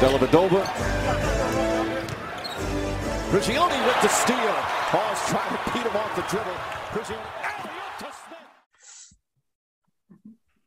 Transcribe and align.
Dellavedova. 0.00 0.64
Prigioni 3.30 3.86
with 3.86 4.02
the 4.02 4.08
steal. 4.08 4.54
Paul's 4.90 5.20
trying 5.28 5.56
to 5.56 5.72
beat 5.72 5.86
him 5.86 5.96
off 5.96 6.16
the 6.16 6.22
dribble. 6.22 6.52
Prigioni. 6.90 7.44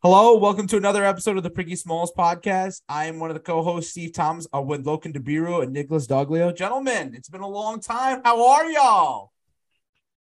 Hello, 0.02 0.38
welcome 0.38 0.66
to 0.68 0.78
another 0.78 1.04
episode 1.04 1.36
of 1.36 1.44
the 1.44 1.50
Pricky 1.50 1.76
Smalls 1.76 2.14
podcast. 2.18 2.82
I 2.88 3.08
am 3.08 3.20
one 3.20 3.30
of 3.30 3.34
the 3.34 3.42
co-hosts, 3.42 3.92
Steve 3.92 4.14
Thomas, 4.14 4.48
uh, 4.56 4.62
with 4.62 4.86
Lokin 4.86 5.14
DeBiro 5.14 5.62
and 5.62 5.74
Nicholas 5.74 6.08
Doglio. 6.08 6.56
Gentlemen, 6.56 7.14
it's 7.14 7.30
been 7.30 7.42
a 7.42 7.48
long 7.48 7.82
time. 7.82 8.22
How 8.24 8.48
are 8.48 8.72
y'all? 8.72 9.34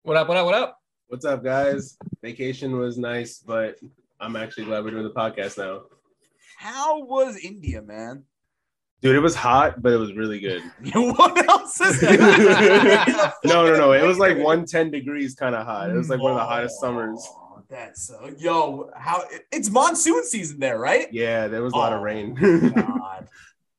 What 0.03 0.15
up? 0.15 0.29
What 0.29 0.37
up? 0.37 0.45
What 0.45 0.55
up? 0.55 0.79
What's 1.07 1.25
up, 1.25 1.43
guys? 1.43 1.97
Vacation 2.21 2.77
was 2.77 2.97
nice, 2.97 3.39
but 3.39 3.75
I'm 4.21 4.37
actually 4.37 4.65
glad 4.65 4.85
we're 4.85 4.91
doing 4.91 5.03
the 5.03 5.09
podcast 5.09 5.57
now. 5.57 5.81
How 6.57 7.03
was 7.03 7.35
India, 7.37 7.81
man? 7.81 8.23
Dude, 9.03 9.17
it 9.17 9.19
was 9.19 9.35
hot, 9.35 9.81
but 9.81 9.91
it 9.91 9.97
was 9.97 10.13
really 10.13 10.39
good. 10.39 10.63
what 10.93 11.49
else 11.49 11.81
is 11.81 11.99
that? 11.99 13.33
no, 13.43 13.65
no, 13.67 13.75
no. 13.75 13.91
It 13.91 14.03
was 14.03 14.17
like 14.17 14.37
110 14.37 14.91
degrees 14.91 15.35
kind 15.35 15.53
of 15.53 15.65
hot. 15.65 15.89
It 15.89 15.93
was 15.93 16.09
like 16.09 16.21
one 16.21 16.31
of 16.31 16.37
the 16.37 16.45
hottest 16.45 16.79
summers. 16.79 17.27
That's 17.69 18.09
uh, 18.09 18.31
yo, 18.37 18.89
how 18.95 19.23
it's 19.51 19.69
monsoon 19.69 20.23
season 20.23 20.59
there, 20.59 20.79
right? 20.79 21.11
Yeah, 21.11 21.49
there 21.49 21.61
was 21.61 21.73
a 21.73 21.75
lot 21.75 21.91
of 21.91 21.99
Oh, 21.99 22.03
rain. 22.03 22.37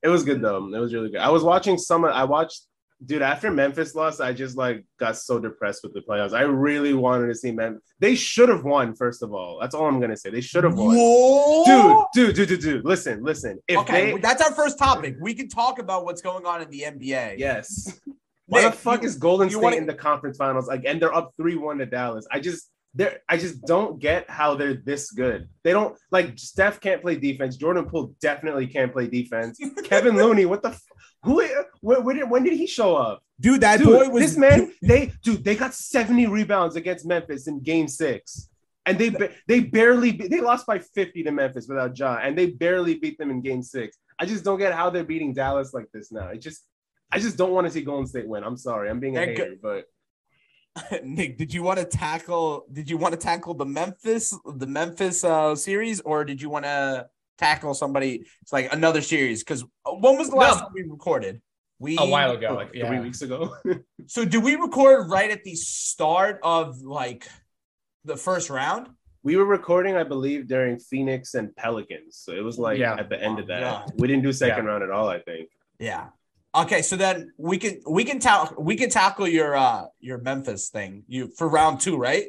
It 0.03 0.09
was 0.09 0.23
good 0.23 0.43
though. 0.43 0.67
It 0.67 0.79
was 0.79 0.93
really 0.93 1.09
good. 1.09 1.21
I 1.21 1.31
was 1.31 1.43
watching 1.43 1.79
some. 1.79 2.05
I 2.05 2.25
watched, 2.25 2.67
dude. 3.07 3.23
After 3.23 3.51
Memphis 3.51 3.95
lost, 3.95 4.21
I 4.21 4.33
just 4.33 4.57
like 4.57 4.85
got 4.99 5.17
so 5.17 5.39
depressed 5.39 5.83
with 5.83 5.93
the 5.95 6.01
playoffs. 6.01 6.33
I 6.33 6.43
really 6.43 6.95
wanted 6.95 7.27
to 7.29 7.35
see 7.35 7.53
Memphis. 7.53 7.83
They 7.99 8.15
should 8.15 8.49
have 8.49 8.65
won. 8.65 8.95
First 8.95 9.23
of 9.23 9.33
all, 9.33 9.59
that's 9.61 9.75
all 9.75 9.87
I'm 9.87 10.01
gonna 10.01 10.17
say. 10.17 10.31
They 10.31 10.41
should 10.41 10.65
have 10.65 10.75
won. 10.77 10.97
Whoa. 10.97 12.07
Dude, 12.13 12.35
dude, 12.35 12.37
dude, 12.37 12.49
dude, 12.49 12.61
dude. 12.61 12.85
Listen, 12.85 13.23
listen. 13.23 13.59
If 13.69 13.79
okay, 13.79 14.13
they, 14.13 14.19
that's 14.21 14.43
our 14.43 14.53
first 14.53 14.79
topic. 14.79 15.17
We 15.21 15.35
can 15.35 15.49
talk 15.49 15.79
about 15.79 16.05
what's 16.05 16.23
going 16.23 16.47
on 16.47 16.63
in 16.63 16.71
the 16.71 16.81
NBA. 16.83 17.39
yes. 17.39 18.01
Why 18.47 18.63
the 18.63 18.73
fuck 18.73 19.01
you- 19.03 19.09
is 19.09 19.17
Golden 19.17 19.49
State 19.49 19.63
wanna- 19.63 19.77
in 19.77 19.87
the 19.87 19.95
conference 19.95 20.37
finals? 20.37 20.67
Like, 20.69 20.85
and 20.85 21.01
they're 21.01 21.15
up 21.15 21.33
three 21.39 21.57
one 21.57 21.79
to 21.79 21.87
Dallas. 21.87 22.27
I 22.31 22.41
just, 22.41 22.71
they're, 22.95 23.21
I 23.29 23.39
just 23.39 23.65
don't 23.65 23.99
get 23.99 24.29
how 24.29 24.55
they're 24.55 24.75
this 24.75 25.11
good. 25.11 25.49
They 25.63 25.73
don't 25.73 25.97
like 26.13 26.39
Steph 26.39 26.79
can't 26.81 27.01
play 27.01 27.17
defense. 27.17 27.57
Jordan 27.57 27.87
Poole 27.87 28.15
definitely 28.21 28.67
can't 28.67 28.93
play 28.93 29.07
defense. 29.09 29.59
Kevin 29.85 30.15
Looney, 30.15 30.45
what 30.45 30.63
the, 30.63 30.69
f- 30.69 30.83
who, 31.25 31.43
when, 31.81 32.05
when, 32.05 32.17
did, 32.17 32.31
when 32.31 32.45
did 32.45 32.55
he 32.55 32.67
show 32.67 32.97
up? 32.97 33.23
dude, 33.41 33.61
that 33.63 33.79
Dude, 33.79 33.89
boy 33.89 34.09
was 34.09 34.23
this 34.23 34.37
man. 34.37 34.73
They, 34.83 35.13
dude, 35.23 35.45
they 35.45 35.57
got 35.57 35.75
seventy 35.75 36.27
rebounds 36.27 36.77
against 36.77 37.07
Memphis 37.07 37.47
in 37.47 37.61
Game 37.61 37.89
Six. 37.89 38.49
And 38.87 38.99
they 38.99 39.11
they 39.49 39.61
barely 39.61 40.11
they 40.11 40.43
lost 40.43 40.67
by 40.67 40.79
50 40.79 41.23
to 41.23 41.31
Memphis 41.31 41.67
without 41.67 41.95
John, 41.95 42.19
and 42.23 42.37
they 42.37 42.51
barely 42.51 42.97
beat 42.97 43.17
them 43.17 43.31
in 43.31 43.41
game 43.41 43.63
six. 43.63 43.97
I 44.19 44.27
just 44.27 44.45
don't 44.45 44.59
get 44.59 44.75
how 44.75 44.91
they're 44.91 45.05
beating 45.05 45.33
Dallas 45.33 45.73
like 45.73 45.87
this 45.91 46.13
now. 46.13 46.29
It 46.29 46.43
just 46.43 46.67
I 47.11 47.19
just 47.19 47.39
don't 47.39 47.53
want 47.53 47.67
to 47.67 47.73
see 47.73 47.81
Golden 47.81 48.07
State 48.07 48.29
win. 48.29 48.45
I'm 48.45 48.59
sorry. 48.59 48.91
I'm 48.91 49.01
being 49.01 49.17
a 49.17 49.21
They're 49.21 49.29
hater, 49.29 49.55
but 49.63 49.87
Nick, 51.05 51.39
did 51.39 51.55
you 51.55 51.63
want 51.63 51.79
to 51.79 51.85
tackle? 51.87 52.67
Did 52.73 52.91
you 52.91 52.99
want 52.99 53.13
to 53.13 53.19
tackle 53.19 53.55
the 53.55 53.65
Memphis, 53.65 54.37
the 54.45 54.67
Memphis 54.67 55.25
uh, 55.25 55.55
series, 55.55 56.01
or 56.01 56.25
did 56.25 56.43
you 56.43 56.51
want 56.51 56.65
to 56.65 57.07
tackle 57.39 57.75
somebody? 57.75 58.25
It's 58.43 58.53
like 58.53 58.73
another 58.73 59.01
series. 59.03 59.43
Because 59.43 59.65
when 59.87 60.17
was 60.19 60.31
the 60.31 60.37
last 60.37 60.57
No. 60.59 60.65
time 60.67 60.73
we 60.75 60.83
recorded? 60.83 61.41
We 61.79 61.97
A 61.99 62.05
while 62.07 62.31
ago, 62.33 62.55
like 62.55 62.73
three 62.73 63.01
weeks 63.01 63.23
ago. 63.23 63.55
So 64.07 64.23
did 64.27 64.45
we 64.45 64.55
record 64.57 65.09
right 65.09 65.31
at 65.31 65.45
the 65.45 65.55
start 65.55 66.39
of 66.43 66.83
like 66.83 67.27
the 68.05 68.17
first 68.17 68.51
round? 68.51 68.89
we 69.23 69.37
were 69.37 69.47
recording, 69.47 69.97
I 69.97 70.03
believe, 70.05 70.47
during 70.47 70.79
Phoenix 70.79 71.33
and 71.33 71.57
Pelicans. 71.57 72.17
So 72.19 72.33
it 72.33 72.45
was 72.45 72.59
like 72.59 72.79
Yeah. 72.79 72.95
at 72.97 73.09
the 73.09 73.19
end 73.19 73.39
of 73.39 73.47
Oh, 73.47 73.49
that. 73.49 73.61
God. 73.63 73.93
We 73.97 74.07
didn't 74.09 74.23
do 74.23 74.33
second 74.35 74.67
round 74.67 74.85
at 74.85 74.91
all, 74.91 75.09
I 75.09 75.21
think. 75.21 75.49
Yeah. 75.79 76.09
Okay, 76.55 76.83
so 76.83 76.97
then 76.97 77.33
we 77.39 77.57
can 77.57 77.81
we 77.89 78.05
can 78.05 78.19
tackle 78.21 78.63
we 78.63 78.77
can 78.77 78.91
tackle 78.91 79.27
your 79.27 79.57
uh 79.57 79.87
your 80.01 80.19
Memphis 80.19 80.69
thing 80.69 81.05
you 81.09 81.33
for 81.39 81.49
round 81.49 81.81
two, 81.81 81.97
right? 81.97 82.27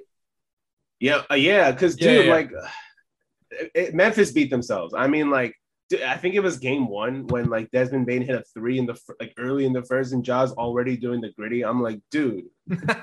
Yeah, 1.01 1.23
uh, 1.29 1.35
yeah, 1.35 1.71
because 1.71 1.97
dude, 1.97 2.25
yeah. 2.27 2.31
like 2.33 2.49
it, 3.51 3.93
Memphis 3.93 4.31
beat 4.31 4.49
themselves. 4.49 4.93
I 4.95 5.07
mean, 5.07 5.29
like 5.29 5.55
dude, 5.89 6.01
I 6.01 6.17
think 6.17 6.35
it 6.35 6.41
was 6.41 6.57
game 6.57 6.87
one 6.87 7.27
when 7.27 7.49
like 7.49 7.71
Desmond 7.71 8.05
Bane 8.05 8.21
hit 8.21 8.35
a 8.35 8.43
three 8.53 8.79
in 8.79 8.85
the 8.85 8.99
like 9.19 9.33
early 9.37 9.65
in 9.65 9.73
the 9.73 9.83
first, 9.83 10.13
and 10.13 10.23
Ja's 10.23 10.51
already 10.53 10.97
doing 10.97 11.21
the 11.21 11.31
gritty. 11.31 11.63
I'm 11.63 11.81
like, 11.81 11.99
dude, 12.11 12.45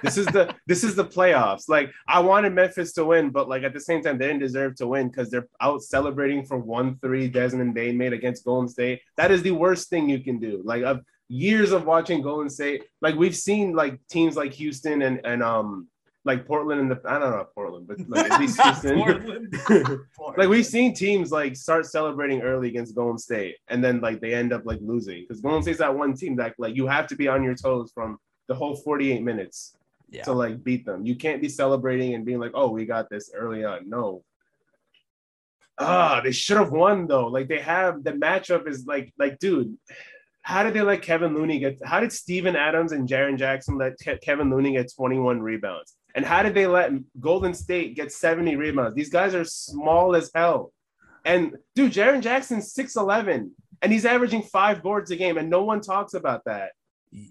this 0.03 0.19
is 0.19 0.27
the 0.27 0.55
this 0.67 0.85
is 0.85 0.95
the 0.95 1.05
playoffs. 1.05 1.69
Like 1.69 1.91
I 2.09 2.21
wanted 2.21 2.55
Memphis 2.55 2.93
to 2.95 3.05
win, 3.05 3.31
but 3.31 3.49
like 3.49 3.63
at 3.63 3.73
the 3.73 3.81
same 3.81 4.03
time, 4.03 4.19
they 4.19 4.27
didn't 4.27 4.41
deserve 4.41 4.77
to 4.77 4.87
win 4.87 5.09
because 5.09 5.31
they're 5.31 5.49
out 5.61 5.83
celebrating 5.83 6.45
for 6.45 6.59
one 6.59 6.99
three 6.99 7.29
Desmond 7.29 7.75
Bane 7.75 7.97
made 7.97 8.13
against 8.13 8.45
Golden 8.45 8.69
State. 8.69 9.01
That 9.17 9.31
is 9.31 9.43
the 9.43 9.53
worst 9.53 9.89
thing 9.89 10.09
you 10.09 10.21
can 10.21 10.39
do. 10.39 10.63
Like 10.65 10.83
of 10.83 11.01
years 11.29 11.73
of 11.73 11.87
watching 11.87 12.23
Golden 12.23 12.51
State, 12.51 12.85
like 13.01 13.15
we've 13.15 13.37
seen 13.37 13.73
like 13.73 13.99
teams 14.09 14.37
like 14.37 14.53
Houston 14.55 15.03
and 15.03 15.21
and 15.25 15.43
um 15.43 15.89
like 16.25 16.47
Portland 16.47 16.81
and 16.81 16.91
the 16.91 17.01
I 17.05 17.19
don't 17.19 17.31
know 17.33 17.47
Portland, 17.55 17.89
but 17.89 17.99
like 18.09 18.31
at 18.31 18.41
least 18.41 18.61
Houston. 18.63 18.99
Portland. 18.99 19.55
like 20.37 20.49
we've 20.49 20.67
seen 20.67 20.95
teams 20.95 21.33
like 21.33 21.57
start 21.57 21.87
celebrating 21.87 22.43
early 22.43 22.69
against 22.69 22.95
Golden 22.95 23.19
State, 23.19 23.57
and 23.69 23.83
then 23.83 24.01
like 24.01 24.21
they 24.21 24.33
end 24.35 24.53
up 24.53 24.63
like 24.65 24.79
losing 24.83 25.23
because 25.23 25.41
Golden 25.41 25.63
State's 25.63 25.79
that 25.81 25.95
one 25.97 26.15
team 26.15 26.37
that 26.37 26.55
like 26.59 26.77
you 26.77 26.87
have 26.87 27.07
to 27.09 27.17
be 27.17 27.29
on 27.29 27.43
your 27.43 27.55
toes 27.57 27.91
from 27.93 28.19
the 28.49 28.55
whole 28.55 28.77
48 28.77 29.23
minutes 29.23 29.77
Yeah. 30.11 30.23
to 30.25 30.33
like 30.33 30.63
beat 30.63 30.85
them. 30.87 31.05
You 31.07 31.17
can't 31.17 31.41
be 31.43 31.49
celebrating 31.49 32.15
and 32.15 32.25
being 32.25 32.39
like, 32.39 32.53
"Oh, 32.55 32.71
we 32.71 32.87
got 32.87 33.09
this 33.11 33.31
early 33.35 33.65
on." 33.65 33.89
No. 33.89 34.23
Ah, 35.79 36.21
they 36.23 36.33
should 36.33 36.59
have 36.59 36.71
won 36.71 37.07
though. 37.07 37.27
Like 37.29 37.49
they 37.49 37.59
have 37.61 38.05
the 38.05 38.13
matchup 38.13 38.69
is 38.69 38.87
like 38.87 39.13
like 39.19 39.39
dude. 39.39 39.77
How 40.45 40.65
did 40.65 40.75
they 40.75 40.83
let 40.83 41.03
Kevin 41.03 41.35
Looney 41.35 41.61
get? 41.61 41.79
How 41.85 42.01
did 42.01 42.13
Steven 42.13 42.57
Adams 42.57 42.93
and 42.93 43.09
Jaren 43.09 43.39
Jackson 43.39 43.79
let 43.79 43.95
Ke- 43.95 44.21
Kevin 44.21 44.51
Looney 44.51 44.73
get 44.73 44.93
21 44.95 45.41
rebounds? 45.41 45.95
And 46.15 46.25
how 46.25 46.43
did 46.43 46.55
they 46.55 46.67
let 46.67 46.93
Golden 47.21 47.55
State 47.55 47.97
get 47.97 48.13
70 48.13 48.57
rebounds? 48.57 48.95
These 48.95 49.11
guys 49.11 49.35
are 49.35 49.45
small 49.45 50.15
as 50.15 50.31
hell. 50.35 50.73
And 51.25 51.57
dude, 51.75 51.93
Jaren 51.93 52.21
Jackson's 52.23 52.75
6'11 52.75 53.51
and 53.81 53.93
he's 53.93 54.05
averaging 54.05 54.43
five 54.43 54.83
boards 54.83 55.11
a 55.11 55.17
game, 55.17 55.39
and 55.39 55.51
no 55.51 55.65
one 55.65 55.81
talks 55.81 56.15
about 56.15 56.45
that. 56.45 56.71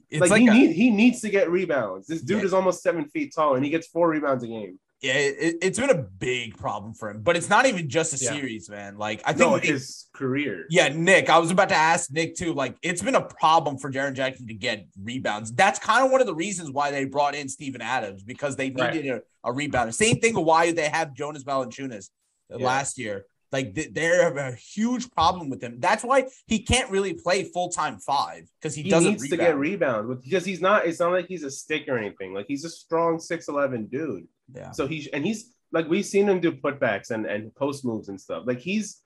It's 0.09 0.19
like, 0.21 0.31
like, 0.31 0.41
he, 0.41 0.47
a- 0.47 0.51
need, 0.53 0.75
he 0.75 0.89
needs 0.91 1.21
to 1.21 1.29
get 1.29 1.49
rebounds. 1.49 2.07
This 2.07 2.21
dude 2.21 2.39
Yeah. 2.39 2.45
is 2.45 2.53
almost 2.53 2.83
seven 2.83 3.05
feet 3.09 3.33
tall 3.35 3.55
and 3.55 3.63
he 3.65 3.71
gets 3.71 3.87
four 3.87 4.09
rebounds 4.09 4.43
a 4.43 4.47
game. 4.47 4.79
Yeah, 5.01 5.13
it, 5.13 5.55
it's 5.63 5.79
been 5.79 5.89
a 5.89 5.95
big 6.03 6.57
problem 6.57 6.93
for 6.93 7.09
him, 7.09 7.21
but 7.23 7.35
it's 7.35 7.49
not 7.49 7.65
even 7.65 7.89
just 7.89 8.13
a 8.13 8.23
Yeah. 8.23 8.33
series, 8.33 8.69
man. 8.69 8.97
Like 8.99 9.21
I 9.25 9.33
think 9.33 9.49
No, 9.51 9.55
his 9.57 10.05
career. 10.13 10.67
Yeah, 10.69 10.89
Nick, 10.89 11.27
I 11.27 11.39
was 11.39 11.49
about 11.49 11.69
to 11.69 11.75
ask 11.75 12.11
Nick 12.11 12.35
too. 12.35 12.53
Like, 12.53 12.77
it's 12.83 13.01
been 13.01 13.15
a 13.15 13.21
problem 13.25 13.79
for 13.79 13.91
Jaren 13.91 14.13
Jackson 14.13 14.45
to 14.47 14.53
get 14.53 14.85
rebounds. 15.01 15.51
That's 15.53 15.79
kind 15.79 16.05
of 16.05 16.11
one 16.11 16.21
of 16.21 16.27
the 16.27 16.35
reasons 16.35 16.69
why 16.69 16.91
they 16.91 17.05
brought 17.05 17.33
in 17.33 17.49
Steven 17.49 17.81
Adams 17.81 18.23
because 18.23 18.55
they 18.55 18.69
Right. 18.69 18.93
needed 18.93 19.21
a, 19.43 19.49
a 19.49 19.51
rebounder. 19.51 19.91
Same 19.91 20.19
thing 20.19 20.35
with 20.35 20.45
why 20.45 20.71
they 20.71 20.87
have 20.87 21.15
Jonas 21.15 21.43
Valanciunas 21.43 22.09
Yeah. 22.51 22.57
last 22.63 22.99
year. 22.99 23.25
Like, 23.51 23.75
th- 23.75 23.93
they're 23.93 24.35
a 24.37 24.55
huge 24.55 25.11
problem 25.11 25.49
with 25.49 25.61
him. 25.61 25.79
That's 25.79 26.03
why 26.03 26.27
he 26.47 26.59
can't 26.59 26.89
really 26.89 27.13
play 27.13 27.43
full 27.43 27.69
time 27.69 27.97
five 27.99 28.43
because 28.59 28.73
he, 28.75 28.83
He 28.83 28.89
doesn't 28.89 29.11
needs 29.11 29.29
to 29.29 29.37
get 29.37 29.57
rebounds 29.57 30.23
because 30.23 30.45
he's 30.45 30.61
not. 30.61 30.85
It's 30.85 30.99
not 30.99 31.11
like 31.11 31.27
he's 31.27 31.43
a 31.43 31.51
stick 31.51 31.87
or 31.89 31.97
anything. 31.97 32.33
Like 32.33 32.45
he's 32.47 32.63
a 32.65 32.69
strong 32.69 33.19
six 33.19 33.47
eleven 33.49 33.87
dude. 33.87 34.27
yeah. 34.55 34.71
So 34.71 34.87
he's 34.87 35.07
and 35.07 35.25
he's 35.25 35.53
like 35.73 35.87
we've 35.89 36.05
seen 36.05 36.29
him 36.29 36.39
do 36.39 36.51
putbacks 36.53 37.11
and 37.11 37.25
and 37.25 37.53
post 37.55 37.83
moves 37.83 38.07
and 38.09 38.19
stuff. 38.19 38.43
Like 38.45 38.59
he's 38.59 39.01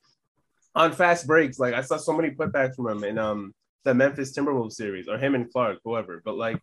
on 0.76 0.92
fast 0.92 1.26
breaks. 1.26 1.58
Like 1.58 1.74
I 1.74 1.82
saw 1.82 1.98
so 1.98 2.14
many 2.14 2.30
putbacks 2.32 2.76
from 2.76 2.88
him 2.88 3.04
in 3.04 3.18
um 3.18 3.54
the 3.84 3.94
Memphis 3.94 4.36
Timberwolves 4.36 4.74
series 4.74 5.08
or 5.08 5.18
him 5.18 5.36
and 5.36 5.52
Clarke, 5.52 5.80
whoever. 5.84 6.22
But 6.24 6.38
like 6.38 6.60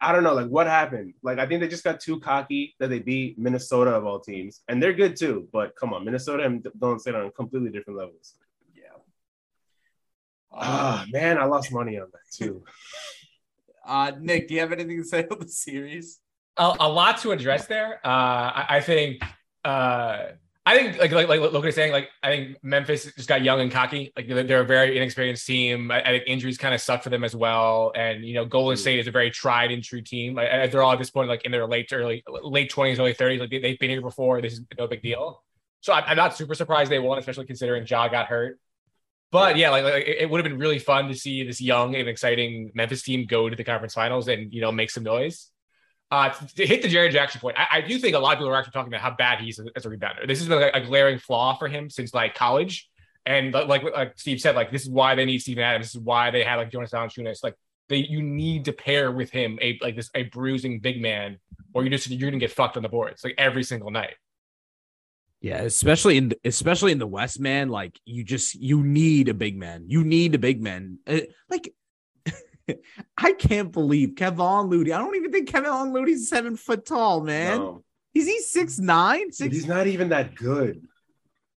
I 0.00 0.12
don't 0.12 0.24
know, 0.24 0.34
like 0.34 0.48
what 0.48 0.66
happened? 0.66 1.14
Like 1.22 1.38
I 1.38 1.46
think 1.46 1.60
they 1.60 1.68
just 1.68 1.84
got 1.84 2.00
too 2.00 2.20
cocky 2.20 2.74
that 2.80 2.88
they 2.90 2.98
beat 2.98 3.38
Minnesota 3.38 3.90
of 3.90 4.04
all 4.04 4.20
teams, 4.20 4.62
and 4.68 4.82
they're 4.82 4.92
good 4.92 5.16
too. 5.16 5.48
But 5.52 5.76
come 5.76 5.92
on, 5.94 6.04
Minnesota 6.04 6.44
and 6.44 6.66
Golden 6.78 6.98
State 6.98 7.14
are 7.14 7.24
on 7.24 7.32
completely 7.32 7.70
different 7.70 7.98
levels. 7.98 8.34
Yeah. 8.74 8.98
Ah 10.52 11.04
man, 11.10 11.38
I 11.38 11.44
lost 11.44 11.72
money 11.72 11.98
on 11.98 12.08
that 12.12 12.30
too. 12.32 12.64
Uh, 13.84 14.12
Nick, 14.20 14.48
do 14.48 14.54
you 14.54 14.60
have 14.60 14.72
anything 14.72 14.98
to 14.98 15.04
say 15.04 15.20
about 15.24 15.40
the 15.40 15.48
series? 15.48 16.20
a, 16.56 16.76
a 16.80 16.88
lot 16.88 17.18
to 17.18 17.32
address 17.32 17.66
there. 17.66 17.94
Uh, 18.04 18.08
I, 18.08 18.66
I 18.70 18.80
think, 18.80 19.22
uh, 19.64 20.24
I 20.64 20.76
think 20.78 20.98
like 21.00 21.10
like 21.10 21.28
like 21.28 21.40
Logan 21.40 21.68
is 21.70 21.74
saying, 21.74 21.90
like 21.90 22.08
I 22.22 22.28
think 22.28 22.58
Memphis 22.62 23.12
just 23.16 23.28
got 23.28 23.42
young 23.42 23.60
and 23.60 23.70
cocky. 23.70 24.12
Like 24.14 24.28
they're, 24.28 24.60
a 24.60 24.64
very 24.64 24.96
inexperienced 24.96 25.44
team. 25.44 25.90
I, 25.90 26.00
I 26.02 26.06
think 26.06 26.24
injuries 26.28 26.56
kind 26.56 26.72
of 26.72 26.80
suck 26.80 27.02
for 27.02 27.10
them 27.10 27.24
as 27.24 27.34
well. 27.34 27.90
And 27.96 28.24
you 28.24 28.34
know, 28.34 28.44
Golden 28.44 28.76
Mm. 28.76 28.80
State 28.80 29.00
is 29.00 29.08
a 29.08 29.10
very 29.10 29.30
tried 29.32 29.72
and 29.72 29.82
true 29.82 30.02
team. 30.02 30.36
Like, 30.36 30.48
I- 30.48 30.66
they're 30.68 30.82
all 30.82 30.92
at 30.92 31.00
this 31.00 31.10
point 31.10 31.28
like 31.28 31.44
in 31.44 31.50
their 31.50 31.66
late 31.66 31.88
to 31.88 31.96
early 31.96 32.22
late 32.28 32.70
twenties, 32.70 33.00
early 33.00 33.12
thirties. 33.12 33.40
Like 33.40 33.50
they, 33.50 33.58
they've 33.58 33.78
been 33.78 33.90
here 33.90 34.00
before. 34.00 34.40
This 34.40 34.52
is 34.52 34.60
no 34.78 34.86
big 34.86 35.02
deal. 35.02 35.42
So 35.80 35.92
I, 35.92 36.02
I'm 36.06 36.16
not 36.16 36.36
super 36.36 36.54
surprised 36.54 36.92
they 36.92 37.00
won, 37.00 37.18
especially 37.18 37.46
considering 37.46 37.84
Ja 37.84 38.06
got 38.06 38.26
hurt. 38.26 38.60
But 39.32 39.56
yeah, 39.56 39.70
like, 39.70 39.82
like 39.82 40.04
it 40.06 40.30
would 40.30 40.44
have 40.44 40.48
been 40.50 40.60
really 40.60 40.78
fun 40.78 41.08
to 41.08 41.14
see 41.14 41.42
this 41.42 41.60
young 41.60 41.96
and 41.96 42.06
exciting 42.08 42.70
Memphis 42.74 43.02
team 43.02 43.26
go 43.26 43.48
to 43.48 43.56
the 43.56 43.64
conference 43.64 43.94
finals 43.94 44.28
and 44.28 44.52
you 44.52 44.60
know 44.60 44.70
make 44.70 44.90
some 44.90 45.02
noise. 45.02 45.48
Uh, 46.12 46.28
to, 46.28 46.66
hit 46.66 46.82
the 46.82 46.88
Jared 46.88 47.10
Jackson 47.10 47.40
point, 47.40 47.58
I, 47.58 47.78
I 47.78 47.80
do 47.80 47.98
think 47.98 48.14
a 48.14 48.18
lot 48.18 48.34
of 48.34 48.38
people 48.38 48.50
are 48.50 48.56
actually 48.56 48.72
talking 48.72 48.92
about 48.92 49.00
how 49.00 49.16
bad 49.16 49.40
he 49.40 49.48
is 49.48 49.58
as 49.74 49.86
a 49.86 49.88
rebounder. 49.88 50.28
This 50.28 50.40
has 50.40 50.46
been 50.46 50.60
like 50.60 50.76
a 50.76 50.82
glaring 50.82 51.18
flaw 51.18 51.56
for 51.56 51.68
him 51.68 51.88
since 51.88 52.12
like 52.12 52.34
college, 52.34 52.90
And 53.24 53.54
like 53.54 53.82
like 53.82 54.12
Steve 54.16 54.38
said, 54.38 54.54
like 54.54 54.70
this 54.70 54.82
is 54.82 54.90
why 54.90 55.14
they 55.14 55.24
need 55.24 55.38
Steven 55.38 55.64
Adams. 55.64 55.86
This 55.86 55.94
is 55.94 56.02
why 56.02 56.30
they 56.30 56.44
had 56.44 56.56
like 56.56 56.70
Jonas 56.70 56.90
Valanciunas. 56.90 57.42
Like 57.42 57.54
they 57.88 57.96
you 57.96 58.20
need 58.20 58.66
to 58.66 58.72
pair 58.74 59.10
with 59.10 59.30
him 59.30 59.58
a 59.62 59.78
like 59.80 59.96
this 59.96 60.10
a 60.14 60.24
bruising 60.24 60.80
big 60.80 61.00
man, 61.00 61.38
or 61.72 61.82
you 61.82 61.88
just 61.88 62.10
you're 62.10 62.30
gonna 62.30 62.38
get 62.38 62.52
fucked 62.52 62.76
on 62.76 62.82
the 62.82 62.90
boards 62.90 63.24
like 63.24 63.34
every 63.38 63.64
single 63.64 63.90
night. 63.90 64.16
Yeah, 65.40 65.62
especially 65.62 66.18
in 66.18 66.34
especially 66.44 66.92
in 66.92 66.98
the 66.98 67.06
West, 67.06 67.40
man. 67.40 67.70
Like 67.70 67.98
you 68.04 68.22
just 68.22 68.54
you 68.54 68.82
need 68.82 69.30
a 69.30 69.34
big 69.34 69.56
man. 69.56 69.84
You 69.86 70.04
need 70.04 70.34
a 70.34 70.38
big 70.38 70.60
man. 70.60 70.98
Uh, 71.06 71.20
like 71.48 71.72
I 73.18 73.32
can't 73.32 73.72
believe 73.72 74.14
Kevin 74.16 74.62
Looney. 74.62 74.92
I 74.92 74.98
don't 74.98 75.16
even 75.16 75.32
think 75.32 75.48
Kevin 75.48 75.92
Looney's 75.92 76.28
seven 76.28 76.56
foot 76.56 76.84
tall, 76.86 77.20
man. 77.22 77.58
No. 77.58 77.84
Is 78.14 78.26
he 78.26 78.40
six 78.40 78.78
nine? 78.78 79.28
But 79.28 79.34
Six? 79.34 79.54
he's 79.54 79.66
not 79.66 79.86
even 79.86 80.10
that 80.10 80.34
good. 80.34 80.86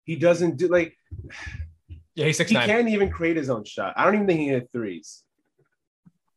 He 0.05 0.15
doesn't 0.15 0.57
do 0.57 0.67
like 0.67 0.97
Yeah, 2.15 2.27
he's 2.27 2.37
six 2.37 2.49
he 2.49 2.55
nine. 2.55 2.67
can't 2.67 2.87
even 2.89 3.09
create 3.09 3.35
his 3.35 3.49
own 3.49 3.65
shot. 3.65 3.93
I 3.97 4.05
don't 4.05 4.15
even 4.15 4.27
think 4.27 4.39
he 4.39 4.47
hit 4.47 4.69
threes. 4.71 5.23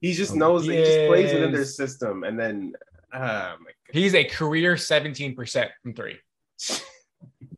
He 0.01 0.13
just 0.13 0.33
Oh, 0.33 0.37
knows 0.37 0.67
that 0.67 0.73
he 0.73 0.79
just 0.85 1.09
plays 1.09 1.33
within 1.33 1.53
their 1.53 1.65
system, 1.65 2.25
and 2.25 2.39
then 2.39 2.73
ah, 3.13 3.57
my 3.61 3.71
He's 3.93 4.15
a 4.15 4.25
career 4.25 4.75
17% 4.75 5.69
from 5.83 5.95
three. 5.95 6.19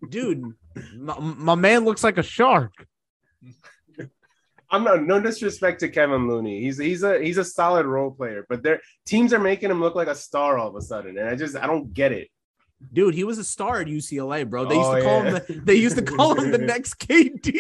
Dude, 0.09 0.45
my, 0.97 1.19
my 1.19 1.55
man 1.55 1.85
looks 1.85 2.05
like 2.05 2.19
a 2.19 2.23
shark. 2.23 2.73
I'm 4.71 4.85
not 4.85 5.03
no 5.03 5.21
disrespect 5.21 5.81
to 5.81 5.89
Kevin 5.89 6.29
Looney. 6.29 6.61
He's 6.61 6.79
he's 6.79 7.03
a 7.03 7.21
he's 7.21 7.39
a 7.39 7.45
solid 7.45 7.87
role 7.87 8.11
player, 8.11 8.47
but 8.49 8.63
their 8.63 8.81
teams 9.05 9.33
are 9.33 9.39
making 9.41 9.71
him 9.71 9.81
look 9.81 9.95
like 9.95 10.09
a 10.09 10.15
star 10.15 10.59
all 10.59 10.69
of 10.69 10.77
a 10.77 10.81
sudden, 10.81 11.19
and 11.19 11.29
I 11.29 11.35
just 11.35 11.57
I 11.57 11.67
don't 11.67 11.93
get 11.93 12.13
it. 12.13 12.29
Dude, 12.93 13.15
he 13.15 13.25
was 13.25 13.39
a 13.39 13.45
star 13.45 13.81
at 13.81 13.87
UCLA, 13.87 14.49
bro. 14.49 14.65
They 14.65 14.75
used 14.77 14.89
Oh, 14.91 14.97
to 14.97 15.03
call 15.03 15.25
yeah. 15.25 15.31
him. 15.31 15.35
The, 15.47 15.61
they 15.65 15.75
used 15.75 15.97
to 15.97 16.03
call 16.17 16.35
him 16.41 16.51
the 16.51 16.59
next 16.59 16.95
KD. 16.99 17.53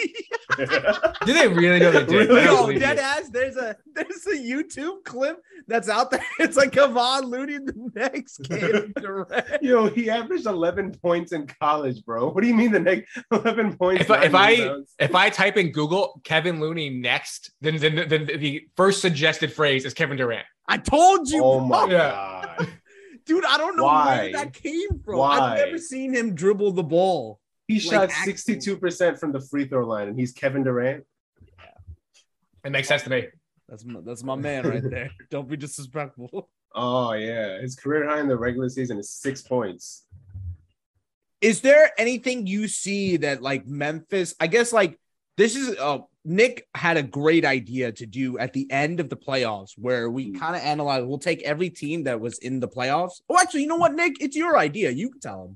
Do 1.26 1.32
they 1.32 1.46
really 1.48 1.78
know 1.78 1.90
they 1.92 2.04
did? 2.06 2.10
Really? 2.28 2.40
I 2.40 2.44
don't 2.44 2.54
Yo, 2.56 2.60
believe 2.66 2.80
dead 2.80 2.96
it. 2.98 3.02
ass. 3.04 3.28
There's 3.30 3.56
a 3.56 3.76
there's 3.94 4.26
a 4.26 4.36
YouTube 4.36 5.04
clip 5.04 5.40
that's 5.68 5.88
out 5.88 6.10
there. 6.10 6.24
It's 6.40 6.56
like 6.56 6.70
Kevon 6.72 7.24
Looney, 7.24 7.58
the 7.58 7.90
next 7.94 8.38
kid. 8.44 8.92
Durant. 8.96 9.62
Yo, 9.62 9.88
he 9.90 10.10
averaged 10.10 10.46
11 10.46 10.92
points 11.02 11.32
in 11.32 11.46
college, 11.46 12.04
bro. 12.04 12.30
What 12.30 12.40
do 12.42 12.48
you 12.48 12.54
mean 12.54 12.72
the 12.72 12.80
next 12.80 13.16
11 13.30 13.76
points? 13.76 14.00
If 14.02 14.10
I, 14.10 14.24
if 14.24 14.34
I 14.34 14.50
rebounds? 14.52 14.94
if 14.98 15.14
I 15.14 15.28
type 15.30 15.56
in 15.58 15.70
Google 15.70 16.20
Kevin 16.24 16.60
Looney 16.60 16.90
next, 16.90 17.52
then 17.60 17.76
then, 17.76 18.08
then 18.08 18.26
the 18.26 18.66
first 18.76 19.00
suggested 19.00 19.52
phrase 19.52 19.84
is 19.84 19.94
Kevin 19.94 20.16
Durant. 20.16 20.46
I 20.66 20.78
told 20.78 21.28
you, 21.28 21.42
oh 21.44 21.60
my 21.60 21.86
bro. 21.86 21.96
Yeah. 21.96 22.54
god, 22.58 22.68
dude. 23.24 23.44
I 23.44 23.56
don't 23.58 23.76
know 23.76 23.84
Why? 23.84 24.16
where 24.16 24.32
that 24.32 24.52
came 24.52 25.00
from. 25.04 25.18
Why? 25.18 25.38
I've 25.38 25.58
never 25.66 25.78
seen 25.78 26.14
him 26.14 26.34
dribble 26.34 26.72
the 26.72 26.82
ball. 26.82 27.40
he 27.68 27.74
Like, 27.80 28.10
shot 28.10 28.26
62% 28.26 29.18
from 29.18 29.32
the 29.32 29.40
free 29.40 29.66
throw 29.66 29.86
line, 29.86 30.08
and 30.08 30.18
he's 30.18 30.32
Kevin 30.32 30.62
Durant. 30.64 31.04
Yeah, 31.58 31.64
It 32.64 32.70
makes 32.70 32.88
sense 32.88 33.02
to 33.02 33.10
me. 33.10 33.26
That's 33.68 33.84
my, 33.84 34.00
that's 34.04 34.24
my 34.24 34.34
man 34.34 34.66
right 34.68 34.82
there. 34.82 35.10
Don't 35.30 35.48
be 35.48 35.56
disrespectful. 35.56 36.48
Oh 36.74 37.12
yeah, 37.12 37.60
his 37.60 37.76
career 37.76 38.08
high 38.08 38.20
in 38.20 38.28
the 38.28 38.36
regular 38.36 38.68
season 38.68 38.98
is 38.98 39.10
six 39.10 39.42
points. 39.42 40.04
Is 41.40 41.60
there 41.62 41.90
anything 41.98 42.46
you 42.46 42.68
see 42.68 43.16
that 43.18 43.42
like 43.42 43.66
Memphis? 43.66 44.34
I 44.38 44.46
guess 44.46 44.72
like 44.72 44.98
this 45.40 45.56
is 45.56 45.76
uh 45.78 45.98
Nick 46.24 46.68
had 46.74 46.96
a 46.98 47.02
great 47.02 47.44
idea 47.46 47.90
to 47.92 48.04
do 48.04 48.38
at 48.38 48.52
the 48.52 48.70
end 48.70 49.00
of 49.00 49.08
the 49.08 49.16
playoffs 49.16 49.72
where 49.78 50.10
we 50.10 50.24
Hmm. 50.30 50.38
kind 50.42 50.54
of 50.56 50.62
analyze. 50.62 51.02
We'll 51.04 51.18
take 51.30 51.42
every 51.42 51.70
team 51.70 52.04
that 52.04 52.20
was 52.20 52.38
in 52.38 52.60
the 52.60 52.68
playoffs. 52.68 53.14
Oh, 53.28 53.38
actually, 53.40 53.62
you 53.62 53.68
know 53.68 53.76
what, 53.84 53.94
Nick? 53.94 54.14
It's 54.20 54.36
your 54.36 54.58
idea. 54.58 54.90
You 54.90 55.08
can 55.10 55.20
tell 55.20 55.40
him. 55.46 55.52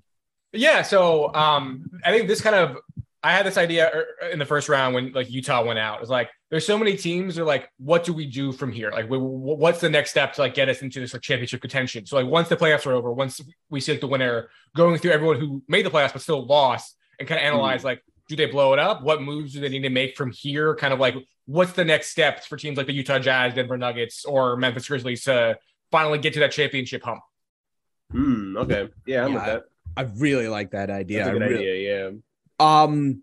Yeah, 0.66 0.80
so 0.82 1.34
um, 1.34 1.90
I 2.06 2.12
think 2.12 2.28
this 2.28 2.40
kind 2.40 2.56
of 2.56 2.78
I 3.22 3.32
had 3.32 3.44
this 3.46 3.56
idea 3.56 3.90
er- 3.94 4.28
in 4.34 4.38
the 4.38 4.44
first 4.46 4.68
round 4.68 4.94
when 4.94 5.12
like 5.12 5.30
Utah 5.30 5.62
went 5.64 5.78
out. 5.78 6.00
It's 6.02 6.10
like 6.10 6.30
there's 6.50 6.66
so 6.66 6.78
many 6.78 6.96
teams. 6.96 7.34
They're 7.34 7.44
like, 7.56 7.68
what 7.90 8.04
do 8.04 8.12
we 8.12 8.26
do 8.26 8.52
from 8.52 8.70
here? 8.70 8.90
Like, 8.90 9.06
wh- 9.06 9.20
wh- 9.46 9.58
what's 9.62 9.80
the 9.80 9.90
next 9.90 10.10
step 10.10 10.32
to 10.34 10.40
like 10.44 10.54
get 10.54 10.68
us 10.68 10.80
into 10.82 11.00
this 11.00 11.12
like 11.14 11.22
championship 11.22 11.60
contention? 11.60 12.06
So 12.06 12.16
like 12.16 12.26
once 12.38 12.48
the 12.48 12.56
playoffs 12.56 12.86
are 12.86 12.92
over, 12.92 13.12
once 13.12 13.40
we 13.70 13.80
see 13.80 13.92
like 13.92 14.00
the 14.06 14.12
winner, 14.14 14.48
going 14.76 14.96
through 14.98 15.12
everyone 15.12 15.38
who 15.40 15.62
made 15.68 15.84
the 15.84 15.90
playoffs 15.90 16.12
but 16.14 16.22
still 16.22 16.44
lost, 16.46 16.96
and 17.18 17.26
kind 17.28 17.40
of 17.40 17.44
analyze 17.46 17.82
like, 17.84 18.02
do 18.28 18.36
they 18.36 18.46
blow 18.46 18.72
it 18.72 18.78
up? 18.78 19.02
What 19.02 19.22
moves 19.22 19.52
do 19.52 19.60
they 19.60 19.68
need 19.68 19.82
to 19.82 19.90
make 19.90 20.16
from 20.16 20.30
here? 20.32 20.74
Kind 20.74 20.92
of 20.94 21.00
like, 21.00 21.14
what's 21.46 21.72
the 21.72 21.84
next 21.84 22.08
steps 22.10 22.46
for 22.46 22.56
teams 22.56 22.76
like 22.78 22.86
the 22.86 22.92
Utah 22.94 23.18
Jazz, 23.18 23.54
Denver 23.54 23.76
Nuggets, 23.76 24.24
or 24.24 24.56
Memphis 24.56 24.88
Grizzlies 24.88 25.24
to 25.24 25.58
finally 25.90 26.18
get 26.18 26.32
to 26.34 26.40
that 26.40 26.52
championship 26.52 27.02
hump? 27.02 27.20
Hmm. 28.10 28.56
Okay. 28.56 28.88
Yeah, 29.06 29.24
I'm 29.24 29.32
Yeah, 29.32 29.34
with 29.34 29.44
that. 29.46 29.62
I 29.96 30.02
really 30.18 30.48
like 30.48 30.70
that 30.72 30.90
idea. 30.90 31.18
That's 31.18 31.28
a 31.30 31.32
good 31.32 31.42
I 31.42 31.46
really- 31.46 31.68
idea. 31.70 32.10
Yeah. 32.10 32.10
Um, 32.60 33.22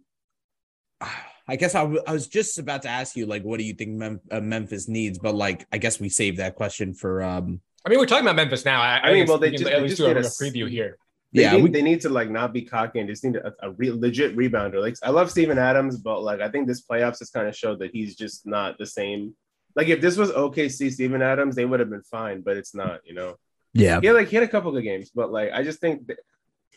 I 1.47 1.55
guess 1.55 1.73
I, 1.75 1.81
w- 1.81 2.01
I 2.05 2.13
was 2.13 2.27
just 2.27 2.59
about 2.59 2.83
to 2.83 2.89
ask 2.89 3.15
you 3.15 3.25
like, 3.25 3.43
what 3.43 3.57
do 3.57 3.63
you 3.65 3.73
think 3.73 3.91
Mem- 3.91 4.21
uh, 4.29 4.39
Memphis 4.39 4.87
needs? 4.87 5.17
But 5.19 5.35
like, 5.35 5.65
I 5.73 5.77
guess 5.79 5.99
we 5.99 6.09
saved 6.09 6.37
that 6.37 6.55
question 6.55 6.93
for 6.93 7.23
um. 7.23 7.59
I 7.85 7.89
mean, 7.89 7.97
we're 7.97 8.05
talking 8.05 8.25
about 8.25 8.35
Memphis 8.35 8.63
now. 8.63 8.79
I, 8.81 8.99
I 8.99 9.05
mean, 9.07 9.13
think 9.21 9.29
well, 9.29 9.37
they 9.39 9.47
we 9.49 9.57
can 9.57 9.59
just- 9.63 9.71
at 9.71 9.77
they 9.77 9.81
least 9.81 9.91
just 9.97 9.99
do 9.99 10.05
a, 10.05 10.07
need 10.09 10.17
a 10.17 10.19
a 10.19 10.25
s- 10.25 10.39
preview 10.39 10.69
here. 10.69 10.97
They 11.33 11.43
Yeah, 11.43 11.53
need, 11.53 11.63
we, 11.63 11.69
they 11.69 11.81
need 11.81 12.01
to 12.01 12.09
like 12.09 12.29
not 12.29 12.51
be 12.51 12.63
cocky 12.63 12.99
and 12.99 13.07
just 13.07 13.23
need 13.23 13.37
a, 13.37 13.53
a 13.61 13.71
real 13.71 13.99
legit 13.99 14.35
rebounder. 14.35 14.81
Like 14.81 14.95
I 15.01 15.11
love 15.11 15.31
Steven 15.31 15.57
Adams, 15.57 15.97
but 15.97 16.21
like 16.21 16.41
I 16.41 16.49
think 16.49 16.67
this 16.67 16.81
playoffs 16.81 17.19
has 17.19 17.29
kind 17.29 17.47
of 17.47 17.55
showed 17.55 17.79
that 17.79 17.91
he's 17.91 18.15
just 18.15 18.45
not 18.45 18.77
the 18.77 18.85
same. 18.85 19.35
Like 19.75 19.87
if 19.87 20.01
this 20.01 20.17
was 20.17 20.31
OKC 20.31 20.91
Steven 20.91 21.21
Adams, 21.21 21.55
they 21.55 21.65
would 21.65 21.79
have 21.79 21.89
been 21.89 22.03
fine, 22.03 22.41
but 22.41 22.57
it's 22.57 22.75
not. 22.75 22.99
You 23.05 23.13
know, 23.13 23.37
yeah, 23.73 24.01
had 24.03 24.15
like 24.15 24.27
he 24.27 24.35
had 24.35 24.43
a 24.43 24.49
couple 24.49 24.75
of 24.75 24.83
games, 24.83 25.11
but 25.13 25.31
like 25.31 25.51
I 25.53 25.63
just 25.63 25.79
think 25.79 26.07
that, 26.07 26.17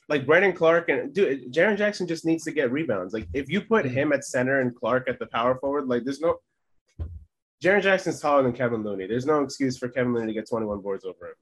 like 0.08 0.26
Brandon 0.26 0.52
Clarke 0.52 0.88
and 0.88 1.12
dude, 1.12 1.52
Jaren 1.52 1.76
Jackson 1.76 2.06
just 2.06 2.24
needs 2.24 2.44
to 2.44 2.52
get 2.52 2.70
rebounds. 2.70 3.12
Like 3.12 3.26
if 3.32 3.48
you 3.48 3.60
put 3.60 3.84
him 3.86 4.12
at 4.12 4.24
center 4.24 4.60
and 4.60 4.74
Clarke 4.74 5.08
at 5.08 5.18
the 5.18 5.26
power 5.26 5.56
forward, 5.56 5.88
like 5.88 6.04
there's 6.04 6.20
no. 6.20 6.36
Jaren 7.62 7.82
Jackson's 7.82 8.20
taller 8.20 8.42
than 8.42 8.52
Kevin 8.52 8.84
Looney. 8.84 9.06
There's 9.06 9.24
no 9.24 9.42
excuse 9.42 9.78
for 9.78 9.88
Kevin 9.88 10.12
Looney 10.12 10.26
to 10.26 10.32
get 10.34 10.48
21 10.48 10.80
boards 10.80 11.06
over 11.06 11.34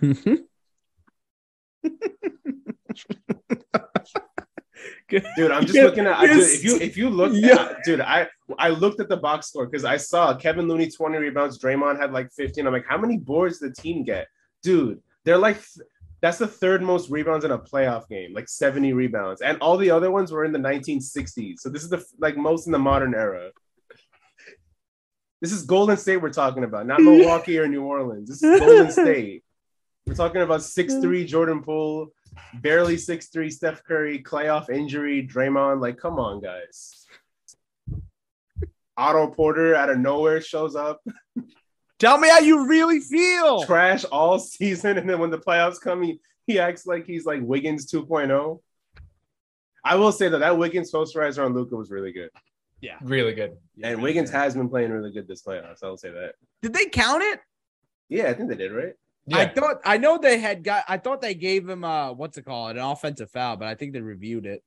him. 0.00 0.44
Dude, 5.36 5.50
I'm 5.50 5.62
just 5.64 5.74
Yeah, 5.74 5.84
looking 5.84 6.06
at. 6.06 6.14
I, 6.18 6.26
dude, 6.26 6.38
if 6.42 6.64
you 6.64 6.76
if 6.76 6.96
you 6.96 7.08
look, 7.08 7.32
Yeah. 7.34 7.54
at, 7.70 7.84
dude, 7.84 8.00
I 8.00 8.28
I 8.58 8.70
looked 8.70 9.00
at 9.00 9.08
the 9.08 9.16
box 9.16 9.48
score 9.48 9.66
because 9.66 9.84
I 9.84 9.96
saw 9.96 10.34
Kevin 10.36 10.66
Looney 10.68 10.90
20 10.90 11.16
rebounds, 11.18 11.58
Draymond 11.58 11.98
had 12.00 12.12
like 12.12 12.32
15. 12.32 12.66
I'm 12.66 12.72
like, 12.72 12.86
how 12.86 12.98
many 12.98 13.16
boards 13.18 13.58
did 13.60 13.74
the 13.74 13.80
team 13.82 14.02
get? 14.04 14.26
Dude, 14.62 15.00
they're 15.24 15.38
like, 15.38 15.58
that's 16.20 16.38
the 16.38 16.46
third 16.46 16.82
most 16.82 17.10
rebounds 17.10 17.44
in 17.44 17.52
a 17.52 17.58
playoff 17.58 18.08
game, 18.08 18.32
like 18.34 18.48
70 18.48 18.92
rebounds, 18.92 19.40
and 19.40 19.58
all 19.60 19.76
the 19.76 19.90
other 19.90 20.10
ones 20.10 20.32
were 20.32 20.44
in 20.44 20.52
the 20.52 20.58
1960s. 20.58 21.60
So 21.60 21.68
this 21.68 21.82
is 21.84 21.90
the 21.90 22.04
like 22.18 22.36
most 22.36 22.66
in 22.66 22.72
the 22.72 22.78
modern 22.78 23.14
era. 23.14 23.50
This 25.40 25.52
is 25.52 25.62
Golden 25.62 25.96
State 25.96 26.16
we're 26.16 26.30
talking 26.30 26.64
about, 26.64 26.86
not 26.86 27.00
Milwaukee 27.02 27.58
or 27.58 27.68
New 27.68 27.82
Orleans. 27.84 28.28
This 28.28 28.42
is 28.42 28.58
Golden 28.60 28.90
State. 29.04 29.43
We're 30.06 30.14
talking 30.14 30.42
about 30.42 30.62
six 30.62 30.94
three 30.98 31.24
mm. 31.24 31.28
Jordan 31.28 31.62
Poole, 31.62 32.08
barely 32.60 32.96
six 32.96 33.28
three 33.28 33.50
Steph 33.50 33.82
Curry, 33.84 34.18
Clay 34.18 34.48
off 34.48 34.68
injury, 34.70 35.26
Draymond. 35.26 35.80
Like, 35.80 35.96
come 35.98 36.18
on, 36.18 36.40
guys. 36.40 37.06
Otto 38.96 39.28
Porter 39.28 39.74
out 39.74 39.90
of 39.90 39.98
nowhere 39.98 40.40
shows 40.40 40.76
up, 40.76 41.00
Tell 41.98 42.18
me 42.18 42.28
how 42.28 42.38
you 42.38 42.68
really 42.68 43.00
feel. 43.00 43.64
trash 43.64 44.04
all 44.04 44.38
season, 44.38 44.98
and 44.98 45.08
then 45.08 45.18
when 45.18 45.30
the 45.30 45.38
playoffs 45.38 45.80
come, 45.80 46.02
he, 46.02 46.20
he 46.46 46.58
acts 46.58 46.86
like 46.86 47.06
he's 47.06 47.24
like 47.24 47.40
Wiggins 47.42 47.90
2.0. 47.90 48.60
I 49.84 49.96
will 49.96 50.12
say 50.12 50.28
that 50.28 50.38
that 50.38 50.58
Wiggins 50.58 50.92
posterizer 50.92 51.44
on 51.44 51.54
Luka 51.54 51.76
was 51.76 51.90
really 51.90 52.12
good, 52.12 52.30
Yeah, 52.80 52.96
Really 53.02 53.34
good. 53.34 53.56
and 53.82 54.00
Wiggins 54.02 54.30
has 54.30 54.54
been 54.54 54.68
playing 54.68 54.90
really 54.92 55.12
good 55.12 55.26
this 55.26 55.42
playoffs. 55.42 55.82
I 55.82 55.88
will 55.88 55.96
say 55.96 56.10
that. 56.10 56.34
Did 56.62 56.72
they 56.72 56.86
count 56.86 57.22
it? 57.22 57.40
Yeah, 58.08 58.28
I 58.28 58.34
think 58.34 58.48
they 58.48 58.56
did 58.56 58.72
right. 58.72 58.94
Yeah. 59.26 59.38
I 59.38 59.46
thought 59.48 59.76
I 59.84 59.96
know 59.96 60.18
they 60.18 60.38
had 60.38 60.62
got. 60.62 60.84
I 60.88 60.98
thought 60.98 61.22
they 61.22 61.34
gave 61.34 61.68
him 61.68 61.84
uh 61.84 62.12
what's 62.12 62.36
it 62.36 62.44
called 62.44 62.76
an 62.76 62.82
offensive 62.82 63.30
foul, 63.30 63.56
but 63.56 63.68
I 63.68 63.74
think 63.74 63.92
they 63.92 64.00
reviewed 64.00 64.46
it. 64.46 64.62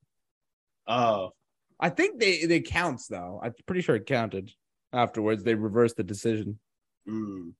Oh, 0.87 1.31
I 1.79 1.89
think 1.89 2.19
they 2.19 2.45
they 2.45 2.61
counts 2.61 3.07
though. 3.07 3.39
I'm 3.43 3.53
pretty 3.65 3.81
sure 3.81 3.95
it 3.95 4.05
counted. 4.05 4.51
Afterwards, 4.93 5.43
they 5.43 5.53
reversed 5.53 5.97
the 5.97 6.03
decision. 6.03 6.59
Mm. 7.07 7.53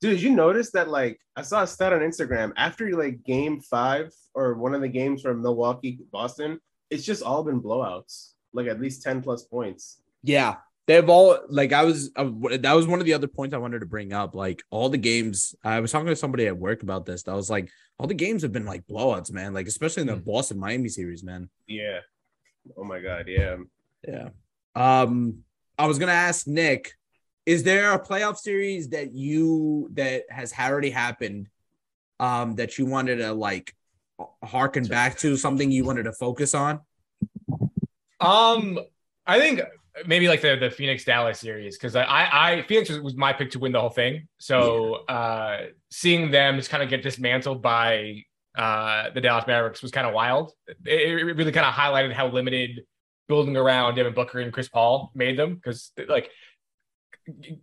Dude, 0.00 0.12
did 0.12 0.22
you 0.22 0.30
notice 0.30 0.70
that? 0.70 0.88
Like, 0.88 1.18
I 1.34 1.42
saw 1.42 1.62
a 1.62 1.66
stat 1.66 1.92
on 1.92 2.00
Instagram 2.00 2.52
after 2.56 2.88
like 2.96 3.24
game 3.24 3.60
five 3.60 4.12
or 4.32 4.54
one 4.54 4.74
of 4.74 4.80
the 4.80 4.88
games 4.88 5.22
from 5.22 5.42
Milwaukee, 5.42 5.98
Boston, 6.12 6.60
it's 6.88 7.04
just 7.04 7.22
all 7.22 7.42
been 7.42 7.60
blowouts, 7.60 8.32
like 8.52 8.68
at 8.68 8.80
least 8.80 9.02
10 9.02 9.22
plus 9.22 9.42
points. 9.42 10.00
Yeah, 10.22 10.56
they've 10.88 11.08
all 11.08 11.38
like 11.48 11.72
I 11.72 11.84
was. 11.84 12.10
Uh, 12.16 12.30
that 12.58 12.72
was 12.72 12.88
one 12.88 12.98
of 12.98 13.06
the 13.06 13.12
other 13.12 13.28
points 13.28 13.54
I 13.54 13.58
wanted 13.58 13.80
to 13.80 13.86
bring 13.86 14.12
up. 14.12 14.34
Like 14.34 14.64
all 14.70 14.88
the 14.88 14.98
games, 14.98 15.54
I 15.62 15.78
was 15.78 15.92
talking 15.92 16.08
to 16.08 16.16
somebody 16.16 16.46
at 16.48 16.58
work 16.58 16.82
about 16.82 17.06
this. 17.06 17.28
I 17.28 17.34
was 17.34 17.48
like, 17.48 17.70
all 18.00 18.08
the 18.08 18.14
games 18.14 18.42
have 18.42 18.52
been 18.52 18.64
like 18.66 18.86
blowouts, 18.88 19.30
man. 19.30 19.54
Like 19.54 19.68
especially 19.68 20.00
in 20.00 20.06
the 20.08 20.16
Mhm. 20.16 20.24
Boston 20.24 20.58
Miami 20.58 20.88
series, 20.88 21.22
man. 21.22 21.48
Yeah. 21.68 22.00
Oh 22.76 22.84
my 22.84 23.00
God. 23.00 23.26
Yeah. 23.28 23.56
Yeah. 24.06 24.30
Um, 24.74 25.44
I 25.78 25.86
was 25.86 25.98
gonna 25.98 26.12
ask 26.12 26.46
Nick, 26.46 26.94
is 27.46 27.62
there 27.62 27.92
a 27.92 28.00
playoff 28.04 28.38
series 28.38 28.88
that 28.88 29.12
you 29.12 29.90
that 29.92 30.24
has 30.30 30.52
already 30.58 30.90
happened, 30.90 31.48
um, 32.18 32.56
that 32.56 32.78
you 32.78 32.86
wanted 32.86 33.16
to 33.16 33.32
like 33.32 33.74
harken 34.42 34.84
back 34.86 35.18
to 35.18 35.36
something 35.36 35.70
you 35.70 35.84
wanted 35.84 36.04
to 36.04 36.12
focus 36.12 36.54
on? 36.54 36.80
Um, 38.20 38.80
I 39.26 39.38
think 39.38 39.60
maybe 40.06 40.28
like 40.28 40.40
the 40.40 40.56
the 40.56 40.70
Phoenix 40.70 41.04
Dallas 41.04 41.38
series 41.38 41.76
because 41.76 41.96
I, 41.96 42.04
I 42.06 42.64
Phoenix 42.68 42.88
was, 42.90 43.00
was 43.00 43.16
my 43.16 43.32
pick 43.32 43.50
to 43.52 43.58
win 43.58 43.72
the 43.72 43.80
whole 43.80 43.90
thing. 43.90 44.28
So 44.38 45.04
uh, 45.06 45.66
seeing 45.90 46.30
them 46.30 46.56
just 46.56 46.70
kind 46.70 46.82
of 46.82 46.88
get 46.88 47.02
dismantled 47.02 47.62
by 47.62 48.22
uh, 48.56 49.10
the 49.10 49.20
Dallas 49.20 49.46
Mavericks 49.46 49.82
was 49.82 49.90
kind 49.90 50.06
of 50.06 50.14
wild. 50.14 50.52
It, 50.66 50.76
it 50.86 51.24
really 51.24 51.52
kind 51.52 51.66
of 51.66 51.74
highlighted 51.74 52.12
how 52.12 52.28
limited 52.28 52.82
building 53.28 53.56
around 53.56 53.94
Devin 53.94 54.14
Booker 54.14 54.40
and 54.40 54.52
Chris 54.52 54.68
Paul 54.68 55.12
made 55.14 55.38
them 55.38 55.54
because 55.54 55.92
like 56.08 56.30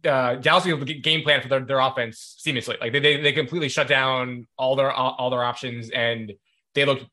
uh, 0.06 0.36
Dallas 0.36 0.65
was 0.65 0.74
able 0.74 0.86
to 0.86 0.94
game 0.94 1.24
plan 1.24 1.42
for 1.42 1.48
their, 1.48 1.60
their 1.62 1.80
offense 1.80 2.42
seamlessly. 2.46 2.80
Like 2.80 2.92
they, 2.92 3.00
they 3.00 3.22
they 3.22 3.32
completely 3.34 3.70
shut 3.70 3.88
down 3.88 4.48
all 4.58 4.75
their 4.75 4.92
all 4.92 5.30
their 5.30 5.44
options 5.44 5.89
and 5.89 6.34
they 6.74 6.86
looked 6.86 7.06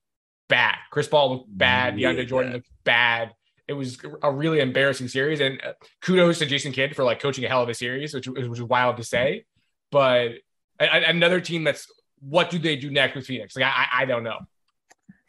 bad. 0.48 0.76
Chris 0.90 1.08
Paul 1.08 1.30
looked 1.30 1.58
bad. 1.58 1.94
DeAndre 1.94 2.26
Jordan 2.26 2.52
bad. 2.52 2.56
looked 2.56 2.70
bad. 2.84 3.32
It 3.68 3.74
was 3.74 3.98
a 4.22 4.30
really 4.30 4.60
embarrassing 4.60 5.08
series, 5.08 5.40
and 5.40 5.60
uh, 5.62 5.72
kudos 6.00 6.40
to 6.40 6.46
Jason 6.46 6.72
Kidd 6.72 6.96
for 6.96 7.04
like 7.04 7.20
coaching 7.20 7.44
a 7.44 7.48
hell 7.48 7.62
of 7.62 7.68
a 7.68 7.74
series, 7.74 8.12
which, 8.12 8.28
was 8.28 8.60
wild 8.60 8.96
to 8.96 9.04
say. 9.04 9.44
But 9.90 10.32
another 10.80 11.40
team 11.40 11.64
that's 11.64 11.86
what 12.20 12.50
do 12.50 12.58
they 12.58 12.76
do 12.76 12.90
next 12.90 13.14
with 13.14 13.26
Phoenix? 13.26 13.56
Like 13.56 13.64
I, 13.66 13.86
I- 14.02 14.04
don't 14.04 14.24
know. 14.24 14.38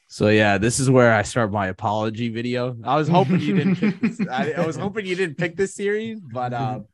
So 0.07 0.27
yeah, 0.29 0.59
this 0.59 0.79
is 0.79 0.91
where 0.91 1.11
I 1.11 1.23
start 1.23 1.51
my 1.51 1.67
apology 1.67 2.29
video. 2.29 2.77
I 2.83 2.97
was 2.97 3.07
hoping 3.07 3.39
you 3.39 3.55
didn't 3.55 3.77
pick 3.77 3.99
this. 3.99 4.21
I, 4.29 4.51
I 4.51 4.63
was 4.65 4.75
hoping 4.75 5.07
you 5.07 5.15
didn't 5.15 5.39
pick 5.39 5.57
this 5.57 5.73
series, 5.73 6.19
but 6.21 6.53
um, 6.53 6.85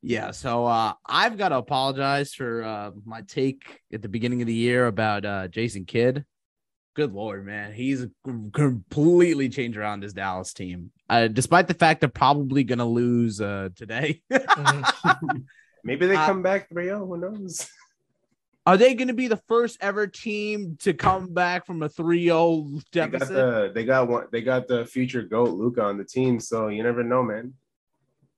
yeah. 0.00 0.30
So 0.30 0.64
uh, 0.64 0.94
I've 1.04 1.36
got 1.36 1.50
to 1.50 1.58
apologize 1.58 2.32
for 2.32 2.62
uh, 2.64 2.90
my 3.04 3.20
take 3.22 3.80
at 3.92 4.00
the 4.00 4.08
beginning 4.08 4.40
of 4.40 4.46
the 4.46 4.54
year 4.54 4.86
about 4.86 5.26
uh, 5.26 5.48
Jason 5.48 5.84
Kidd. 5.84 6.24
Good 6.94 7.12
lord, 7.12 7.46
man, 7.46 7.72
he's 7.72 8.06
completely 8.52 9.48
changed 9.48 9.78
around 9.78 10.02
his 10.02 10.12
Dallas 10.12 10.52
team. 10.52 10.90
Uh, 11.08 11.28
despite 11.28 11.68
the 11.68 11.74
fact 11.74 12.00
they're 12.00 12.08
probably 12.08 12.64
gonna 12.64 12.84
lose 12.86 13.40
uh, 13.40 13.68
today, 13.76 14.22
Maybe 15.84 16.06
they 16.06 16.16
Uh, 16.16 16.26
come 16.26 16.42
back 16.42 16.68
3-0. 16.70 16.98
Who 17.08 17.16
knows? 17.16 17.68
are 18.66 18.76
they 18.76 18.94
gonna 18.94 19.14
be 19.14 19.28
the 19.28 19.40
first 19.48 19.78
ever 19.80 20.06
team 20.06 20.76
to 20.80 20.92
come 20.92 21.32
back 21.32 21.64
from 21.64 21.82
a 21.82 21.88
3-0 21.88 22.82
They 22.92 23.00
got 23.00 23.10
deficit? 23.12 23.34
the 23.34 23.72
they 23.74 23.84
got 23.84 24.08
one 24.08 24.26
they 24.32 24.42
got 24.42 24.68
the 24.68 24.84
future 24.84 25.22
goat 25.22 25.50
Luka 25.50 25.82
on 25.82 25.96
the 25.96 26.04
team, 26.04 26.38
so 26.40 26.68
you 26.68 26.82
never 26.82 27.02
know, 27.04 27.22
man. 27.22 27.54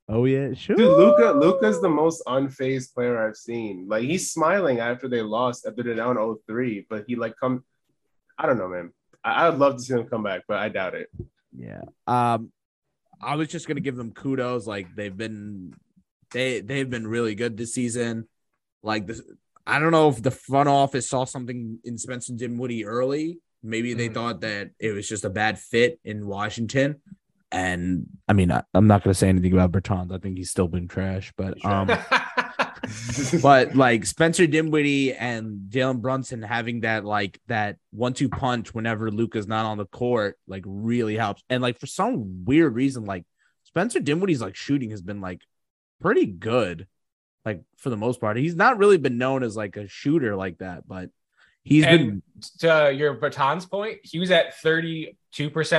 oh 0.08 0.24
yeah, 0.26 0.52
sure. 0.54 0.76
Dude, 0.76 0.96
Luka 0.96 1.32
Luka's 1.36 1.80
the 1.80 1.88
most 1.88 2.22
unfazed 2.26 2.94
player 2.94 3.26
I've 3.26 3.36
seen. 3.36 3.86
Like 3.88 4.04
he's 4.04 4.30
smiling 4.32 4.78
after 4.78 5.08
they 5.08 5.22
lost 5.22 5.66
after 5.66 5.82
they're 5.82 5.94
down 5.96 6.16
0-3, 6.16 6.86
but 6.88 7.04
he 7.08 7.16
like 7.16 7.34
come 7.40 7.64
I 8.38 8.46
don't 8.46 8.58
know, 8.58 8.68
man. 8.68 8.92
I, 9.24 9.46
I 9.46 9.50
would 9.50 9.58
love 9.58 9.76
to 9.76 9.82
see 9.82 9.94
them 9.94 10.06
come 10.08 10.22
back, 10.22 10.42
but 10.48 10.58
I 10.58 10.68
doubt 10.68 10.94
it. 10.94 11.08
Yeah. 11.56 11.82
Um, 12.06 12.50
I 13.20 13.36
was 13.36 13.48
just 13.48 13.68
gonna 13.68 13.80
give 13.80 13.96
them 13.96 14.12
kudos. 14.12 14.66
Like 14.66 14.94
they've 14.94 15.16
been, 15.16 15.74
they 16.32 16.60
they've 16.60 16.88
been 16.90 17.06
really 17.06 17.34
good 17.34 17.56
this 17.56 17.74
season. 17.74 18.28
Like 18.82 19.06
this, 19.06 19.22
I 19.66 19.78
don't 19.78 19.92
know 19.92 20.08
if 20.08 20.22
the 20.22 20.30
front 20.32 20.68
office 20.68 21.08
saw 21.08 21.24
something 21.24 21.78
in 21.84 21.98
Spencer 21.98 22.32
Dinwiddie 22.34 22.84
early. 22.84 23.38
Maybe 23.62 23.94
they 23.94 24.08
Mhm. 24.08 24.14
thought 24.14 24.40
that 24.40 24.70
it 24.80 24.90
was 24.92 25.08
just 25.08 25.24
a 25.24 25.30
bad 25.30 25.58
fit 25.58 26.00
in 26.04 26.26
Washington. 26.26 27.00
And 27.52 28.06
I 28.26 28.32
mean, 28.32 28.50
I, 28.50 28.64
I'm 28.74 28.86
not 28.88 29.04
gonna 29.04 29.14
say 29.14 29.28
anything 29.28 29.52
about 29.52 29.70
Bertans. 29.70 30.12
I 30.12 30.18
think 30.18 30.36
he's 30.38 30.50
still 30.50 30.66
been 30.68 30.88
trash, 30.88 31.32
but 31.36 31.64
um, 31.64 31.86
but 33.42 33.74
like 33.74 34.06
Spencer 34.06 34.46
Dinwiddie 34.46 35.14
and 35.14 35.70
Jalen 35.70 36.00
Brunson 36.00 36.42
having 36.42 36.80
that 36.80 37.04
like 37.04 37.40
that 37.48 37.76
one 37.90 38.12
two 38.12 38.28
punch 38.28 38.74
whenever 38.74 39.10
Luka's 39.10 39.46
not 39.46 39.66
on 39.66 39.78
the 39.78 39.86
court 39.86 40.38
like 40.46 40.64
really 40.66 41.16
helps. 41.16 41.42
And 41.48 41.62
like 41.62 41.78
for 41.78 41.86
some 41.86 42.44
weird 42.44 42.74
reason, 42.74 43.04
like 43.04 43.24
Spencer 43.64 44.00
Dinwiddie's 44.00 44.42
like 44.42 44.56
shooting 44.56 44.90
has 44.90 45.02
been 45.02 45.20
like 45.20 45.40
pretty 46.00 46.26
good, 46.26 46.86
like 47.44 47.62
for 47.78 47.90
the 47.90 47.96
most 47.96 48.20
part. 48.20 48.36
He's 48.36 48.56
not 48.56 48.78
really 48.78 48.98
been 48.98 49.18
known 49.18 49.42
as 49.42 49.56
like 49.56 49.76
a 49.76 49.88
shooter 49.88 50.36
like 50.36 50.58
that, 50.58 50.86
but 50.86 51.10
he's 51.62 51.84
been 51.84 52.00
and 52.00 52.22
to 52.58 52.92
your 52.94 53.16
Bertans 53.16 53.68
point, 53.70 54.00
he 54.02 54.18
was 54.18 54.30
at 54.30 54.56
32% 54.62 55.16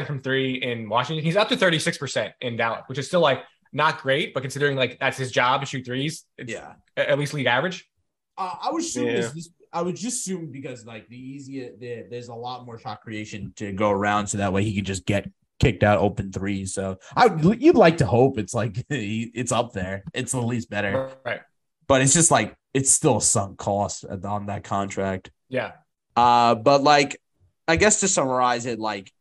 from 0.07 0.21
three 0.21 0.55
in 0.55 0.89
Washington. 0.89 1.23
He's 1.23 1.35
up 1.35 1.49
to 1.49 1.55
36% 1.57 2.31
in 2.41 2.57
Dallas, 2.57 2.83
which 2.87 2.97
is 2.97 3.07
still 3.07 3.21
like 3.21 3.43
not 3.73 4.01
great, 4.01 4.33
but 4.33 4.41
considering 4.41 4.77
like 4.77 4.99
that's 4.99 5.17
his 5.17 5.31
job 5.31 5.61
to 5.61 5.67
shoot 5.67 5.85
threes, 5.85 6.25
it's 6.37 6.51
yeah. 6.53 6.73
at 6.95 7.17
least 7.19 7.33
league 7.33 7.47
average. 7.47 7.89
Uh, 8.37 8.53
I 8.61 8.71
would 8.71 8.81
assume 8.83 9.07
Yeah. 9.07 9.13
this, 9.13 9.31
this. 9.31 9.49
I 9.71 9.81
would 9.81 9.95
just 9.95 10.19
assume 10.19 10.51
because 10.51 10.85
like 10.85 11.07
the 11.09 11.17
easier 11.17 11.71
the, 11.79 12.05
there's 12.09 12.27
a 12.27 12.35
lot 12.35 12.65
more 12.65 12.77
shot 12.77 13.01
creation 13.01 13.53
to 13.55 13.73
go 13.73 13.89
around, 13.89 14.27
so 14.27 14.37
that 14.37 14.53
way 14.53 14.63
he 14.63 14.75
could 14.75 14.85
just 14.85 15.05
get 15.05 15.29
kicked 15.59 15.83
out 15.83 15.99
open 15.99 16.31
threes. 16.31 16.73
So 16.73 16.99
I 17.15 17.27
would, 17.27 17.61
you'd 17.61 17.75
like 17.75 17.97
to 17.97 18.05
hope 18.05 18.37
it's 18.37 18.53
like 18.53 18.85
it's 18.89 19.51
up 19.51 19.73
there. 19.73 20.03
It's 20.13 20.33
at 20.35 20.43
least 20.43 20.69
better, 20.69 21.11
Right. 21.25 21.41
but 21.87 22.01
it's 22.01 22.13
just 22.13 22.29
like 22.31 22.55
it's 22.73 22.91
still 22.91 23.17
a 23.17 23.21
sunk 23.21 23.57
cost 23.57 24.05
on 24.05 24.45
that 24.47 24.63
contract. 24.63 25.31
Yeah. 25.49 25.71
Uh, 26.15 26.53
but 26.55 26.83
like, 26.83 27.19
I 27.67 27.75
guess 27.75 27.99
to 28.01 28.07
summarize 28.07 28.65
it, 28.67 28.79
like 28.79 29.11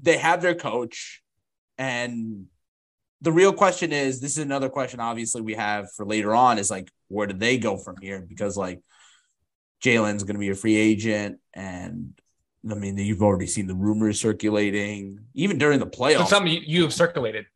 they 0.00 0.16
have 0.18 0.42
their 0.42 0.54
coach, 0.54 1.22
and 1.78 2.46
the 3.20 3.32
real 3.32 3.52
question 3.52 3.92
is 3.92 4.20
this 4.20 4.32
is 4.32 4.44
another 4.44 4.68
question, 4.68 5.00
obviously, 5.00 5.40
we 5.40 5.54
have 5.54 5.90
for 5.92 6.06
later 6.06 6.34
on 6.34 6.58
is 6.58 6.70
like, 6.70 6.90
where 7.08 7.26
do 7.26 7.34
they 7.34 7.58
go 7.58 7.76
from 7.76 7.96
here? 8.00 8.24
Because 8.26 8.56
like 8.56 8.80
Jalen's 9.82 10.24
going 10.24 10.36
to 10.36 10.40
be 10.40 10.50
a 10.50 10.54
free 10.54 10.76
agent, 10.76 11.38
and 11.54 12.12
I 12.70 12.74
mean, 12.74 12.98
you've 12.98 13.22
already 13.22 13.46
seen 13.46 13.66
the 13.66 13.74
rumors 13.74 14.20
circulating, 14.20 15.20
even 15.34 15.58
during 15.58 15.78
the 15.78 15.86
playoffs. 15.86 16.28
something 16.28 16.52
you, 16.52 16.60
you 16.64 16.82
have 16.82 16.92
circulated. 16.92 17.46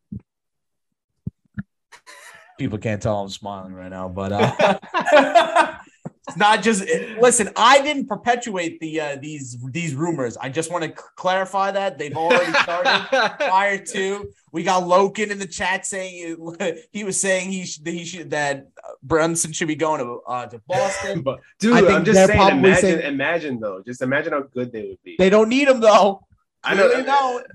People 2.58 2.78
can't 2.78 3.02
tell 3.02 3.20
I'm 3.20 3.28
smiling 3.28 3.72
right 3.72 3.90
now, 3.90 4.08
but 4.08 4.32
uh, 4.32 5.78
it's 6.32 6.38
not 6.38 6.62
just 6.62 6.84
listen. 7.20 7.50
I 7.56 7.82
didn't 7.82 8.06
perpetuate 8.06 8.80
the 8.80 9.00
uh, 9.00 9.16
these 9.20 9.56
these 9.70 9.94
rumors. 9.94 10.36
I 10.36 10.48
just 10.48 10.70
want 10.70 10.84
to 10.84 10.90
c- 10.90 11.06
clarify 11.16 11.70
that 11.72 11.98
they've 11.98 12.16
already 12.16 12.52
started 12.52 13.06
prior 13.38 13.78
to. 13.78 14.30
We 14.52 14.62
got 14.64 14.82
Lokin 14.82 15.30
in 15.30 15.38
the 15.38 15.46
chat 15.46 15.86
saying 15.86 16.36
he 16.92 17.04
was 17.04 17.20
saying 17.20 17.52
he 17.52 17.64
should, 17.64 17.86
he 17.86 18.04
should 18.04 18.30
that 18.30 18.68
Brunson 19.02 19.52
should 19.52 19.68
be 19.68 19.76
going 19.76 20.00
to 20.00 20.20
uh, 20.26 20.46
to 20.46 20.58
Boston, 20.66 21.22
but 21.28 21.40
Dude, 21.58 21.74
I 21.74 21.80
think 21.80 21.92
I'm 21.92 22.04
just 22.04 22.26
saying, 22.26 22.58
imagine, 22.58 22.80
saying- 22.80 23.00
imagine 23.14 23.60
though. 23.60 23.82
Just 23.84 24.02
imagine 24.02 24.32
how 24.32 24.42
good 24.42 24.72
they 24.72 24.88
would 24.88 25.02
be. 25.02 25.16
they 25.18 25.30
don't 25.30 25.48
need 25.48 25.68
him 25.68 25.80
though. 25.80 26.26
I 26.64 26.74
know. 26.74 26.86
Clearly 26.88 27.04
don't. 27.04 27.46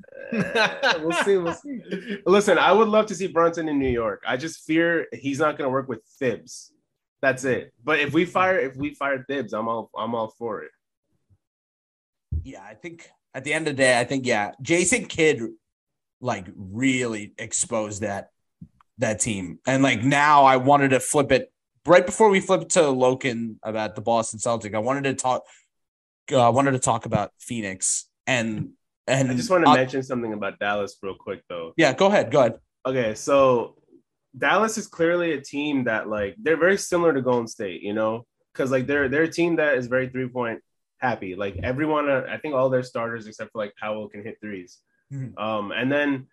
Uh, 0.57 0.99
we'll 1.01 1.11
see. 1.23 1.37
We'll 1.37 1.53
see. 1.53 1.79
Listen, 2.25 2.57
I 2.57 2.73
would 2.73 2.89
love 2.89 3.05
to 3.05 3.15
see 3.15 3.27
Brunson 3.27 3.69
in 3.69 3.79
New 3.79 3.89
York. 3.89 4.21
I 4.27 4.35
just 4.35 4.65
fear 4.65 5.07
he's 5.13 5.39
not 5.39 5.57
going 5.57 5.65
to 5.65 5.71
work 5.71 5.87
with 5.87 6.03
Thibs. 6.19 6.73
That's 7.21 7.43
it. 7.43 7.73
But 7.83 7.99
if 7.99 8.13
we 8.13 8.25
fire, 8.25 8.59
if 8.59 8.75
we 8.75 8.93
fire 8.93 9.23
Thibs, 9.27 9.53
I'm 9.53 9.67
all, 9.67 9.89
I'm 9.97 10.13
all 10.13 10.33
for 10.37 10.61
it. 10.63 10.71
Yeah, 12.43 12.63
I 12.63 12.75
think 12.75 13.09
at 13.33 13.43
the 13.43 13.53
end 13.53 13.67
of 13.67 13.75
the 13.75 13.81
day, 13.81 13.99
I 13.99 14.03
think 14.03 14.25
yeah, 14.25 14.51
Jason 14.61 15.05
Kidd 15.05 15.41
like 16.21 16.45
really 16.55 17.33
exposed 17.37 18.01
that 18.01 18.29
that 18.99 19.19
team, 19.19 19.59
and 19.65 19.81
like 19.83 20.03
now 20.03 20.45
I 20.45 20.57
wanted 20.57 20.89
to 20.89 20.99
flip 20.99 21.31
it 21.31 21.51
right 21.85 22.05
before 22.05 22.29
we 22.29 22.39
flip 22.39 22.69
to 22.69 22.81
Lokin 22.81 23.57
about 23.63 23.95
the 23.95 24.01
Boston 24.01 24.39
Celtic. 24.39 24.75
I 24.75 24.79
wanted 24.79 25.05
to 25.05 25.13
talk. 25.15 25.43
Uh, 26.31 26.45
I 26.45 26.49
wanted 26.49 26.71
to 26.71 26.79
talk 26.79 27.05
about 27.05 27.31
Phoenix 27.39 28.07
and 28.27 28.71
and 29.07 29.31
I 29.31 29.35
just 29.35 29.49
want 29.49 29.63
to 29.63 29.71
uh, 29.71 29.73
mention 29.73 30.03
something 30.03 30.33
about 30.33 30.59
Dallas 30.59 30.97
real 31.01 31.15
quick, 31.15 31.41
though. 31.47 31.73
Yeah, 31.77 31.93
go 31.93 32.07
ahead. 32.07 32.29
Go 32.29 32.41
ahead. 32.41 32.59
Okay, 32.85 33.15
so 33.15 33.75
Dallas 34.37 34.77
is 34.77 34.87
clearly 34.87 35.33
a 35.33 35.41
team 35.41 35.85
that 35.85 36.07
like 36.07 36.35
they're 36.41 36.57
very 36.57 36.77
similar 36.77 37.13
to 37.13 37.21
Golden 37.21 37.47
State, 37.47 37.81
you 37.81 37.93
know, 37.93 38.25
because 38.53 38.71
like 38.71 38.87
they're 38.87 39.09
they're 39.09 39.23
a 39.23 39.31
team 39.31 39.55
that 39.57 39.77
is 39.77 39.87
very 39.87 40.09
three 40.09 40.27
point 40.27 40.61
happy. 40.99 41.35
Like 41.35 41.57
everyone, 41.63 42.09
uh, 42.09 42.25
I 42.29 42.37
think 42.37 42.55
all 42.55 42.69
their 42.69 42.83
starters 42.83 43.27
except 43.27 43.51
for 43.51 43.59
like 43.59 43.73
Powell 43.75 44.09
can 44.09 44.23
hit 44.23 44.37
3s 44.43 44.77
Mhm. 45.13 45.39
Um, 45.39 45.71
and 45.71 45.91
then 45.91 46.27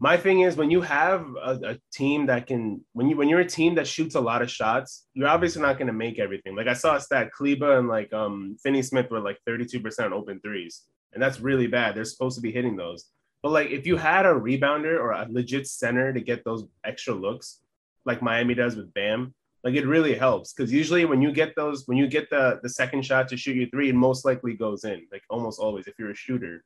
my 0.00 0.16
thing 0.16 0.40
is 0.40 0.56
when 0.56 0.70
you 0.70 0.80
have 0.82 1.26
a, 1.42 1.58
a 1.64 1.78
team 1.92 2.26
that 2.26 2.46
can 2.46 2.84
when 2.92 3.08
you 3.08 3.16
when 3.16 3.28
you're 3.28 3.40
a 3.40 3.46
team 3.46 3.74
that 3.76 3.86
shoots 3.86 4.14
a 4.14 4.20
lot 4.20 4.42
of 4.42 4.50
shots, 4.50 5.06
you're 5.14 5.28
obviously 5.28 5.62
not 5.62 5.78
going 5.78 5.86
to 5.86 5.92
make 5.92 6.18
everything. 6.18 6.54
Like 6.54 6.68
I 6.68 6.74
saw 6.74 6.96
a 6.96 7.00
stat, 7.00 7.32
Kleber 7.32 7.78
and 7.78 7.88
like 7.88 8.12
um 8.12 8.56
Finney 8.62 8.82
Smith 8.82 9.10
were 9.10 9.20
like 9.20 9.38
32% 9.48 10.12
open 10.12 10.40
threes, 10.40 10.82
and 11.12 11.22
that's 11.22 11.40
really 11.40 11.66
bad. 11.66 11.94
They're 11.94 12.04
supposed 12.04 12.36
to 12.36 12.42
be 12.42 12.52
hitting 12.52 12.76
those. 12.76 13.06
But 13.42 13.52
like 13.52 13.70
if 13.70 13.86
you 13.86 13.96
had 13.96 14.26
a 14.26 14.30
rebounder 14.30 14.98
or 14.98 15.12
a 15.12 15.26
legit 15.30 15.66
center 15.66 16.12
to 16.12 16.20
get 16.20 16.44
those 16.44 16.64
extra 16.84 17.14
looks, 17.14 17.60
like 18.04 18.22
Miami 18.22 18.54
does 18.54 18.76
with 18.76 18.92
Bam, 18.94 19.34
like 19.64 19.74
it 19.74 19.86
really 19.86 20.14
helps. 20.14 20.52
Because 20.52 20.72
usually 20.72 21.04
when 21.04 21.22
you 21.22 21.32
get 21.32 21.54
those, 21.56 21.86
when 21.86 21.98
you 21.98 22.06
get 22.08 22.30
the 22.30 22.60
the 22.62 22.68
second 22.68 23.04
shot 23.04 23.28
to 23.28 23.36
shoot 23.36 23.56
your 23.56 23.68
three, 23.68 23.90
it 23.90 23.94
most 23.94 24.24
likely 24.24 24.54
goes 24.54 24.84
in, 24.84 25.06
like 25.12 25.22
almost 25.30 25.60
always 25.60 25.86
if 25.86 25.94
you're 25.98 26.10
a 26.10 26.14
shooter. 26.16 26.64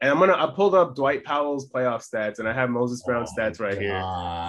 And 0.00 0.10
I'm 0.10 0.18
gonna 0.18 0.34
I 0.34 0.52
pulled 0.54 0.74
up 0.74 0.94
Dwight 0.94 1.24
Powell's 1.24 1.68
playoff 1.68 2.08
stats, 2.08 2.38
and 2.38 2.48
I 2.48 2.52
have 2.52 2.70
Moses 2.70 3.02
Brown 3.02 3.26
oh 3.28 3.40
stats 3.40 3.60
right 3.60 3.78
here. 3.78 3.98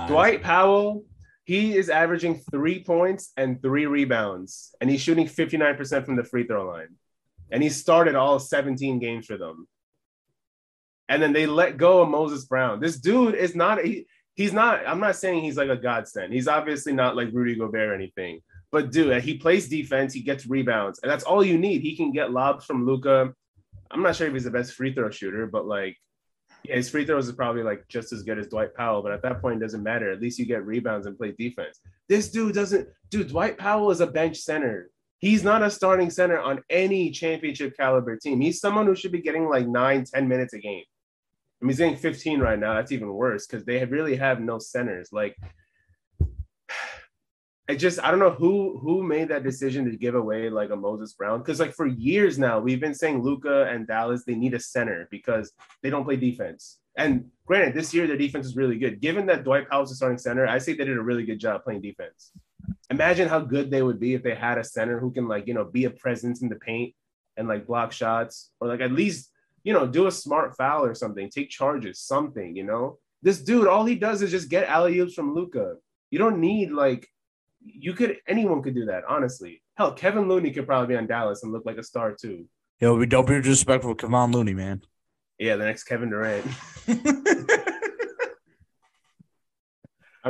Dwight 0.08 0.44
Powell, 0.44 1.04
he 1.46 1.76
is 1.76 1.90
averaging 1.90 2.42
three 2.52 2.84
points 2.84 3.32
and 3.36 3.62
three 3.62 3.88
rebounds, 3.88 4.76
and 4.80 4.90
he's 4.90 5.02
shooting 5.02 5.28
59% 5.28 6.06
from 6.06 6.16
the 6.16 6.24
free 6.24 6.46
throw 6.46 6.68
line. 6.68 6.96
And 7.52 7.64
he 7.64 7.70
started 7.70 8.14
all 8.14 8.38
17 8.38 9.00
games 9.00 9.26
for 9.26 9.38
them. 9.38 9.68
And 11.10 11.22
then 11.22 11.34
they 11.34 11.46
let 11.46 11.78
go 11.78 12.02
of 12.02 12.10
Moses 12.10 12.46
Brown. 12.46 12.80
This 12.80 12.98
dude 12.98 13.36
is 13.36 13.56
not 13.56 13.84
he, 13.84 14.06
he's 14.36 14.54
not. 14.54 14.88
I'm 14.88 15.00
not 15.00 15.16
saying 15.18 15.44
he's 15.44 15.58
like 15.58 15.70
a 15.70 15.76
godsend. 15.76 16.32
He's 16.32 16.48
obviously 16.48 16.94
not 16.94 17.16
like 17.16 17.30
Rudy 17.34 17.56
Gobert 17.56 17.90
or 17.90 17.94
anything. 17.94 18.42
But 18.72 18.92
dude, 18.92 19.22
he 19.24 19.38
plays 19.38 19.68
defense. 19.68 20.14
He 20.14 20.22
gets 20.22 20.46
rebounds, 20.46 21.00
and 21.00 21.12
that's 21.12 21.24
all 21.24 21.44
you 21.44 21.58
need. 21.58 21.82
He 21.82 21.96
can 21.96 22.12
get 22.12 22.32
lobs 22.32 22.66
from 22.66 22.86
Luka. 22.86 23.34
I'm 23.92 24.04
not 24.04 24.16
sure 24.16 24.28
if 24.28 24.34
he's 24.34 24.44
the 24.44 24.52
best 24.52 24.74
free 24.74 24.94
throw 24.94 25.10
shooter, 25.10 25.48
but 25.48 25.66
like, 25.66 25.98
yeah, 26.64 26.76
his 26.76 26.90
free 26.90 27.06
throws 27.06 27.28
is 27.28 27.34
probably 27.34 27.64
like 27.64 27.88
just 27.88 28.14
as 28.14 28.22
good 28.22 28.38
as 28.38 28.48
Dwight 28.48 28.76
Powell. 28.76 29.02
But 29.02 29.14
at 29.14 29.24
that 29.24 29.42
point, 29.42 29.58
it 29.58 29.66
doesn't 29.66 29.82
matter. 29.82 30.12
At 30.12 30.22
least 30.22 30.38
you 30.38 30.46
get 30.46 30.66
rebounds 30.66 31.08
and 31.08 31.18
play 31.18 31.34
defense. 31.38 31.80
This 32.08 32.30
dude 32.30 32.54
doesn't. 32.54 32.88
Dude, 33.10 33.30
Dwight 33.30 33.58
Powell 33.58 33.90
is 33.90 34.02
a 34.02 34.08
bench 34.08 34.38
center. 34.38 34.92
He's 35.18 35.44
not 35.44 35.64
a 35.64 35.70
starting 35.70 36.10
center 36.10 36.40
on 36.40 36.62
any 36.70 37.12
championship 37.12 37.76
caliber 37.76 38.16
team. 38.16 38.40
He's 38.40 38.62
someone 38.62 38.86
who 38.86 38.96
should 38.96 39.12
be 39.12 39.22
getting 39.22 39.50
like 39.50 39.68
nine, 39.68 40.06
10 40.06 40.28
minutes 40.28 40.54
a 40.54 40.60
game. 40.60 40.84
I 41.62 41.66
mean, 41.66 41.72
he's 41.72 41.80
getting 41.80 41.98
15 41.98 42.40
right 42.40 42.58
now. 42.58 42.74
That's 42.76 42.92
even 42.92 43.14
worse 43.14 43.46
because 43.46 43.66
they 43.66 43.84
really 43.86 44.16
have 44.16 44.40
no 44.40 44.60
centers. 44.60 45.10
Like, 45.12 45.36
I 47.70 47.76
just 47.76 48.00
I 48.04 48.10
don't 48.10 48.20
know 48.20 48.32
who 48.32 48.80
who 48.80 49.04
made 49.04 49.28
that 49.30 49.44
decision 49.44 49.86
to 49.86 49.96
give 49.96 50.16
away 50.16 50.50
like 50.50 50.72
a 50.72 50.76
Moses 50.76 51.14
Brown 51.14 51.38
because 51.38 51.60
like 51.60 51.76
for 51.76 51.86
years 51.86 52.40
now 52.40 52.60
we've 52.60 52.80
been 52.80 52.96
saying 52.96 53.22
Luka 53.22 53.66
and 53.66 53.86
Dallas 53.86 54.24
they 54.26 54.34
need 54.34 54.56
a 54.56 54.60
center 54.60 55.08
because 55.12 55.52
they 55.84 55.92
don't 55.92 56.04
play 56.04 56.16
defense. 56.16 56.80
And 56.98 57.30
granted, 57.46 57.76
this 57.76 57.94
year 57.94 58.08
their 58.08 58.18
defense 58.18 58.48
is 58.48 58.56
really 58.56 58.80
good. 58.80 59.00
Given 59.02 59.28
that 59.28 59.44
Dwight 59.44 59.70
Powell's 59.70 59.92
a 59.92 59.96
starting 59.96 60.18
center, 60.18 60.48
I 60.48 60.58
say 60.58 60.74
they 60.74 60.84
did 60.84 60.98
a 60.98 61.02
really 61.02 61.26
good 61.26 61.40
job 61.40 61.64
playing 61.64 61.82
defense. 61.82 62.32
Imagine 62.90 63.30
how 63.30 63.40
good 63.40 63.70
they 63.70 63.84
would 63.84 64.00
be 64.00 64.16
if 64.16 64.24
they 64.24 64.34
had 64.34 64.58
a 64.58 64.64
center 64.64 65.00
who 65.00 65.12
can 65.12 65.28
like 65.28 65.46
you 65.46 65.54
know 65.54 65.66
be 65.66 65.86
a 65.86 65.92
presence 65.92 66.42
in 66.42 66.50
the 66.50 66.56
paint 66.56 66.96
and 67.38 67.48
like 67.48 67.68
block 67.68 67.92
shots 67.92 68.50
or 68.60 68.68
like 68.68 68.82
at 68.82 68.92
least 68.92 69.30
you 69.70 69.76
know 69.76 69.86
do 69.86 70.08
a 70.08 70.12
smart 70.12 70.58
foul 70.58 70.84
or 70.84 70.96
something, 70.96 71.30
take 71.30 71.52
charges, 71.52 72.02
something. 72.02 72.56
You 72.56 72.64
know, 72.64 72.98
this 73.22 73.40
dude 73.40 73.68
all 73.68 73.86
he 73.86 73.94
does 73.94 74.24
is 74.24 74.32
just 74.32 74.50
get 74.50 74.68
alley 74.68 74.98
oops 74.98 75.14
from 75.14 75.36
Luka. 75.36 75.76
You 76.10 76.18
don't 76.18 76.42
need 76.42 76.72
like 76.72 77.08
you 77.64 77.94
could 77.94 78.18
anyone 78.28 78.64
could 78.64 78.74
do 78.74 78.86
that, 78.86 79.04
honestly. 79.08 79.62
Hell, 79.78 79.94
Kevin 79.94 80.28
Looney 80.28 80.50
could 80.50 80.66
probably 80.66 80.88
be 80.88 80.98
on 80.98 81.06
Dallas 81.06 81.44
and 81.44 81.52
look 81.52 81.68
like 81.68 81.78
a 81.78 81.84
star 81.84 82.16
too. 82.20 82.48
Yo, 82.80 82.96
we 82.96 83.06
don't 83.06 83.28
be 83.28 83.36
disrespectful 83.36 83.94
Kevin 83.94 84.32
Looney, 84.32 84.56
man. 84.56 84.82
Yeah, 85.38 85.56
the 85.56 85.66
next 85.66 85.84
Kevin 85.84 86.10
Durant. 86.10 86.48
I 86.88 86.96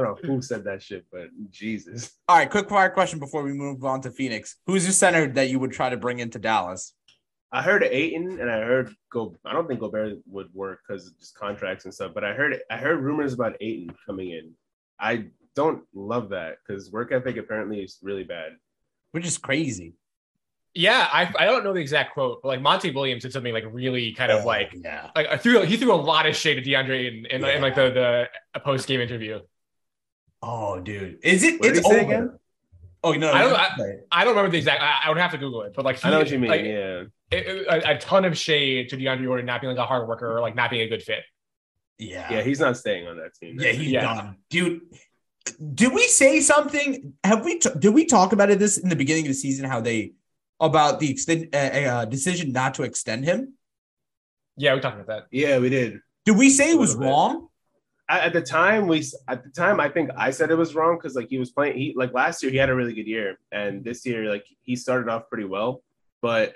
don't 0.02 0.04
know 0.04 0.18
who 0.22 0.42
said 0.42 0.66
that 0.66 0.84
shit, 0.84 1.06
but 1.14 1.30
Jesus. 1.50 2.12
All 2.28 2.36
right, 2.36 2.50
quick 2.50 2.68
fire 2.68 2.90
question 2.90 3.20
before 3.20 3.44
we 3.44 3.54
move 3.54 3.86
on 3.86 4.02
to 4.02 4.12
Phoenix. 4.12 4.58
Who's 4.66 4.84
your 4.84 4.92
center 4.92 5.28
that 5.28 5.50
you 5.50 5.60
would 5.60 5.72
try 5.72 5.90
to 5.90 5.98
bring 5.98 6.20
into 6.20 6.40
Dallas? 6.40 6.94
I 7.52 7.62
heard 7.64 7.84
Ayton 7.84 8.40
and 8.40 8.50
I 8.50 8.60
heard 8.60 8.94
go. 9.12 9.36
I 9.44 9.54
don't 9.54 9.68
think 9.68 9.80
Gobert 9.80 10.20
would 10.28 10.54
work 10.54 10.82
because 10.88 11.08
of 11.08 11.18
just 11.20 11.36
contracts 11.36 11.86
and 11.86 11.94
stuff. 11.94 12.12
But 12.14 12.24
I 12.24 12.34
heard 12.34 12.60
I 12.70 12.78
heard 12.78 13.02
rumors 13.02 13.34
about 13.34 13.56
Ayton 13.60 13.96
coming 14.06 14.32
in. 14.32 14.52
I 15.00 15.26
don't 15.56 15.84
love 15.94 16.30
that 16.30 16.58
because 16.66 16.92
work 16.92 17.12
ethic 17.12 17.38
apparently 17.38 17.80
is 17.82 17.98
really 18.04 18.24
bad. 18.24 18.54
Which 19.12 19.26
is 19.26 19.38
crazy. 19.38 19.96
Yeah, 20.76 21.10
I, 21.12 21.34
I 21.40 21.46
don't 21.46 21.64
know 21.64 21.74
the 21.74 21.80
exact 21.80 22.14
quote, 22.14 22.44
but 22.44 22.50
like 22.50 22.62
Monty 22.62 22.92
Williams 22.92 23.24
did 23.24 23.34
something 23.34 23.52
like 23.52 23.66
really 23.72 24.14
kind 24.14 24.32
of 24.32 24.46
like 24.46 24.76
yeah. 24.84 25.10
like 25.16 25.28
I 25.28 25.38
threw 25.38 25.62
he 25.64 25.78
threw 25.78 25.92
a 25.92 25.96
lot 25.96 26.28
of 26.28 26.36
shade 26.36 26.60
at 26.60 26.64
DeAndre 26.64 27.08
in, 27.08 27.26
in, 27.26 27.44
in 27.44 27.62
like 27.62 27.74
the 27.74 28.28
the 28.54 28.60
post 28.60 28.88
game 28.88 29.02
interview. 29.02 29.40
Oh, 30.44 30.80
dude, 30.80 31.18
is 31.24 31.44
it? 31.44 31.60
What 31.60 31.70
did 31.70 31.78
it's 31.78 31.88
over. 31.88 31.98
again? 31.98 32.40
Oh 33.04 33.14
no, 33.14 33.32
I 33.32 33.42
don't- 33.42 33.56
I- 33.56 33.96
I 34.12 34.24
don't 34.24 34.36
remember 34.36 34.52
the 34.52 34.58
exact. 34.58 34.82
I, 34.82 35.02
I 35.06 35.10
would 35.10 35.18
have 35.18 35.32
to 35.32 35.38
Google 35.38 35.64
it, 35.64 35.74
but 35.76 35.86
like 35.86 36.04
I 36.06 36.12
know 36.12 36.20
what 36.20 36.30
you 36.30 36.38
mean. 36.38 36.52
like, 36.52 36.64
yeah, 36.64 37.04
it- 37.32 37.48
it- 37.48 37.68
a, 37.68 37.92
a 37.92 37.98
ton 38.00 38.26
of 38.26 38.38
shade 38.38 38.90
to 38.90 38.98
DeAndre 38.98 39.24
Jordan 39.24 39.46
not 39.46 39.62
being 39.62 39.76
like 39.76 39.84
a 39.84 39.88
hard 39.88 40.08
worker 40.08 40.32
or 40.36 40.42
like 40.42 40.56
not 40.56 40.70
being 40.70 40.82
a 40.82 40.88
good 40.88 41.04
fit. 41.04 41.24
yeah, 41.98 42.32
yeah, 42.32 42.42
he's 42.42 42.60
not 42.60 42.78
staying 42.78 43.08
on 43.08 43.18
that 43.18 43.34
team. 43.36 43.60
yeah, 43.60 43.72
he's 43.72 43.92
Yeah. 43.92 44.02
done, 44.02 44.38
dude. 44.50 44.82
Did 45.74 45.94
we 45.94 46.04
say 46.04 46.42
something? 46.42 47.14
Have 47.24 47.44
we? 47.44 47.60
T- 47.60 47.70
did 47.80 47.94
we 47.94 48.06
talk 48.06 48.34
about 48.34 48.50
it 48.50 48.60
this 48.60 48.78
in 48.78 48.90
the 48.90 48.96
beginning 48.96 49.24
of 49.26 49.30
the 49.30 49.34
season? 49.34 49.66
How 49.66 49.82
they 49.82 50.14
about 50.60 51.00
the 51.00 51.10
extend 51.10 51.50
uh, 51.56 51.58
uh, 51.58 52.06
decision 52.06 52.52
not 52.52 52.74
to 52.76 52.84
extend 52.84 53.26
him? 53.26 53.54
Yeah, 54.58 54.76
we 54.76 54.82
talked 54.82 54.96
about 55.00 55.08
that. 55.08 55.28
yeah, 55.32 55.58
we 55.60 55.70
did. 55.70 56.02
Did 56.26 56.38
we 56.38 56.50
say 56.50 56.72
it 56.72 56.78
was 56.78 56.96
wrong? 56.96 57.48
at 58.10 58.24
at 58.26 58.34
the 58.34 58.42
time 58.42 58.88
we 58.88 59.04
at 59.28 59.44
the 59.44 59.50
time 59.52 59.80
I 59.80 59.88
think 59.90 60.10
I 60.18 60.32
said 60.32 60.50
it 60.52 60.56
was 60.56 60.74
wrong 60.76 60.98
because 60.98 61.16
like 61.16 61.30
he 61.30 61.38
was 61.38 61.52
playing 61.52 61.78
he 61.78 61.94
like 61.96 62.12
last 62.14 62.42
year 62.44 62.52
he 62.52 62.58
had 62.58 62.70
a 62.70 62.76
really 62.76 62.94
good 62.94 63.06
year 63.08 63.38
and 63.52 63.84
this 63.84 64.04
year 64.06 64.30
like 64.30 64.46
he 64.62 64.76
started 64.76 65.10
off 65.10 65.30
pretty 65.30 65.46
well 65.46 65.84
but 66.22 66.56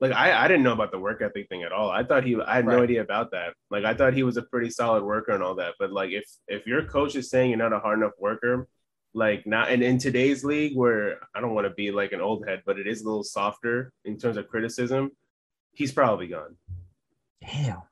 like 0.00 0.12
I 0.12 0.44
I 0.44 0.48
didn't 0.48 0.62
know 0.62 0.72
about 0.72 0.92
the 0.92 0.98
work 0.98 1.22
ethic 1.22 1.48
thing 1.48 1.62
at 1.62 1.72
all 1.72 1.90
I 1.90 2.04
thought 2.04 2.24
he 2.24 2.40
I 2.40 2.56
had 2.56 2.66
no 2.66 2.82
idea 2.82 3.02
about 3.02 3.32
that 3.32 3.54
like 3.70 3.84
I 3.84 3.94
thought 3.94 4.14
he 4.14 4.22
was 4.22 4.36
a 4.36 4.42
pretty 4.42 4.70
solid 4.70 5.02
worker 5.02 5.32
and 5.32 5.42
all 5.42 5.56
that 5.56 5.74
but 5.78 5.92
like 5.92 6.10
if 6.10 6.24
if 6.46 6.66
your 6.66 6.84
coach 6.84 7.16
is 7.16 7.30
saying 7.30 7.50
you're 7.50 7.58
not 7.58 7.72
a 7.72 7.80
hard 7.80 7.98
enough 7.98 8.12
worker 8.18 8.68
like 9.14 9.46
not 9.46 9.70
and 9.70 9.82
in 9.82 9.98
today's 9.98 10.44
league 10.44 10.76
where 10.76 11.18
I 11.34 11.40
don't 11.40 11.54
want 11.54 11.66
to 11.66 11.74
be 11.74 11.90
like 11.90 12.12
an 12.12 12.20
old 12.20 12.46
head 12.46 12.62
but 12.64 12.78
it 12.78 12.86
is 12.86 13.02
a 13.02 13.04
little 13.04 13.24
softer 13.24 13.92
in 14.04 14.18
terms 14.18 14.36
of 14.36 14.48
criticism 14.48 15.10
he's 15.72 15.92
probably 15.92 16.28
gone 16.28 16.56
Damn, 17.40 17.82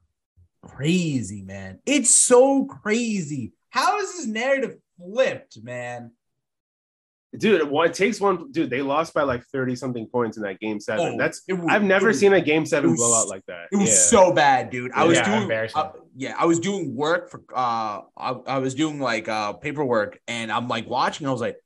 crazy 0.62 1.42
man! 1.42 1.78
It's 1.86 2.10
so 2.10 2.64
crazy. 2.64 3.52
How 3.70 4.00
is 4.00 4.16
this 4.16 4.26
narrative 4.26 4.78
flipped, 4.98 5.62
man? 5.62 6.12
Dude 7.36 7.70
well, 7.70 7.84
it 7.84 7.92
takes 7.92 8.20
one 8.20 8.50
dude 8.52 8.70
they 8.70 8.82
lost 8.82 9.12
by 9.12 9.22
like 9.22 9.44
30 9.46 9.76
something 9.76 10.06
points 10.06 10.36
in 10.36 10.42
that 10.44 10.58
game 10.60 10.80
seven 10.80 11.14
Oh, 11.14 11.18
that's 11.18 11.42
it 11.48 11.54
was- 11.54 11.66
I've 11.68 11.82
never 11.82 12.08
was- 12.08 12.20
seen 12.20 12.32
a 12.32 12.40
game 12.40 12.64
seven 12.64 12.90
was- 12.90 12.98
blowout 13.00 13.28
like 13.28 13.44
that. 13.46 13.66
It 13.72 13.76
was 13.76 13.88
yeah. 13.90 13.94
so 13.94 14.32
bad, 14.32 14.70
dude. 14.70 14.92
I 14.92 15.04
was 15.04 15.18
Yeah, 15.18 15.46
doing 15.46 15.70
uh, 15.74 15.92
yeah, 16.16 16.34
I 16.38 16.46
was 16.46 16.60
doing 16.60 16.94
work 16.94 17.30
for 17.30 17.42
uh 17.54 18.02
I, 18.16 18.30
I 18.46 18.58
was 18.58 18.74
doing 18.74 19.00
like 19.00 19.28
uh 19.28 19.54
paperwork 19.54 20.18
and 20.28 20.50
I'm 20.50 20.68
like 20.68 20.88
watching, 20.88 21.26
I 21.26 21.32
was 21.32 21.40
like, 21.40 21.56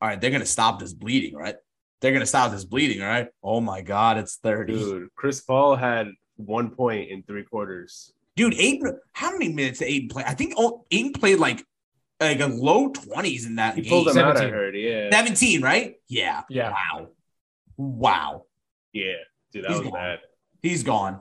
all 0.00 0.08
right, 0.08 0.20
they're 0.20 0.30
gonna 0.30 0.46
stop 0.46 0.78
this 0.78 0.94
bleeding, 0.94 1.34
right? 1.34 1.56
They're 2.00 2.12
gonna 2.12 2.24
stop 2.24 2.52
this 2.52 2.64
bleeding, 2.64 3.00
right? 3.02 3.28
Oh 3.42 3.60
my 3.60 3.82
god, 3.82 4.18
it's 4.18 4.36
30. 4.36 4.72
Dude, 4.72 4.82
dude. 4.82 5.08
Chris 5.16 5.40
Paul 5.40 5.76
had 5.76 6.08
one 6.36 6.70
point 6.70 7.10
in 7.10 7.22
three 7.24 7.42
quarters. 7.42 8.12
Dude 8.36 8.54
Ayton, 8.54 8.98
how 9.12 9.32
many 9.32 9.52
minutes 9.52 9.80
did 9.80 9.88
Ayton 9.88 10.08
play? 10.08 10.22
I 10.24 10.34
think 10.34 10.54
oh, 10.56 10.84
Ayton 10.92 11.12
played 11.12 11.38
like 11.40 11.64
like 12.20 12.40
a 12.40 12.46
low 12.46 12.90
20s 12.90 13.46
in 13.46 13.56
that 13.56 13.74
He 13.76 13.82
game. 13.82 13.90
pulled 13.90 14.08
them 14.08 14.18
out. 14.18 14.36
I 14.36 14.40
17. 14.40 14.52
heard. 14.54 14.74
Yeah, 14.76 15.10
17, 15.10 15.62
right? 15.62 15.94
Yeah. 16.08 16.42
Yeah. 16.50 16.70
Wow. 16.72 17.08
Wow. 17.76 18.44
yeah, 18.92 19.12
dude, 19.52 19.64
that 19.64 19.70
He's 19.70 19.78
was 19.78 19.84
gone. 19.88 19.92
bad. 19.92 20.18
He's 20.62 20.82
gone. 20.82 21.20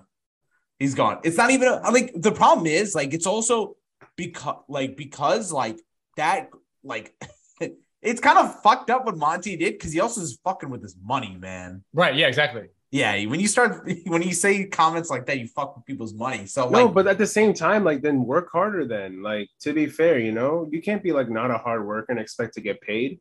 He's 0.80 0.96
gone. 0.96 1.20
It's 1.24 1.38
not 1.38 1.52
even 1.52 1.68
a, 1.68 1.92
like 1.92 2.14
the 2.16 2.32
problem 2.32 2.66
is 2.68 2.96
like 2.96 3.14
it's 3.14 3.28
also 3.28 3.76
because 4.16 4.56
like 4.68 4.98
because 4.98 5.52
like 5.52 5.80
that 6.18 6.50
like 6.84 7.14
it's 8.02 8.22
kind 8.22 8.38
of 8.40 8.62
fucked 8.62 8.90
up 8.90 9.06
what 9.06 9.18
Monty 9.18 9.56
did 9.58 9.74
because 9.74 9.92
he 9.92 10.00
also 10.00 10.22
is 10.22 10.40
fucking 10.44 10.70
with 10.70 10.82
his 10.82 10.96
money, 11.04 11.36
man. 11.40 11.84
Right. 11.94 12.16
Yeah. 12.16 12.28
Exactly. 12.28 12.70
Yeah, 12.92 13.26
when 13.26 13.40
you 13.40 13.48
start 13.50 13.86
when 14.06 14.22
you 14.22 14.34
say 14.34 14.66
comments 14.66 15.10
like 15.10 15.26
that, 15.26 15.40
you 15.40 15.48
fuck 15.48 15.76
with 15.76 15.86
people's 15.86 16.14
money. 16.14 16.46
So 16.46 16.70
No, 16.70 16.86
like, 16.86 16.94
but 16.94 17.08
at 17.08 17.18
the 17.18 17.28
same 17.28 17.54
time, 17.54 17.84
like 17.84 18.02
then 18.02 18.24
work 18.24 18.50
harder. 18.52 18.86
Then, 18.86 19.22
like 19.22 19.50
to 19.62 19.74
be 19.74 19.88
fair, 19.88 20.20
you 20.20 20.32
know, 20.32 20.68
you 20.72 20.82
can't 20.82 21.04
be 21.04 21.12
like 21.12 21.30
not 21.30 21.52
a 21.52 21.58
hard 21.58 21.86
worker 21.86 22.12
and 22.12 22.20
expect 22.20 22.54
to 22.56 22.62
get 22.62 22.80
paid. 22.82 23.20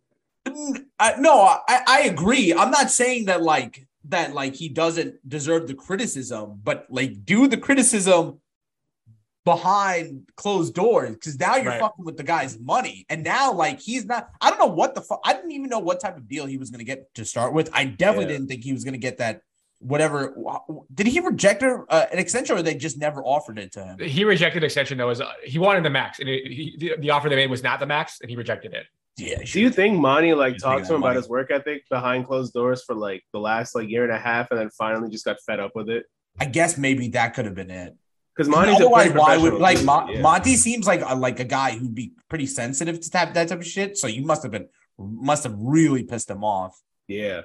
I, 1.00 1.14
no, 1.18 1.40
I, 1.42 1.81
I 1.88 2.00
agree. 2.02 2.55
I'm 2.55 2.70
not 2.70 2.90
saying 2.92 3.24
that 3.26 3.42
like 3.42 3.87
that 4.05 4.33
like 4.35 4.55
he 4.55 4.68
doesn't 4.68 5.29
deserve 5.29 5.66
the 5.66 5.74
criticism, 5.74 6.61
but 6.62 6.87
like 6.88 7.24
do 7.24 7.48
the 7.48 7.57
criticism 7.57 8.40
behind 9.44 10.29
closed 10.37 10.74
doors 10.74 11.11
because 11.14 11.38
now 11.38 11.57
you're 11.57 11.66
Right. 11.66 11.81
fucking 11.81 12.05
with 12.05 12.16
the 12.16 12.22
guy's 12.22 12.59
money, 12.61 13.05
and 13.09 13.24
now 13.24 13.52
like 13.52 13.81
he's 13.81 14.05
not. 14.05 14.31
I 14.40 14.50
don't 14.50 14.59
know 14.61 14.66
what 14.66 14.94
the 14.94 15.00
fuck. 15.00 15.20
I 15.24 15.33
didn't 15.35 15.50
even 15.52 15.68
know 15.68 15.79
what 15.81 15.98
type 16.00 16.16
of 16.16 16.29
deal 16.29 16.46
he 16.46 16.57
was 16.57 16.70
going 16.70 16.79
to 16.79 16.85
get 16.85 17.12
to 17.16 17.24
start 17.24 17.52
with. 17.52 17.68
I 17.72 17.85
definitely 17.85 18.26
Yeah. 18.33 18.38
didn't 18.38 18.48
think 18.48 18.62
he 18.64 18.72
was 18.72 18.85
going 18.85 18.94
to 18.94 18.98
get 18.98 19.18
that. 19.18 19.42
Whatever. 19.79 20.35
Did 20.93 21.07
he 21.07 21.21
reject 21.21 21.62
a, 21.62 21.85
uh, 21.89 22.07
an 22.11 22.19
extension, 22.19 22.57
or 22.57 22.62
they 22.62 22.75
just 22.75 22.99
never 22.99 23.23
offered 23.23 23.59
it 23.59 23.73
to 23.73 23.85
him? 23.85 23.99
He 23.99 24.25
rejected 24.25 24.65
extension 24.65 24.97
though. 24.99 25.11
As 25.11 25.21
he 25.45 25.59
wanted 25.59 25.85
the 25.85 25.91
max, 25.91 26.19
and 26.19 26.29
it, 26.29 26.51
he, 26.51 26.77
the, 26.79 26.97
the 26.99 27.11
offer 27.11 27.29
they 27.29 27.37
made 27.37 27.51
was 27.51 27.62
not 27.62 27.79
the 27.81 27.87
max, 27.87 28.21
and 28.21 28.31
he 28.31 28.37
rejected 28.37 28.73
it. 28.73 28.87
Yeah. 29.19 29.39
Do 29.45 29.61
you 29.61 29.71
think 29.71 29.99
Monty 29.99 30.35
like 30.35 30.59
talked 30.59 30.87
to 30.87 30.95
him 30.95 31.01
that 31.01 31.07
about 31.07 31.09
money. 31.09 31.17
his 31.17 31.29
work 31.29 31.51
ethic 31.51 31.89
behind 31.89 32.27
closed 32.27 32.53
doors 32.53 32.85
for 32.85 32.95
like 32.95 33.23
the 33.33 33.39
last 33.39 33.75
like 33.75 33.89
year 33.89 34.05
and 34.05 34.12
a 34.12 34.19
half, 34.19 34.51
and 34.51 34.61
then 34.61 34.71
finally 34.71 35.11
just 35.11 35.25
got 35.25 35.37
fed 35.47 35.61
up 35.61 35.73
with 35.75 35.89
it? 35.89 36.05
I 36.39 36.47
guess 36.47 36.77
maybe 36.77 37.09
that 37.09 37.35
could 37.35 37.45
have 37.45 37.55
been 37.55 37.71
it. 37.71 37.95
Because 38.35 38.51
Monty's 38.51 38.75
a 38.75 38.77
Otherwise, 38.85 39.12
pretty 39.12 39.19
why 39.19 39.37
would 39.39 39.55
like 39.55 39.79
dude, 39.79 39.87
Mon- 39.87 40.12
yeah. 40.12 40.21
Monty 40.21 40.57
seems 40.57 40.87
like 40.87 41.01
a, 41.07 41.15
like 41.15 41.41
a 41.41 41.45
guy 41.45 41.73
who'd 41.79 41.95
be 41.95 42.12
pretty 42.29 42.47
sensitive 42.47 43.01
to 43.01 43.11
that 43.11 43.33
that 43.33 43.49
type 43.49 43.59
of 43.59 43.67
shit. 43.67 43.97
So 43.97 44.07
you 44.07 44.23
must 44.23 44.43
have 44.43 44.53
been 44.53 44.69
must 44.99 45.45
have 45.45 45.55
really 45.59 46.03
pissed 46.05 46.31
him 46.31 46.45
off. 46.45 46.79
Yeah. 47.09 47.43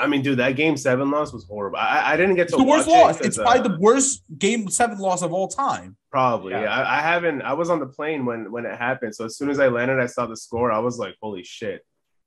I 0.00 0.06
mean, 0.06 0.22
dude, 0.22 0.38
that 0.38 0.52
game 0.56 0.76
seven 0.78 1.10
loss 1.10 1.32
was 1.32 1.44
horrible. 1.46 1.76
I, 1.78 2.14
I 2.14 2.16
didn't 2.16 2.36
get 2.36 2.44
It's 2.44 2.52
to 2.52 2.56
the 2.58 2.64
worst 2.64 2.88
watch 2.88 3.20
it 3.20 3.26
It's 3.26 3.36
probably 3.36 3.60
uh, 3.60 3.68
the 3.68 3.78
worst 3.78 4.22
game 4.38 4.68
seven 4.68 4.98
loss 4.98 5.20
of 5.22 5.32
all 5.32 5.46
time. 5.48 5.96
Probably, 6.10 6.52
Yeah. 6.52 6.62
yeah. 6.62 6.70
I, 6.74 6.98
I 6.98 7.00
haven't. 7.02 7.42
I 7.42 7.52
was 7.52 7.68
on 7.70 7.80
the 7.80 7.86
plane 7.86 8.24
when 8.24 8.50
when 8.50 8.64
it 8.64 8.78
happened. 8.78 9.14
So 9.14 9.24
as 9.26 9.36
soon 9.36 9.50
as 9.50 9.58
I 9.60 9.68
landed, 9.68 9.98
I 10.00 10.06
saw 10.06 10.26
the 10.26 10.36
score. 10.36 10.72
I 10.72 10.78
was 10.78 10.98
like, 10.98 11.16
"Holy 11.20 11.44
shit!" 11.44 11.84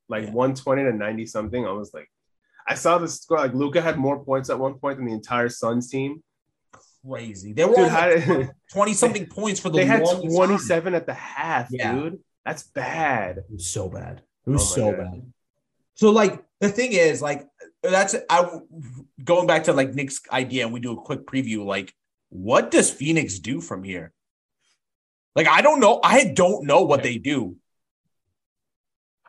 Like 0.08 0.26
Yeah. 0.26 0.32
one 0.32 0.54
twenty 0.54 0.84
to 0.84 0.92
ninety 0.94 1.26
something. 1.26 1.66
I 1.66 1.72
was 1.72 1.94
like, 1.94 2.10
I 2.68 2.76
saw 2.76 2.98
the 3.00 3.08
score. 3.08 3.38
Like 3.40 3.54
Luka 3.54 3.82
had 3.82 3.98
more 3.98 4.24
points 4.24 4.50
at 4.52 4.60
one 4.60 4.76
point 4.76 4.98
than 4.98 5.06
the 5.08 5.14
entire 5.14 5.50
Suns 5.50 5.90
team. 5.90 6.22
crazy. 7.08 7.54
They 7.54 7.66
were 7.66 7.76
Dude, 7.76 7.86
on 7.86 7.90
how 7.90 8.08
did- 8.10 8.50
twenty 8.72 8.94
something 8.94 9.26
points 9.28 9.60
for 9.60 9.70
the 9.70 9.78
they 9.78 9.86
had 9.86 10.04
27 10.06 10.94
at 10.94 11.06
the 11.08 11.14
half, 11.14 11.70
Yeah. 11.72 11.94
dude. 11.96 12.20
That's 12.46 12.64
bad. 12.64 13.38
It 13.40 13.46
was 13.52 13.66
so 13.66 13.90
bad. 13.90 14.22
It 14.46 14.50
was 14.50 14.62
Oh 14.62 14.66
my 14.66 14.92
so 14.92 14.92
God. 14.98 15.12
bad. 15.12 15.34
So 15.96 16.12
like 16.12 16.44
the 16.60 16.70
thing 16.70 16.91
is 16.93 17.22
like 17.22 17.48
that's 17.84 18.15
I 18.30 18.50
going 19.24 19.48
back 19.48 19.65
to 19.65 19.74
like 19.74 19.93
Nick's 19.93 20.22
idea, 20.32 20.65
and 20.65 20.74
we 20.74 20.80
do 20.80 20.93
a 20.93 21.02
quick 21.02 21.26
preview. 21.26 21.65
Like, 21.65 21.93
what 22.30 22.72
does 22.72 22.91
Phoenix 22.91 23.39
do 23.39 23.62
from 23.62 23.84
here? 23.84 24.13
Like, 25.36 25.48
I 25.48 25.62
don't 25.62 25.80
know. 25.80 26.00
I 26.04 26.34
don't 26.34 26.65
know 26.65 26.82
what 26.82 27.04
they 27.04 27.17
do. 27.17 27.58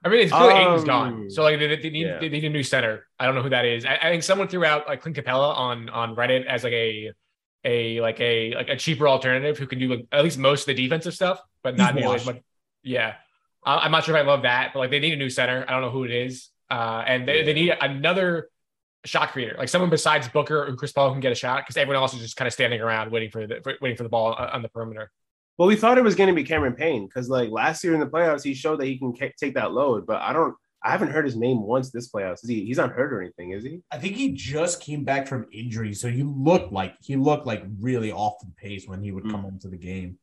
I 0.03 0.09
mean, 0.09 0.21
it's 0.21 0.33
clear 0.33 0.51
Ayton's 0.51 0.83
Um, 0.83 0.87
gone. 0.87 1.31
So 1.31 1.43
like 1.43 1.59
they, 1.59 1.77
they 1.77 1.91
need 1.91 2.07
yeah. 2.07 2.19
they 2.19 2.29
need 2.29 2.45
a 2.45 2.51
new 2.51 2.63
center. 2.63 3.07
I 3.19 3.27
don't 3.27 3.35
know 3.35 3.43
who 3.43 3.51
that 3.51 3.65
is. 3.65 3.85
I, 3.85 3.97
I 3.97 4.11
think 4.11 4.23
someone 4.23 4.49
threw 4.49 4.65
out 4.65 4.89
like 4.89 5.03
Clint 5.03 5.17
Capela 5.17 5.57
on 5.57 5.89
on 5.91 6.15
Reddit 6.15 6.47
as 6.47 6.65
like 6.65 6.73
a 6.73 7.13
a 7.65 8.01
like 8.01 8.21
a 8.21 8.55
like 8.55 8.69
a 8.69 8.77
cheaper 8.77 9.09
alternative 9.09 9.59
who 9.59 9.67
can 9.67 9.79
do 9.79 9.89
like 9.89 10.07
at 10.13 10.23
least 10.23 10.39
most 10.39 10.69
of 10.69 10.77
the 10.77 10.83
defensive 10.83 11.15
stuff, 11.15 11.43
but 11.63 11.77
not 11.77 11.95
nearly 11.95 12.15
as 12.15 12.25
much. 12.27 12.41
Yeah, 12.83 13.15
I, 13.65 13.79
I'm 13.79 13.91
not 13.91 14.05
sure 14.05 14.17
if 14.17 14.25
I 14.25 14.27
love 14.27 14.43
that, 14.43 14.71
but 14.73 14.79
like 14.79 14.91
they 14.91 15.01
need 15.01 15.15
a 15.15 15.17
new 15.17 15.31
center. 15.31 15.65
I 15.67 15.73
don't 15.73 15.83
know 15.83 15.91
who 15.91 16.05
it 16.05 16.13
is, 16.13 16.49
uh, 16.71 17.05
and 17.07 17.27
they, 17.27 17.43
they 17.43 17.55
need 17.55 17.75
another 17.81 18.51
shot 19.05 19.33
creator, 19.33 19.57
like 19.59 19.69
someone 19.69 19.91
besides 19.91 20.29
Booker 20.29 20.67
or 20.67 20.77
Chris 20.77 20.93
Paul 20.93 21.13
can 21.13 21.21
get 21.21 21.33
a 21.33 21.35
shot 21.35 21.65
because 21.65 21.77
everyone 21.77 22.03
else 22.03 22.15
is 22.15 22.21
just 22.21 22.37
kind 22.37 22.47
of 22.47 22.53
standing 22.53 22.81
around 22.81 23.11
waiting 23.11 23.31
for 23.31 23.47
the 23.47 23.61
for, 23.63 23.75
waiting 23.81 23.97
for 23.97 24.03
the 24.03 24.09
ball 24.09 24.35
on 24.35 24.49
on 24.51 24.63
the 24.63 24.69
perimeter. 24.69 25.11
Well, 25.59 25.67
we 25.67 25.75
thought 25.75 25.99
it 25.99 26.05
was 26.05 26.15
going 26.15 26.29
to 26.29 26.35
be 26.35 26.45
Cameron 26.45 26.75
Payne 26.75 27.07
because, 27.07 27.29
like, 27.29 27.51
last 27.51 27.83
year 27.83 27.93
in 27.93 27.99
the 27.99 28.07
playoffs, 28.07 28.45
he 28.45 28.55
showed 28.55 28.79
that 28.79 28.87
he 28.87 28.97
can 28.97 29.13
ca- 29.13 29.33
take 29.37 29.55
that 29.55 29.73
load. 29.73 30.07
But 30.07 30.23
I 30.23 30.33
don't, 30.33 30.55
I 30.85 30.93
haven't 30.93 31.11
heard 31.11 31.25
his 31.25 31.35
name 31.35 31.63
once 31.63 31.91
this 31.91 32.09
playoffs. 32.09 32.45
Is 32.45 32.49
he? 32.49 32.65
He's 32.65 32.77
not 32.77 32.93
hurt 32.93 33.13
or 33.13 33.21
anything, 33.21 33.51
is 33.51 33.65
he? 33.65 33.83
I 33.91 33.99
think 33.99 34.15
he 34.15 34.31
just 34.31 34.81
came 34.81 35.03
back 35.03 35.27
from 35.27 35.47
injury, 35.53 35.95
so 35.95 36.09
he 36.09 36.23
looked 36.23 36.73
like 36.73 36.95
he 37.01 37.17
looked 37.17 37.45
like 37.45 37.65
really 37.81 38.13
off 38.13 38.39
the 38.39 38.53
pace 38.57 38.87
when 38.87 39.03
he 39.03 39.11
would 39.11 39.29
come 39.29 39.45
into 39.47 39.67
the 39.67 39.77
game. 39.77 40.19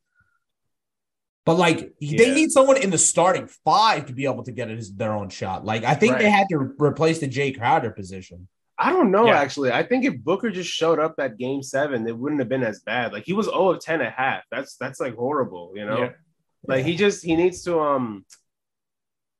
But 1.46 1.54
like 1.54 1.92
he- 2.00 2.16
they 2.18 2.34
need 2.34 2.50
someone 2.50 2.76
in 2.76 2.90
the 2.90 2.98
starting 2.98 3.48
five 3.64 4.06
to 4.06 4.12
be 4.12 4.24
able 4.26 4.42
to 4.42 4.52
get 4.52 4.68
his, 4.68 4.92
their 4.94 5.12
own 5.12 5.30
shot. 5.30 5.64
Like 5.64 5.84
I 5.84 5.94
think 5.94 6.18
they 6.18 6.28
had 6.28 6.48
to 6.50 6.58
re- 6.58 6.88
replace 6.88 7.20
the 7.20 7.28
Jae 7.28 7.56
Crowder 7.56 7.90
position. 7.92 8.48
I 8.78 8.90
don't 8.92 9.10
know. 9.10 9.26
Yeah. 9.26 9.38
Actually, 9.40 9.72
I 9.72 9.82
think 9.84 10.04
if 10.04 10.18
Booker 10.22 10.50
just 10.50 10.68
showed 10.68 10.98
up 10.98 11.14
at 11.18 11.38
Game 11.38 11.62
Seven, 11.62 12.06
it 12.06 12.18
wouldn't 12.18 12.40
have 12.40 12.48
been 12.50 12.62
as 12.64 12.80
bad. 12.80 13.12
Like 13.12 13.24
he 13.24 13.32
was 13.32 13.46
0 13.46 13.70
of 13.70 13.80
10 13.80 14.02
at 14.02 14.12
half. 14.12 14.42
That's 14.50 14.76
that's 14.76 15.00
like 15.00 15.14
horrible, 15.14 15.72
you 15.74 15.86
know. 15.86 15.98
Yeah. 15.98 16.10
Like 16.66 16.84
he 16.84 16.96
just 16.96 17.24
he 17.24 17.36
needs 17.36 17.62
to 17.62 17.78
um 17.80 18.26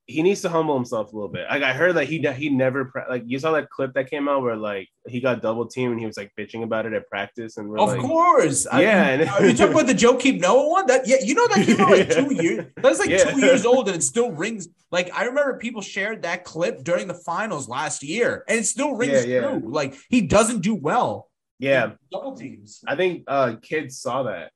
he 0.08 0.22
needs 0.22 0.40
to 0.42 0.48
humble 0.48 0.76
himself 0.76 1.12
a 1.12 1.16
little 1.16 1.28
bit. 1.28 1.46
Like 1.50 1.64
I 1.64 1.72
heard 1.72 1.96
that 1.96 2.06
he 2.06 2.18
he 2.36 2.48
never 2.48 2.84
pra- 2.84 3.06
like 3.10 3.24
you 3.26 3.38
saw 3.40 3.50
that 3.52 3.70
clip 3.70 3.92
that 3.94 4.08
came 4.08 4.28
out 4.28 4.42
where 4.42 4.54
like 4.56 4.88
he 5.08 5.20
got 5.20 5.42
double 5.42 5.66
teamed 5.66 5.92
and 5.92 6.00
he 6.00 6.06
was 6.06 6.16
like 6.16 6.30
bitching 6.38 6.62
about 6.62 6.86
it 6.86 6.92
at 6.92 7.08
practice 7.08 7.56
and 7.56 7.68
we're 7.68 7.78
Of 7.78 7.88
like, 7.88 8.00
course. 8.00 8.66
I- 8.68 8.82
Yeah, 8.82 9.34
are 9.40 9.46
you 9.46 9.52
talking 9.54 9.72
about 9.74 9.86
the 9.88 9.94
Joe 9.94 10.14
Keep 10.16 10.40
Noah 10.40 10.68
one? 10.70 10.86
That 10.86 11.08
yeah, 11.08 11.16
you 11.22 11.34
know 11.34 11.48
that 11.48 11.66
came 11.66 11.80
out 11.80 11.90
like 11.90 12.10
two 12.10 12.34
years. 12.34 12.66
That's 12.76 13.00
like 13.00 13.10
Yeah. 13.10 13.24
two 13.32 13.40
years 13.40 13.66
old 13.66 13.88
and 13.88 13.96
it 13.96 14.02
still 14.02 14.30
rings. 14.30 14.68
Like 14.92 15.10
I 15.12 15.24
remember 15.24 15.58
people 15.58 15.82
shared 15.82 16.22
that 16.22 16.44
clip 16.44 16.84
during 16.84 17.08
the 17.08 17.14
finals 17.14 17.68
last 17.68 18.04
year, 18.04 18.44
and 18.48 18.60
it 18.60 18.66
still 18.66 18.94
rings 18.94 19.26
Yeah, 19.26 19.40
yeah. 19.40 19.40
true. 19.58 19.62
Like 19.72 19.96
he 20.08 20.20
doesn't 20.20 20.60
do 20.60 20.74
well. 20.76 21.28
yeah. 21.58 21.92
Double 22.12 22.36
teams. 22.36 22.80
I 22.86 22.94
think 22.94 23.24
uh 23.26 23.56
kids 23.60 23.98
saw 23.98 24.22
that 24.24 24.52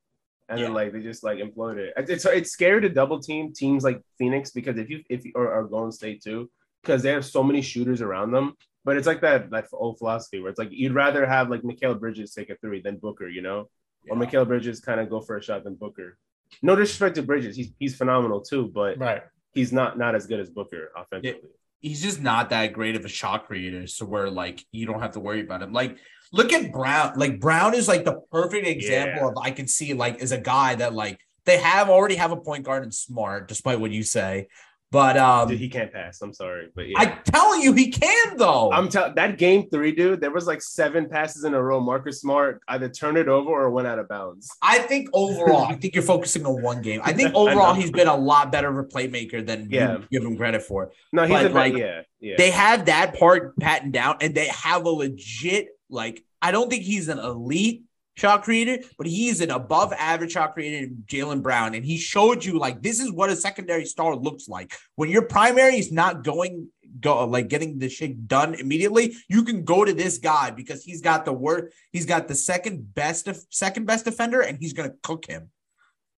and 0.50 0.60
then 0.62 0.74
like 0.74 0.92
they 0.92 1.00
just 1.00 1.22
like 1.24 1.38
imploded. 1.38 1.90
It's 1.96 2.10
it's, 2.10 2.24
it's 2.26 2.50
scary 2.52 2.80
to 2.82 2.88
double 2.88 3.20
team 3.20 3.52
teams 3.52 3.84
like 3.84 4.02
Phoenix 4.18 4.50
because 4.50 4.76
if 4.78 4.90
you 4.90 5.02
if 5.08 5.24
you 5.24 5.32
or, 5.34 5.52
or 5.52 5.64
Golden 5.68 5.92
State 5.92 6.22
too 6.22 6.50
because 6.82 7.02
they 7.02 7.10
have 7.12 7.24
so 7.24 7.42
many 7.42 7.62
shooters 7.62 8.00
around 8.02 8.32
them. 8.32 8.54
But 8.84 8.96
it's 8.96 9.06
like 9.06 9.20
that 9.22 9.50
that 9.50 9.66
old 9.72 9.98
philosophy 9.98 10.40
where 10.40 10.50
it's 10.50 10.58
like 10.58 10.70
you'd 10.72 10.92
rather 10.94 11.26
have 11.26 11.50
like 11.50 11.62
Mikal 11.62 11.98
Bridges 12.00 12.32
take 12.34 12.50
a 12.50 12.56
three 12.56 12.80
than 12.82 12.96
Booker, 12.96 13.28
you 13.28 13.42
know, 13.42 13.68
or 14.08 14.16
Yeah. 14.16 14.24
Mikal 14.26 14.46
Bridges 14.46 14.80
kind 14.80 15.00
of 15.00 15.08
go 15.10 15.20
for 15.20 15.36
a 15.36 15.42
shot 15.42 15.64
than 15.64 15.74
Booker. 15.74 16.16
No 16.62 16.74
disrespect 16.74 17.14
to 17.16 17.22
Bridges, 17.22 17.56
he's 17.56 17.72
he's 17.78 17.94
phenomenal 17.96 18.40
too, 18.40 18.68
but 18.74 18.98
Right. 18.98 19.22
he's 19.52 19.72
not 19.72 19.98
not 19.98 20.14
as 20.14 20.26
good 20.26 20.40
as 20.40 20.48
Booker 20.50 20.90
offensively. 20.96 21.48
he's 21.80 22.02
just 22.02 22.20
not 22.20 22.50
that 22.50 22.72
great 22.72 22.96
of 22.96 23.04
a 23.04 23.08
shot 23.08 23.46
creator. 23.46 23.86
So 23.86 24.04
where 24.06 24.30
like 24.30 24.64
you 24.72 24.86
don't 24.86 25.00
have 25.00 25.12
to 25.12 25.20
worry 25.20 25.40
about 25.42 25.62
him. 25.62 25.72
Like 25.72 25.96
look 26.32 26.52
at 26.52 26.72
Brown. 26.72 27.12
Like 27.16 27.40
Brown 27.40 27.74
is 27.74 27.88
like 27.88 28.04
the 28.04 28.20
perfect 28.30 28.66
example 28.66 29.22
Yeah. 29.22 29.28
of 29.28 29.38
I 29.42 29.50
can 29.50 29.66
see 29.66 29.94
like 29.94 30.20
is 30.22 30.32
a 30.32 30.38
guy 30.38 30.74
that 30.76 30.94
like 30.94 31.18
they 31.44 31.58
have 31.58 31.88
already 31.88 32.16
have 32.16 32.32
a 32.32 32.36
point 32.36 32.64
guard 32.64 32.82
and 32.82 32.94
smart, 32.94 33.48
despite 33.48 33.80
what 33.80 33.90
you 33.90 34.02
say. 34.02 34.48
But 34.92 35.16
um 35.16 35.48
Dude, 35.48 35.60
he 35.60 35.68
can't 35.68 35.92
pass. 35.92 36.20
I'm 36.20 36.34
sorry, 36.34 36.68
but 36.74 36.88
yeah. 36.88 36.98
I'm 36.98 37.12
telling 37.24 37.62
you, 37.62 37.72
he 37.74 37.92
can 37.92 38.36
though. 38.36 38.72
I'm 38.72 38.88
telling 38.88 39.14
that 39.14 39.38
game 39.38 39.70
three, 39.70 39.92
dude. 39.92 40.20
There 40.20 40.32
was 40.32 40.48
like 40.48 40.60
seven 40.60 41.08
passes 41.08 41.44
in 41.44 41.54
a 41.54 41.62
row. 41.62 41.78
Marcus 41.78 42.20
Smart 42.20 42.60
either 42.66 42.88
turned 42.88 43.16
it 43.16 43.28
over 43.28 43.50
or 43.50 43.70
went 43.70 43.86
out 43.86 44.00
of 44.00 44.08
bounds. 44.08 44.48
I 44.62 44.80
think 44.80 45.08
overall, 45.12 45.66
I 45.66 45.74
think 45.74 45.94
you're 45.94 46.02
focusing 46.02 46.44
on 46.44 46.60
one 46.60 46.82
game. 46.82 47.00
I 47.04 47.12
think 47.12 47.28
I 47.34 47.34
overall 47.34 47.72
he's 47.74 47.92
been 47.92 48.08
a 48.08 48.16
lot 48.16 48.50
better 48.50 48.68
of 48.68 48.78
a 48.78 48.88
playmaker 48.88 49.46
than 49.46 49.68
Yeah. 49.70 49.98
you 49.98 50.06
give 50.10 50.24
him 50.24 50.36
credit 50.36 50.62
for. 50.62 50.90
No, 51.12 51.22
he's 51.22 51.34
But, 51.34 51.50
a 51.52 51.54
like, 51.54 51.76
yeah, 51.76 52.02
yeah. 52.18 52.34
They 52.36 52.50
have 52.50 52.86
that 52.86 53.16
part 53.16 53.56
patted 53.60 53.92
down, 53.92 54.16
and 54.20 54.34
they 54.34 54.48
have 54.48 54.84
a 54.86 54.90
legit 54.90 55.68
like. 55.90 56.24
I 56.42 56.52
don't 56.52 56.70
think 56.70 56.84
he's 56.84 57.08
an 57.08 57.18
elite 57.18 57.84
shot 58.16 58.42
creator, 58.42 58.78
but 58.98 59.06
he's 59.06 59.40
an 59.40 59.50
above 59.50 59.92
average 59.92 60.32
shot 60.32 60.54
creator, 60.54 60.92
Jalen 61.06 61.42
Brown, 61.42 61.74
and 61.74 61.84
he 61.84 61.96
showed 61.96 62.44
you 62.44 62.58
like 62.58 62.82
this 62.82 63.00
is 63.00 63.12
what 63.12 63.30
a 63.30 63.36
secondary 63.36 63.84
star 63.84 64.14
looks 64.14 64.48
like 64.48 64.74
when 64.96 65.10
your 65.10 65.22
primary 65.22 65.76
is 65.76 65.92
not 65.92 66.24
going 66.24 66.68
go 67.00 67.24
like 67.24 67.48
getting 67.48 67.78
the 67.78 67.88
shit 67.88 68.26
done 68.26 68.54
immediately. 68.54 69.14
You 69.28 69.44
can 69.44 69.64
go 69.64 69.84
to 69.84 69.92
this 69.92 70.18
guy 70.18 70.50
because 70.50 70.82
he's 70.82 71.00
got 71.00 71.24
the 71.24 71.32
work. 71.32 71.72
He's 71.92 72.06
got 72.06 72.28
the 72.28 72.34
second 72.34 72.94
best 72.94 73.28
of 73.28 73.42
second 73.50 73.86
best 73.86 74.04
defender, 74.04 74.40
and 74.40 74.58
he's 74.58 74.72
gonna 74.72 74.94
cook 75.02 75.26
him. 75.26 75.50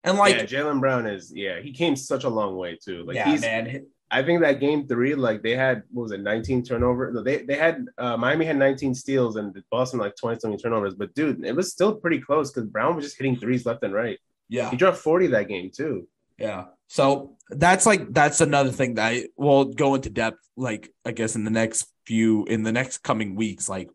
And 0.05 0.19
like, 0.19 0.37
yeah, 0.37 0.45
Jalen 0.45 0.81
Brown 0.81 1.07
is 1.07 1.33
yeah, 1.35 1.61
he 1.61 1.73
came 1.73 1.95
such 1.95 2.25
a 2.25 2.29
long 2.29 2.57
way 2.57 2.79
too. 2.83 3.05
Like 3.05 3.17
yeah, 3.17 3.31
he's 3.31 3.43
man, 3.43 3.87
I 4.13 4.23
think 4.23 4.43
that 4.43 4.61
game 4.61 4.87
three, 4.87 5.15
like 5.15 5.43
they 5.43 5.57
had 5.57 5.83
what 5.91 6.03
was 6.05 6.13
it, 6.13 6.21
19 6.21 6.63
turnovers? 6.63 7.15
No, 7.15 7.23
They 7.23 7.39
they 7.43 7.57
had 7.57 7.87
uh, 7.99 8.17
Miami 8.17 8.45
had 8.45 8.57
19 8.59 8.95
steals 8.95 9.37
and 9.37 9.57
Boston 9.71 9.99
like 9.99 10.15
20 10.17 10.39
something 10.39 10.59
turnovers. 10.61 10.95
But 10.95 11.15
dude, 11.15 11.45
it 11.45 11.57
was 11.57 11.73
still 11.73 11.95
pretty 11.97 12.21
close 12.21 12.53
because 12.53 12.69
Brown 12.69 12.95
was 12.95 13.05
just 13.07 13.17
hitting 13.17 13.37
threes 13.37 13.65
left 13.67 13.83
and 13.83 13.95
right. 13.95 14.19
yeah. 14.49 14.71
He 14.71 14.77
dropped 14.77 14.99
40 14.99 15.29
that 15.29 15.49
game 15.49 15.71
too. 15.75 16.07
Yeah. 16.39 16.67
So 16.89 17.37
that's 17.49 17.87
like 17.87 18.13
that's 18.13 18.41
another 18.43 18.71
thing 18.71 18.95
that 18.95 19.07
I 19.13 19.29
will 19.37 19.65
go 19.67 19.95
into 19.95 20.11
depth. 20.11 20.39
Like 20.57 20.93
I 21.07 21.13
guess 21.13 21.35
in 21.35 21.45
the 21.45 21.51
next 21.51 21.87
few 22.07 22.45
in 22.45 22.63
the 22.65 22.73
next 22.73 22.99
coming 22.99 23.35
weeks, 23.35 23.69
like 23.69 23.89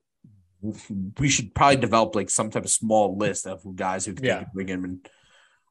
we 1.20 1.30
should 1.30 1.54
probably 1.54 1.76
develop 1.78 2.16
like 2.16 2.30
some 2.32 2.50
type 2.50 2.66
of 2.66 2.72
small 2.72 3.16
list 3.18 3.46
of 3.46 3.62
guys 3.76 4.06
who 4.06 4.14
can 4.14 4.26
Yeah. 4.26 4.46
bring 4.54 4.68
him 4.68 4.84
in. 4.86 5.02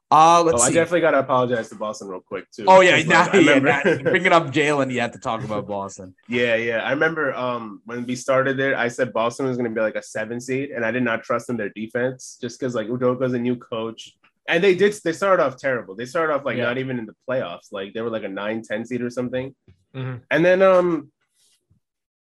Uh 0.09 0.41
let's 0.41 0.61
oh, 0.63 0.65
I 0.65 0.71
definitely 0.71 1.01
gotta 1.01 1.19
apologize 1.19 1.67
to 1.69 1.75
Boston 1.75 2.07
real 2.07 2.21
quick 2.21 2.49
too. 2.51 2.63
oh 2.67 2.79
yeah, 2.79 2.95
'Cause, 2.97 3.07
now, 3.07 3.23
like, 3.25 3.33
yeah, 3.45 3.53
remember- 3.55 3.95
now- 4.03 4.09
bringing 4.11 4.31
up 4.31 4.45
Jalen, 4.53 4.89
you 4.91 5.01
have 5.01 5.11
to 5.11 5.19
talk 5.19 5.43
about 5.43 5.67
Boston. 5.67 6.15
Yeah, 6.29 6.55
yeah. 6.55 6.77
I 6.83 6.91
remember 6.91 7.33
um 7.35 7.81
when 7.85 8.05
we 8.05 8.15
started 8.15 8.55
there, 8.57 8.77
I 8.77 8.87
said 8.87 9.11
Boston 9.11 9.47
was 9.47 9.57
gonna 9.57 9.69
be 9.69 9.81
like 9.81 9.95
a 9.95 10.01
seven 10.03 10.39
seed, 10.39 10.69
and 10.71 10.85
I 10.85 10.91
did 10.91 11.03
not 11.03 11.23
trust 11.23 11.49
in 11.49 11.57
their 11.57 11.69
defense 11.69 12.37
just 12.39 12.57
because 12.59 12.73
like 12.73 12.87
Udoka's 12.87 13.33
a 13.33 13.39
new 13.39 13.57
coach. 13.57 14.15
And 14.49 14.63
they 14.63 14.75
did 14.75 14.93
they 15.03 15.11
started 15.11 15.43
off 15.43 15.57
terrible. 15.57 15.93
They 15.93 16.05
started 16.05 16.33
off 16.33 16.45
like 16.45 16.55
Yeah. 16.55 16.63
not 16.67 16.77
even 16.77 16.99
in 16.99 17.05
the 17.05 17.15
playoffs. 17.29 17.73
Like 17.73 17.93
they 17.93 17.99
were 17.99 18.09
like 18.09 18.23
a 18.23 18.27
9-10 18.29 18.87
seed 18.87 19.01
or 19.01 19.09
something. 19.09 19.53
Mhm. 19.93 20.21
And 20.31 20.45
then 20.45 20.61
um 20.61 21.11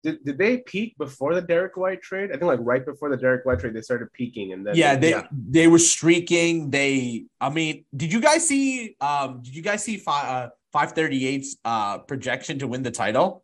did, 0.04 0.24
did 0.24 0.38
they 0.38 0.58
peak 0.60 0.96
before 0.98 1.34
the 1.36 1.42
Derrick 1.42 1.76
White 1.78 2.02
trade? 2.02 2.30
I 2.30 2.34
think 2.34 2.44
like 2.44 2.60
right 2.62 2.86
before 2.86 3.10
the 3.10 3.18
Derrick 3.18 3.46
White 3.46 3.60
trade, 3.60 3.74
they 3.74 3.82
started 3.82 4.12
peaking 4.14 4.54
and 4.54 4.66
then 4.66 4.76
Yeah, 4.76 4.96
they 4.96 5.14
they 5.32 5.68
were 5.68 5.80
streaking. 5.80 6.70
They 6.70 7.26
I 7.42 7.50
mean, 7.50 7.86
did 7.96 8.12
you 8.14 8.22
guys 8.22 8.48
see 8.48 8.96
um 9.02 9.42
did 9.42 9.56
you 9.56 9.62
guys 9.62 9.84
see 9.84 9.98
five 9.98 10.26
uh 10.26 10.50
538's 10.76 11.58
uh 11.66 11.98
projection 12.00 12.60
to 12.60 12.68
win 12.68 12.84
the 12.84 12.92
title? 12.92 13.44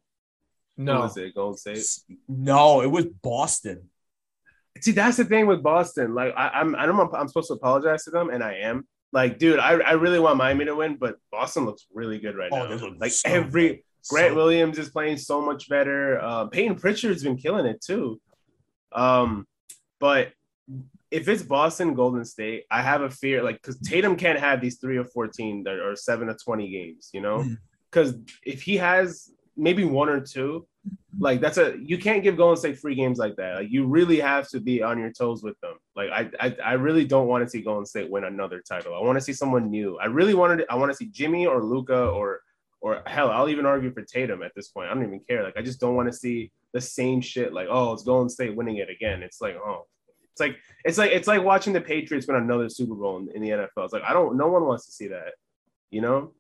No. 0.78 1.02
was 1.02 1.18
it 1.18 1.34
Golden 1.36 1.58
State? 1.58 1.86
No, 2.28 2.82
it 2.82 2.92
was 2.92 3.06
Boston. 3.06 3.90
See, 4.82 4.92
that's 4.92 5.16
the 5.18 5.24
thing 5.26 5.48
with 5.48 5.64
Boston. 5.64 6.14
Like, 6.14 6.34
I, 6.36 6.50
I'm, 6.50 6.76
I 6.76 6.86
don't 6.86 6.98
know, 6.98 7.10
I'm 7.18 7.30
supposed 7.30 7.48
to 7.48 7.54
apologize 7.54 8.04
to 8.04 8.12
them, 8.12 8.30
and 8.30 8.44
I 8.44 8.56
am. 8.56 8.86
Like, 9.14 9.40
dude, 9.40 9.58
I, 9.60 9.72
I 9.80 9.92
really 9.94 10.20
want 10.20 10.36
Miami 10.38 10.66
to 10.66 10.76
win, 10.76 10.98
but 11.00 11.16
Boston 11.32 11.64
looks 11.66 11.86
really 11.94 12.20
good 12.20 12.36
right 12.36 12.50
Oh, 12.52 12.58
now. 12.58 12.68
they 12.68 12.76
look 12.76 12.96
like 13.00 13.14
so 13.14 13.30
every 13.30 13.68
good. 13.70 13.80
Grant 14.10 14.32
So- 14.32 14.36
Williams 14.36 14.78
is 14.78 14.90
playing 14.90 15.18
so 15.18 15.42
much 15.42 15.70
better. 15.70 16.20
Uh, 16.20 16.46
Payton 16.48 16.76
Pritchard's 16.76 17.24
been 17.24 17.38
killing 17.38 17.66
it 17.66 17.82
too. 17.82 18.20
Um, 18.92 19.48
but 20.00 20.32
if 21.12 21.28
it's 21.28 21.44
Boston, 21.44 21.94
Golden 21.94 22.26
State, 22.26 22.66
I 22.70 22.82
have 22.82 23.02
a 23.02 23.10
fear, 23.10 23.44
like, 23.44 23.62
because 23.62 23.78
Tatum 23.80 24.16
can't 24.16 24.40
have 24.40 24.62
these 24.62 24.78
three 24.78 24.98
or 24.98 25.06
fourteen 25.06 25.66
or 25.68 25.96
seven 25.96 26.30
or 26.30 26.36
twenty 26.44 26.70
games, 26.70 27.10
you 27.14 27.22
know, 27.22 27.46
because 27.92 28.16
if 28.46 28.62
he 28.62 28.78
has 28.78 29.30
maybe 29.56 29.86
one 29.86 30.10
or 30.10 30.20
two, 30.20 30.68
like 31.18 31.40
that's 31.40 31.58
a 31.58 31.78
you 31.82 31.98
can't 31.98 32.24
give 32.24 32.36
Golden 32.38 32.58
State 32.58 32.78
free 32.80 32.96
games 32.96 33.18
like 33.18 33.36
that. 33.38 33.56
Like 33.56 33.72
you 33.72 33.88
really 33.88 34.20
have 34.20 34.50
to 34.50 34.60
be 34.60 34.84
on 34.84 35.00
your 35.00 35.12
toes 35.12 35.42
with 35.44 35.60
them. 35.62 35.76
Like 35.96 36.10
I 36.12 36.30
I, 36.40 36.58
I 36.64 36.74
really 36.74 37.06
don't 37.06 37.28
want 37.28 37.44
to 37.44 37.50
see 37.50 37.62
Golden 37.62 37.86
State 37.86 38.10
win 38.10 38.26
another 38.26 38.62
title. 38.68 38.94
I 38.96 39.02
want 39.02 39.18
to 39.18 39.24
see 39.24 39.34
someone 39.34 39.70
new. 39.70 39.98
I 39.98 40.06
really 40.08 40.34
wanted 40.34 40.66
I 40.70 40.76
want 40.76 40.92
to 40.92 40.98
see 40.98 41.08
Jimmy 41.08 41.46
or 41.48 41.64
Luka 41.64 42.08
or 42.08 42.42
or 42.86 43.02
hell, 43.08 43.32
I'll 43.32 43.50
even 43.50 43.66
argue 43.66 43.92
for 43.92 44.04
Tatum 44.04 44.44
at 44.44 44.52
this 44.56 44.68
point. 44.68 44.92
I 44.92 44.94
don't 44.94 45.04
even 45.04 45.20
care. 45.28 45.42
Like 45.42 45.58
I 45.58 45.64
just 45.64 45.80
don't 45.80 45.96
want 45.96 46.08
to 46.08 46.16
see 46.16 46.52
the 46.72 46.80
same 46.80 47.20
shit. 47.20 47.52
Like 47.52 47.68
oh, 47.68 47.94
it's 47.94 48.04
Golden 48.04 48.30
State 48.30 48.56
winning 48.56 48.78
it 48.78 48.92
again. 48.92 49.24
It's 49.24 49.42
like 49.42 49.56
oh 49.56 49.88
It's 50.34 50.40
like 50.40 50.58
it's 50.84 51.00
like 51.00 51.10
it's 51.10 51.28
like 51.28 51.44
watching 51.44 51.74
the 51.74 51.82
Patriots 51.82 52.28
win 52.28 52.38
another 52.38 52.70
Super 52.70 52.94
Bowl 52.94 53.18
in, 53.18 53.30
in 53.34 53.42
the 53.42 53.50
NFL. 53.50 53.86
It's 53.86 53.94
like 53.94 54.04
I 54.08 54.14
don't. 54.14 54.38
No 54.38 54.50
one 54.50 54.66
wants 54.66 54.86
to 54.86 54.92
see 54.92 55.08
that. 55.08 55.34
You 55.90 56.02
know. 56.02 56.34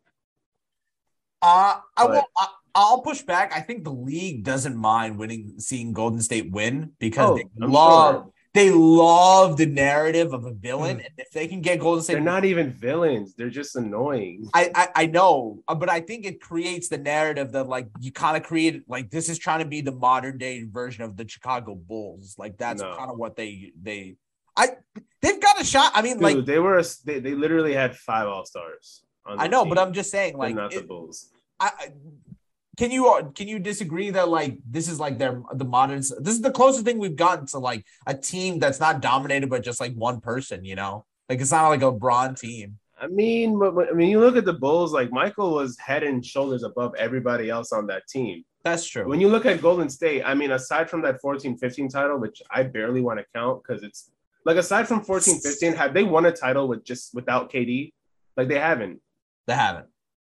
Uh, 1.42 1.80
I 1.98 2.06
will. 2.06 2.24
I, 2.38 2.48
I'll 2.76 3.02
push 3.02 3.24
back. 3.24 3.52
I 3.56 3.62
think 3.62 3.84
the 3.84 3.92
league 3.92 4.44
doesn't 4.44 4.76
mind 4.76 5.18
winning, 5.18 5.56
seeing 5.58 5.94
Golden 5.94 6.22
State 6.22 6.52
win 6.52 6.92
because 7.00 7.32
Oh, 7.32 7.36
they 7.38 7.46
I'm 7.60 7.72
love 7.72 8.16
sure. 8.16 8.34
They 8.56 8.72
love 8.72 9.58
the 9.58 9.66
narrative 9.66 10.34
of 10.34 10.46
a 10.46 10.52
villain, 10.54 11.02
and 11.02 11.10
if 11.18 11.30
they 11.32 11.46
can 11.46 11.60
get 11.60 11.80
Golden 11.80 12.02
State, 12.02 12.14
They're 12.14 12.22
not 12.24 12.46
even 12.46 12.72
villains. 12.72 13.36
They're 13.36 13.50
just 13.50 13.76
annoying. 13.76 14.50
I, 14.54 14.72
I 14.74 14.88
I 14.96 15.06
know, 15.08 15.62
uh, 15.68 15.76
but 15.76 15.90
I 15.90 16.00
think 16.00 16.26
it 16.26 16.40
creates 16.40 16.88
the 16.88 16.98
narrative 16.98 17.52
that 17.52 17.68
like 17.68 17.90
you 18.00 18.14
kind 18.14 18.38
of 18.38 18.44
create 18.44 18.84
like 18.88 19.12
this 19.12 19.28
is 19.28 19.38
trying 19.38 19.60
to 19.60 19.66
be 19.66 19.82
the 19.82 19.92
modern 19.92 20.38
day 20.38 20.64
version 20.64 21.04
of 21.04 21.18
the 21.18 21.28
Chicago 21.28 21.76
Bulls. 21.76 22.36
Like 22.38 22.58
that's 22.58 22.82
No. 22.82 22.96
kind 22.96 23.12
of 23.12 23.18
what 23.18 23.36
they 23.36 23.74
they 23.82 24.16
I 24.56 24.70
they've 25.22 25.42
got 25.42 25.60
a 25.60 25.66
shot. 25.66 25.92
I 25.94 26.02
mean, 26.02 26.14
Dude, 26.14 26.22
like 26.22 26.46
they 26.46 26.60
were 26.60 26.80
a, 26.80 26.86
they, 27.04 27.20
they 27.20 27.36
literally 27.36 27.74
had 27.74 27.98
five 27.98 28.28
all 28.28 28.46
stars. 28.46 29.04
I 29.28 29.48
know, 29.48 29.66
but 29.66 29.78
I'm 29.78 29.92
just 29.92 30.12
saying, 30.12 30.38
like, 30.38 30.56
not 30.56 30.72
the 30.72 30.82
Bulls. 30.82 31.32
I 31.60 31.72
can 32.78 32.92
you 32.92 33.08
uh, 33.10 33.24
can 33.32 33.48
you 33.48 33.60
disagree 33.60 34.10
that 34.12 34.30
like 34.30 34.58
this 34.70 34.88
is 34.90 35.00
like 35.00 35.18
their 35.18 35.42
the 35.54 35.66
modern 35.66 35.98
this 36.00 36.34
is 36.34 36.42
the 36.42 36.52
closest 36.52 36.86
thing 36.86 36.98
we've 36.98 37.16
gotten 37.16 37.46
to 37.48 37.60
like 37.60 37.86
a 38.08 38.14
team 38.16 38.60
that's 38.60 38.80
not 38.80 39.02
dominated 39.02 39.50
by 39.50 39.60
just 39.60 39.80
like 39.80 39.94
one 39.94 40.20
person, 40.22 40.64
you 40.66 40.76
know? 40.76 41.06
Like 41.30 41.42
it's 41.42 41.52
not 41.52 41.70
like 41.70 41.82
a 41.82 41.92
Braun 41.92 42.36
team. 42.36 42.78
I 43.02 43.08
mean, 43.08 43.60
but, 43.60 43.76
but- 43.76 43.90
I 43.90 43.94
mean, 43.94 44.10
you 44.10 44.20
look 44.20 44.38
at 44.38 44.46
the 44.46 44.54
Bulls. 44.54 44.94
Like 44.94 45.12
Michael 45.12 45.54
was 45.54 45.78
head 45.80 46.04
and 46.04 46.26
shoulders 46.26 46.64
above 46.64 46.94
everybody 46.98 47.50
else 47.50 47.72
on 47.72 47.88
that 47.88 48.08
team. 48.08 48.46
That's 48.64 48.86
true. 48.88 49.08
When 49.08 49.20
you 49.22 49.28
look 49.28 49.46
at 49.46 49.62
Golden 49.62 49.90
State, 49.90 50.24
I 50.24 50.34
mean, 50.34 50.52
aside 50.52 50.90
from 50.90 51.02
that 51.04 51.22
14-15 51.24 51.90
title, 51.90 52.18
which 52.18 52.42
I 52.50 52.64
barely 52.64 53.02
want 53.02 53.20
to 53.20 53.26
count 53.36 53.62
because 53.62 53.84
it's 53.84 54.12
like 54.44 54.58
aside 54.58 54.88
from 54.88 55.04
14-15, 55.04 55.76
have 55.76 55.94
they 55.94 56.04
won 56.04 56.26
a 56.26 56.32
title 56.32 56.68
with 56.68 56.84
just 56.84 57.14
without 57.14 57.52
KD? 57.52 57.92
Like 58.38 58.48
they 58.48 58.60
haven't. 58.60 59.02
they 59.46 59.54
haven't. 59.56 59.88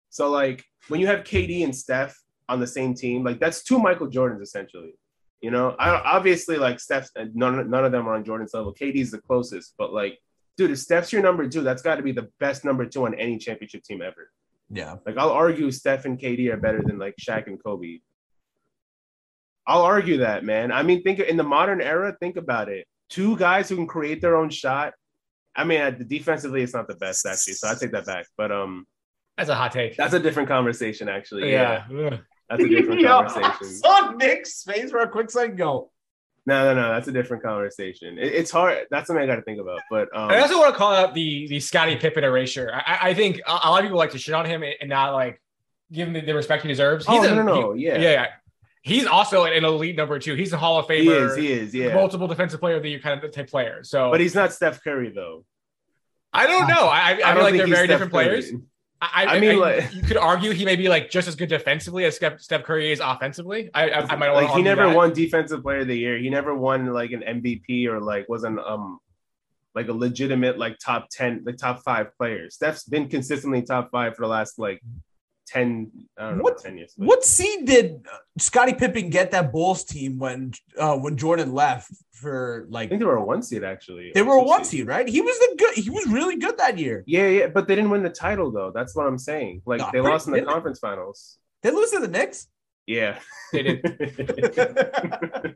So 0.10 0.30
like 0.30 0.64
when 0.88 1.00
you 1.00 1.08
have 1.08 1.20
KD 1.24 1.64
and 1.64 1.76
Steph 1.76 2.16
on 2.50 2.60
the 2.60 2.68
same 2.68 2.94
team, 2.94 3.24
like 3.24 3.40
that's 3.40 3.64
two 3.64 3.80
Michael 3.80 4.08
Jordans 4.08 4.42
essentially. 4.42 4.94
You 5.42 5.52
know, 5.52 5.76
I 5.78 5.90
obviously 5.90 6.58
like 6.58 6.80
Steph. 6.80 7.10
None 7.16 7.70
none 7.70 7.86
of 7.86 7.92
them 7.92 8.08
are 8.08 8.16
on 8.16 8.24
Jordan's 8.24 8.54
level. 8.54 8.74
KD's 8.74 9.12
the 9.12 9.20
closest, 9.20 9.74
but 9.78 9.94
like, 9.94 10.18
dude, 10.58 10.72
if 10.72 10.80
Steph's 10.80 11.14
your 11.14 11.22
number 11.22 11.48
two, 11.48 11.62
that's 11.62 11.82
got 11.84 11.96
to 11.98 12.04
be 12.04 12.12
the 12.12 12.30
best 12.40 12.66
number 12.66 12.86
two 12.86 13.06
on 13.06 13.14
any 13.16 13.38
championship 13.38 13.84
team 13.84 14.02
ever. 14.02 14.32
Yeah. 14.70 14.96
Like 15.06 15.18
I'll 15.18 15.30
argue 15.30 15.70
Steph 15.72 16.06
and 16.06 16.20
KD 16.20 16.52
are 16.52 16.58
better 16.58 16.82
than 16.84 16.98
like 16.98 17.16
Shaq 17.22 17.48
and 17.48 17.62
Kobe. 17.64 18.00
I'll 19.68 19.84
argue 19.84 20.18
that, 20.18 20.44
man. 20.44 20.72
I 20.72 20.82
mean, 20.82 21.04
think 21.04 21.20
in 21.20 21.38
the 21.38 21.44
modern 21.44 21.82
era, 21.82 22.16
think 22.20 22.38
about 22.38 22.70
it. 22.70 22.88
Two 23.10 23.38
guys 23.38 23.70
who 23.70 23.76
can 23.76 23.88
create 23.88 24.22
their 24.22 24.36
own 24.38 24.50
shot. 24.50 24.94
I 25.56 25.64
mean, 25.66 25.82
uh, 25.82 25.90
defensively, 25.92 26.62
it's 26.62 26.74
not 26.74 26.88
the 26.88 26.96
best 26.96 27.26
actually, 27.26 27.54
so 27.54 27.68
I 27.68 27.76
take 27.76 27.92
that 27.92 28.06
back. 28.06 28.28
But 28.38 28.52
um, 28.52 28.86
That's 29.38 29.50
a 29.50 29.56
hot 29.56 29.72
take. 29.72 29.98
that's 29.98 30.14
a 30.14 30.20
different 30.20 30.50
conversation, 30.50 31.10
actually. 31.10 31.52
Yeah, 31.52 31.86
yeah. 31.92 32.18
That's 32.50 32.64
a 32.64 32.68
different 32.70 33.02
Yo, 33.02 33.18
I 33.20 33.26
conversation. 33.28 33.76
saw 33.76 34.12
Nick's 34.12 34.64
face 34.64 34.92
for 34.92 35.00
a 35.00 35.10
quick 35.10 35.30
second 35.32 35.58
go. 35.58 35.92
No, 36.46 36.74
no, 36.74 36.82
no, 36.82 36.94
that's 36.94 37.10
a 37.10 37.12
different 37.12 37.44
conversation. 37.44 38.18
It- 38.18 38.34
it's 38.34 38.52
hard. 38.52 38.86
That's 38.90 39.08
something 39.08 39.22
I 39.22 39.28
got 39.28 39.36
to 39.36 39.42
think 39.42 39.60
about. 39.60 39.82
But 39.90 40.08
um, 40.16 40.30
I 40.32 40.40
also 40.40 40.58
want 40.58 40.74
to 40.74 40.78
call 40.78 40.94
out 40.94 41.14
the 41.14 41.48
the 41.48 41.60
Scottie 41.60 41.98
Pippen 41.98 42.24
erasure. 42.24 42.72
I, 42.74 42.80
I- 42.94 43.10
I 43.10 43.14
think 43.14 43.40
a 43.46 43.52
a 43.52 43.70
lot 43.70 43.80
of 43.80 43.84
people 43.84 43.98
like 43.98 44.12
to 44.12 44.18
shit 44.18 44.34
on 44.34 44.46
him 44.46 44.64
and 44.64 44.90
not 44.90 45.14
like 45.14 45.42
give 45.92 46.08
him 46.08 46.14
the, 46.14 46.22
the 46.22 46.34
respect 46.34 46.62
he 46.64 46.70
deserves. 46.70 47.06
oh 47.08 47.14
He's 47.14 47.24
no, 47.30 47.34
a- 47.34 47.36
no, 47.36 47.44
no, 47.44 47.74
he- 47.74 47.86
yeah, 47.86 47.98
yeah, 47.98 48.12
yeah. 48.12 48.28
He's 48.82 49.06
also 49.06 49.44
an 49.44 49.66
elite 49.66 49.98
number 49.98 50.18
two. 50.18 50.36
He's 50.36 50.54
a 50.54 50.58
Hall 50.58 50.80
of 50.80 50.86
Famer. 50.86 51.02
he 51.02 51.10
is, 51.10 51.36
he 51.36 51.52
is, 51.52 51.76
yeah. 51.76 51.94
multiple 51.94 52.26
defensive 52.28 52.62
player 52.62 52.78
of 52.78 52.84
the 52.84 52.90
year 52.92 53.00
kind 53.00 53.22
of 53.22 53.30
type 53.32 53.50
player. 53.50 53.84
So, 53.84 54.10
But 54.12 54.22
he's 54.22 54.34
not 54.34 54.54
Steph 54.54 54.82
Curry 54.82 55.12
though. 55.14 55.44
I 56.32 56.48
don't 56.48 56.70
know. 56.70 56.86
I, 56.88 57.00
I, 57.00 57.12
I 57.12 57.16
feel 57.18 57.34
don't 57.34 57.44
like 57.44 57.54
they're 57.56 57.68
very 57.68 57.88
Steph 57.88 58.00
different 58.00 58.14
Curry. 58.14 58.24
players. 58.26 58.52
I, 59.00 59.26
I 59.26 59.40
mean, 59.40 59.60
like- 59.60 59.94
you 59.94 60.02
could 60.02 60.18
argue 60.18 60.52
he 60.52 60.66
may 60.66 60.76
be 60.76 60.90
like 60.90 61.10
just 61.12 61.28
as 61.28 61.36
good 61.36 61.50
defensively 61.50 62.06
as 62.06 62.16
Steph, 62.16 62.42
Steph 62.42 62.64
Curry 62.64 62.92
is 62.92 63.00
offensively. 63.00 63.70
I, 63.74 63.90
I, 63.90 64.00
I 64.02 64.16
might 64.16 64.32
like 64.32 64.50
he 64.52 64.62
never 64.64 64.92
won 64.94 65.14
defensive 65.14 65.62
player 65.62 65.80
of 65.80 65.88
the 65.88 65.98
year. 65.98 66.18
He 66.18 66.30
never 66.30 66.56
won 66.56 66.88
like 66.88 67.12
an 67.12 67.22
MVP 67.22 67.86
or 67.88 68.00
like 68.00 68.28
wasn't 68.28 68.60
um 68.60 69.00
like 69.76 69.88
a 69.90 69.94
legitimate 69.94 70.58
like 70.58 70.80
top 70.80 71.08
10 71.12 71.44
like 71.46 71.58
top 71.58 71.84
5 71.84 72.18
player. 72.18 72.50
Steph's 72.50 72.86
been 72.86 73.08
consistently 73.08 73.62
top 73.62 73.92
5 73.92 74.16
for 74.16 74.24
the 74.24 74.28
last 74.28 74.58
like 74.58 74.82
10 75.48 75.92
I 76.18 76.22
don't 76.30 76.38
know 76.38 76.44
What- 76.44 76.58
10 76.60 76.78
years. 76.78 76.94
but- 76.98 77.08
What 77.08 77.24
seed 77.24 77.66
did 77.66 78.06
Scottie 78.38 78.74
Pippen 78.74 79.10
get 79.10 79.32
that 79.32 79.52
Bulls 79.52 79.84
team 79.84 80.20
when 80.20 80.54
uh 80.78 80.98
when 80.98 81.16
Jordan 81.18 81.54
left 81.54 81.90
for 82.12 82.66
like 82.70 82.88
I 82.88 82.90
think 82.90 83.00
they 83.02 83.06
were 83.06 83.16
a 83.18 83.24
1 83.24 83.42
seed 83.44 83.64
actually. 83.64 84.12
they 84.14 84.22
were 84.24 84.36
a 84.36 84.44
one 84.44 84.64
seed, 84.66 84.88
right? 84.88 85.08
He 85.08 85.22
was 85.22 85.38
the 85.40 85.56
good 85.58 85.74
he 85.76 85.90
was 85.90 86.06
really 86.08 86.36
good 86.38 86.58
that 86.58 86.78
year. 86.78 87.04
Yeah, 87.08 87.28
yeah, 87.28 87.48
but 87.48 87.68
they 87.68 87.76
didn't 87.76 87.92
win 87.92 88.04
the 88.04 88.10
title 88.10 88.52
though. 88.52 88.72
That's 88.74 88.96
what 88.96 89.06
I'm 89.08 89.18
saying. 89.18 89.62
Like 89.66 89.80
Nah, 89.80 89.92
they 89.92 90.02
lost 90.02 90.28
in 90.28 90.32
the 90.34 90.38
didn't 90.40 90.48
they? 90.50 90.54
conference 90.54 90.80
finals. 90.80 91.38
They 91.64 91.72
lose 91.72 91.92
to 91.92 92.00
the 92.00 92.08
Knicks. 92.08 92.48
Yeah. 92.86 93.20
They 93.54 93.64
did. 93.64 93.82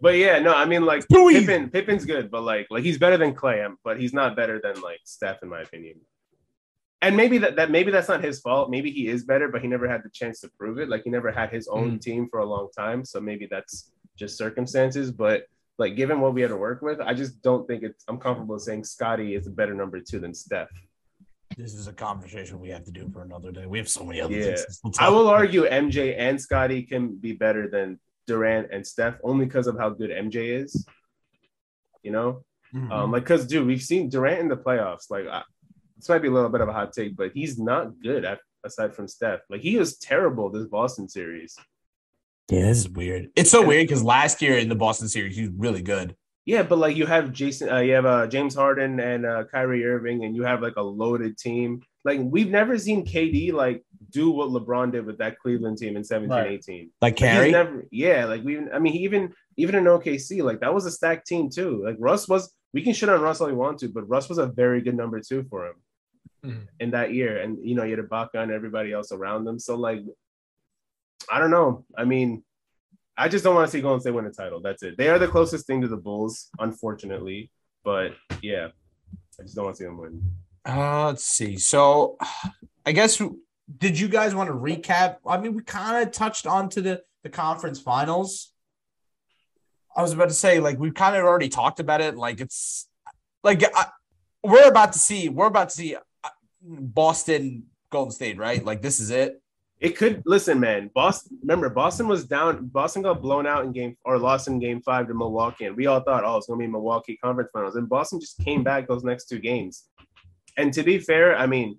but 0.00 0.14
yeah, 0.16 0.38
no, 0.38 0.52
I 0.54 0.64
mean 0.64 0.84
like 0.84 1.06
Too. 1.08 1.28
Pippen, 1.30 1.70
Pippen's 1.70 2.04
good, 2.04 2.30
but 2.30 2.42
like 2.42 2.66
like 2.70 2.82
he's 2.84 2.98
better 2.98 3.16
than 3.16 3.34
Clay, 3.34 3.64
but 3.84 4.00
he's 4.00 4.12
not 4.12 4.34
better 4.36 4.60
than 4.62 4.80
like 4.80 5.00
Steph 5.04 5.42
in 5.42 5.48
my 5.48 5.60
opinion. 5.60 6.00
And 7.06 7.16
maybe 7.16 7.38
that, 7.38 7.56
that 7.56 7.70
maybe 7.70 7.90
that's 7.92 8.08
not 8.08 8.22
his 8.24 8.40
fault. 8.40 8.68
Maybe 8.70 8.90
he 8.90 9.06
is 9.08 9.24
better, 9.24 9.48
but 9.48 9.62
he 9.62 9.68
never 9.68 9.88
had 9.88 10.02
the 10.02 10.10
chance 10.10 10.40
to 10.40 10.48
prove 10.58 10.78
it. 10.78 10.88
Like 10.88 11.04
he 11.04 11.10
never 11.10 11.30
had 11.30 11.50
his 11.50 11.68
own 11.68 11.98
team 11.98 12.28
for 12.28 12.40
a 12.40 12.44
long 12.44 12.68
time, 12.76 13.04
so 13.04 13.20
maybe 13.20 13.46
that's 13.46 13.92
just 14.16 14.36
circumstances. 14.36 15.10
But 15.12 15.44
like 15.78 15.94
given 15.94 16.20
what 16.20 16.34
we 16.34 16.40
had 16.42 16.50
to 16.50 16.56
work 16.56 16.82
with, 16.82 17.00
I 17.00 17.14
just 17.14 17.42
don't 17.42 17.66
think 17.68 17.82
it's. 17.84 18.04
I'm 18.08 18.18
comfortable 18.18 18.58
saying 18.58 18.84
Scottie 18.84 19.34
is 19.34 19.46
a 19.46 19.50
better 19.50 19.74
number 19.74 20.00
two 20.00 20.18
than 20.18 20.34
Steph. 20.34 20.68
This 21.56 21.74
is 21.74 21.86
a 21.86 21.92
conversation 21.92 22.58
we 22.60 22.70
have 22.70 22.84
to 22.84 22.90
do 22.90 23.08
for 23.12 23.22
another 23.22 23.52
day. 23.52 23.66
We 23.66 23.78
have 23.78 23.88
so 23.88 24.02
many 24.04 24.20
other 24.20 24.34
Yeah. 24.34 24.56
things. 24.56 24.80
I 24.98 25.08
will 25.08 25.28
argue 25.28 25.62
MJ 25.64 26.16
and 26.18 26.40
Scottie 26.40 26.82
can 26.82 27.14
be 27.16 27.32
better 27.32 27.68
than 27.68 28.00
Durant 28.26 28.72
and 28.72 28.84
Steph 28.84 29.14
only 29.22 29.44
because 29.46 29.68
of 29.68 29.78
how 29.78 29.90
good 29.90 30.10
MJ 30.10 30.50
is. 30.62 30.84
You 32.02 32.10
know, 32.12 32.44
Mhm. 32.74 32.90
um, 32.90 33.12
like 33.12 33.22
because 33.22 33.46
dude, 33.46 33.66
we've 33.66 33.82
seen 33.82 34.08
Durant 34.08 34.40
in 34.40 34.48
the 34.48 34.56
playoffs. 34.56 35.08
Like 35.08 35.26
I, 35.28 35.42
this 35.96 36.08
might 36.08 36.22
be 36.22 36.28
a 36.28 36.32
little 36.32 36.50
bit 36.50 36.60
of 36.60 36.68
a 36.68 36.72
hot 36.72 36.92
take, 36.92 37.16
but 37.16 37.32
he's 37.32 37.58
not 37.58 38.00
good 38.02 38.24
at, 38.24 38.40
aside 38.64 38.94
from 38.94 39.08
Steph. 39.08 39.40
Like 39.48 39.60
he 39.60 39.76
was 39.76 39.98
terrible 39.98 40.50
this 40.50 40.66
Boston 40.66 41.08
series. 41.08 41.56
yeah, 42.50 42.62
this 42.62 42.78
is 42.78 42.88
weird. 42.88 43.30
It's 43.36 43.50
so 43.50 43.66
weird 43.66 43.86
because 43.88 44.02
last 44.02 44.42
year 44.42 44.56
in 44.58 44.68
the 44.68 44.74
Boston 44.74 45.08
series, 45.08 45.36
he 45.36 45.42
was 45.42 45.52
really 45.56 45.82
good. 45.82 46.14
Yeah, 46.44 46.62
but 46.62 46.78
like 46.78 46.94
you 46.96 47.06
have 47.06 47.32
Jason, 47.32 47.70
uh, 47.70 47.78
you 47.78 47.94
have 47.94 48.06
uh, 48.06 48.26
James 48.28 48.54
Harden 48.54 49.00
and 49.00 49.26
uh, 49.26 49.44
Kyrie 49.50 49.84
Irving, 49.84 50.24
and 50.24 50.36
you 50.36 50.44
have 50.44 50.62
like 50.62 50.76
a 50.76 50.82
loaded 50.82 51.36
team. 51.36 51.82
Like 52.04 52.20
we've 52.22 52.50
never 52.50 52.78
seen 52.78 53.04
KD 53.04 53.52
like 53.52 53.84
do 54.10 54.30
what 54.30 54.50
LeBron 54.50 54.92
did 54.92 55.04
with 55.06 55.18
that 55.18 55.40
Cleveland 55.40 55.78
team 55.78 55.96
in 55.96 56.04
17, 56.04 56.30
Right. 56.30 56.52
18. 56.52 56.90
Like 57.02 57.14
Like, 57.14 57.18
he's 57.18 57.28
Kyrie. 57.28 57.50
never, 57.50 57.84
yeah, 57.90 58.26
like 58.26 58.44
we, 58.44 58.60
I 58.70 58.78
mean, 58.78 58.92
he 58.92 59.00
even 59.00 59.32
even 59.56 59.74
in 59.74 59.84
OKC, 59.84 60.44
like 60.44 60.60
that 60.60 60.72
was 60.72 60.86
a 60.86 60.90
stacked 60.92 61.26
team 61.26 61.50
too. 61.50 61.82
Like 61.84 61.96
Russ 61.98 62.28
was, 62.28 62.52
we 62.72 62.82
can 62.82 62.92
shit 62.92 63.08
on 63.08 63.20
Russ 63.20 63.40
all 63.40 63.48
we 63.48 63.52
want 63.52 63.80
to, 63.80 63.88
but 63.88 64.08
Russ 64.08 64.28
was 64.28 64.38
a 64.38 64.46
very 64.46 64.80
good 64.82 64.96
number 64.96 65.20
two 65.20 65.42
for 65.50 65.66
him 65.66 65.74
Mhm. 66.44 66.66
in 66.80 66.90
that 66.92 67.12
year. 67.12 67.38
And 67.40 67.58
you 67.66 67.74
know, 67.74 67.84
you 67.84 67.96
had 67.96 68.04
Ibaka 68.04 68.34
and 68.34 68.52
everybody 68.52 68.92
else 68.92 69.12
around 69.12 69.44
them. 69.44 69.58
So 69.58 69.76
like, 69.76 70.00
I 71.30 71.38
don't 71.38 71.50
know. 71.50 71.84
I 71.96 72.04
mean, 72.04 72.44
I 73.16 73.28
just 73.28 73.42
don't 73.44 73.54
want 73.54 73.66
to 73.66 73.72
see 73.72 73.80
Golden 73.80 74.00
State 74.00 74.12
win 74.12 74.26
a 74.26 74.30
title. 74.30 74.60
That's 74.60 74.82
it. 74.82 74.96
They 74.98 75.08
are 75.08 75.18
the 75.18 75.28
closest 75.28 75.66
thing 75.66 75.80
to 75.82 75.88
the 75.88 75.96
Bulls, 75.96 76.50
unfortunately. 76.58 77.50
But 77.82 78.12
yeah, 78.42 78.68
I 79.38 79.42
just 79.42 79.54
don't 79.54 79.64
want 79.64 79.76
to 79.76 79.82
see 79.82 79.86
them 79.86 79.98
win. 79.98 80.22
Uh, 80.66 81.06
let's 81.06 81.24
see. 81.24 81.56
So, 81.56 82.18
I 82.84 82.92
guess 82.92 83.20
did 83.78 83.98
you 83.98 84.08
guys 84.08 84.34
want 84.34 84.48
to 84.48 84.54
recap? 84.54 85.16
I 85.26 85.38
mean, 85.38 85.54
we 85.54 85.62
kind 85.62 86.06
of 86.06 86.12
touched 86.12 86.46
on 86.46 86.68
to 86.70 86.82
the 86.82 87.02
the 87.22 87.30
conference 87.30 87.80
finals. 87.80 88.52
I 89.96 90.02
was 90.02 90.12
about 90.12 90.28
to 90.28 90.34
say, 90.34 90.60
like, 90.60 90.78
we've 90.78 90.94
kind 90.94 91.16
of 91.16 91.24
already 91.24 91.48
talked 91.48 91.80
about 91.80 92.00
it. 92.00 92.16
Like, 92.16 92.40
it's 92.40 92.88
like 93.42 93.64
I, 93.74 93.86
we're 94.44 94.68
about 94.68 94.92
to 94.92 94.98
see, 94.98 95.28
we're 95.28 95.46
about 95.46 95.70
to 95.70 95.74
see 95.74 95.96
Boston, 96.66 97.64
Golden 97.90 98.10
State, 98.12 98.38
right? 98.38 98.64
Like, 98.64 98.82
this 98.82 99.00
is 99.00 99.10
it. 99.10 99.40
It 99.78 99.90
could 99.96 100.22
listen, 100.24 100.58
man. 100.58 100.90
Boston. 100.94 101.38
Remember, 101.42 101.68
Boston 101.68 102.08
was 102.08 102.24
down. 102.24 102.66
Boston 102.68 103.02
got 103.02 103.20
blown 103.20 103.46
out 103.46 103.64
in 103.64 103.72
game 103.72 103.94
or 104.04 104.18
lost 104.18 104.48
in 104.48 104.58
game 104.58 104.80
five 104.80 105.06
to 105.08 105.14
Milwaukee, 105.14 105.66
and 105.66 105.76
we 105.76 105.86
all 105.86 106.00
thought, 106.00 106.24
oh, 106.24 106.38
it's 106.38 106.46
gonna 106.46 106.58
be 106.58 106.66
Milwaukee 106.66 107.18
conference 107.22 107.50
finals. 107.52 107.76
And 107.76 107.86
Boston 107.86 108.18
just 108.18 108.38
came 108.38 108.64
back 108.64 108.88
those 108.88 109.04
next 109.04 109.26
two 109.26 109.38
games. 109.38 109.84
And 110.56 110.72
to 110.72 110.82
be 110.82 110.98
fair, 110.98 111.36
I 111.36 111.46
mean, 111.46 111.78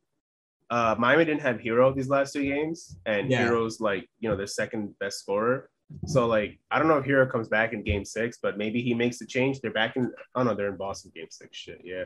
uh, 0.69 0.95
Miami 0.99 1.25
didn't 1.25 1.41
have 1.41 1.59
Herro 1.59 1.91
these 1.95 2.07
last 2.07 2.33
two 2.33 2.43
games, 2.43 2.95
and 3.07 3.31
Yeah. 3.31 3.39
Herro's 3.45 3.81
like 3.81 4.07
you 4.19 4.29
know 4.29 4.35
their 4.35 4.45
second 4.45 4.93
best 4.99 5.19
scorer. 5.19 5.69
So 6.05 6.27
like, 6.27 6.59
I 6.69 6.77
don't 6.77 6.89
know 6.89 6.97
if 6.97 7.05
Hero 7.05 7.25
comes 7.25 7.47
back 7.47 7.73
in 7.73 7.81
game 7.81 8.05
six, 8.05 8.37
but 8.43 8.59
maybe 8.59 8.81
he 8.81 8.93
makes 8.93 9.17
the 9.17 9.25
change. 9.25 9.59
They're 9.59 9.71
back 9.71 9.95
in. 9.95 10.11
Oh 10.35 10.43
no, 10.43 10.53
they're 10.53 10.69
in 10.69 10.77
Boston 10.77 11.11
game 11.15 11.27
six. 11.31 11.57
Shit, 11.57 11.81
yeah. 11.83 12.03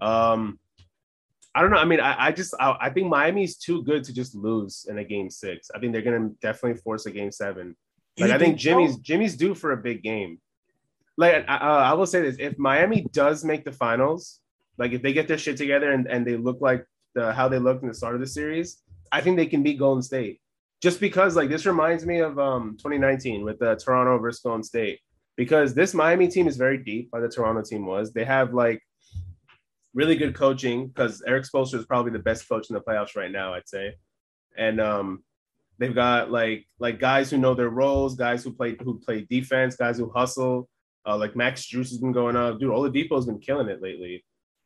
Um, 0.00 0.58
I 1.54 1.62
don't 1.62 1.70
know. 1.70 1.78
I 1.78 1.84
mean, 1.84 2.00
I, 2.00 2.26
I 2.26 2.32
just 2.32 2.54
I, 2.60 2.76
I 2.80 2.90
think 2.90 3.08
Miami's 3.08 3.56
too 3.56 3.82
good 3.82 4.04
to 4.04 4.12
just 4.12 4.34
lose 4.34 4.86
in 4.88 4.98
a 4.98 5.04
game 5.04 5.30
six. 5.30 5.70
I 5.74 5.78
think 5.78 5.92
they're 5.92 6.02
gonna 6.02 6.30
definitely 6.40 6.80
force 6.80 7.06
a 7.06 7.10
game 7.10 7.32
seven. 7.32 7.76
Like 8.18 8.30
I 8.30 8.38
think? 8.38 8.58
Jimmy's 8.58 8.96
Jimmy's 8.98 9.36
due 9.36 9.54
for 9.54 9.72
a 9.72 9.76
big 9.76 10.02
game. 10.02 10.40
like 11.16 11.44
uh, 11.48 11.52
I 11.52 11.94
will 11.94 12.06
say 12.06 12.22
this: 12.22 12.36
if 12.38 12.58
Miami 12.58 13.06
does 13.12 13.44
make 13.44 13.64
the 13.64 13.72
finals, 13.72 14.40
like 14.76 14.92
if 14.92 15.02
they 15.02 15.12
get 15.12 15.28
their 15.28 15.38
shit 15.38 15.56
together 15.56 15.92
and, 15.92 16.06
and 16.06 16.26
they 16.26 16.36
look 16.36 16.60
like 16.60 16.84
the 17.14 17.32
how 17.32 17.48
they 17.48 17.58
looked 17.58 17.82
in 17.82 17.88
the 17.88 17.94
start 17.94 18.14
of 18.14 18.20
the 18.20 18.26
series, 18.26 18.82
I 19.10 19.20
think 19.20 19.36
they 19.36 19.46
can 19.46 19.62
beat 19.62 19.78
Golden 19.78 20.02
State. 20.02 20.40
Just 20.80 21.00
because 21.00 21.34
like 21.34 21.48
this 21.48 21.66
reminds 21.66 22.06
me 22.06 22.20
of 22.20 22.38
um 22.38 22.76
2019 22.78 23.44
with 23.44 23.58
the 23.58 23.74
Toronto 23.76 24.18
versus 24.18 24.42
Golden 24.42 24.62
State. 24.62 25.00
Because 25.36 25.72
this 25.72 25.94
Miami 25.94 26.26
team 26.26 26.48
is 26.48 26.56
very 26.56 26.78
deep, 26.78 27.10
like 27.12 27.22
the 27.22 27.28
Toronto 27.28 27.62
team 27.62 27.86
was. 27.86 28.12
They 28.12 28.24
have 28.24 28.54
like 28.54 28.82
really 29.98 30.14
good 30.14 30.32
coaching 30.32 30.86
because 30.86 31.24
Erik 31.26 31.42
Spoelstra 31.42 31.80
is 31.80 31.84
probably 31.84 32.12
the 32.12 32.20
best 32.20 32.48
coach 32.48 32.70
in 32.70 32.74
the 32.74 32.80
playoffs 32.80 33.16
right 33.16 33.32
now, 33.32 33.54
I'd 33.54 33.68
say. 33.68 33.96
And 34.56 34.80
um 34.80 35.24
they've 35.78 35.94
got 35.94 36.30
like 36.30 36.68
like 36.78 37.00
guys 37.00 37.30
who 37.30 37.36
know 37.36 37.54
their 37.54 37.68
roles, 37.68 38.14
guys 38.14 38.44
who 38.44 38.52
play 38.52 38.76
who 38.80 39.00
play 39.00 39.26
defense, 39.28 39.74
guys 39.74 39.98
who 39.98 40.08
hustle. 40.10 40.68
Uh, 41.04 41.16
like 41.16 41.34
Max 41.34 41.66
Strus 41.66 41.88
has 41.88 41.98
been 41.98 42.12
going 42.12 42.36
up. 42.36 42.60
Dude, 42.60 42.70
Oladipo's 42.70 43.26
been 43.26 43.40
killing 43.40 43.68
it 43.68 43.80
lately. 43.80 44.24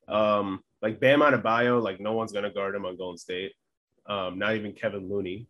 Um, 0.09 0.61
like 0.83 0.99
Bam 1.01 1.21
Adebayo, 1.21 1.81
like 1.81 1.99
no 1.99 2.12
one's 2.12 2.33
gonna 2.33 2.53
guard 2.53 2.75
him 2.75 2.85
on 2.85 2.99
Golden 2.99 3.16
State. 3.16 3.53
Um, 4.07 4.38
not 4.38 4.55
even 4.57 4.73
Kevin 4.73 5.09
Looney. 5.09 5.47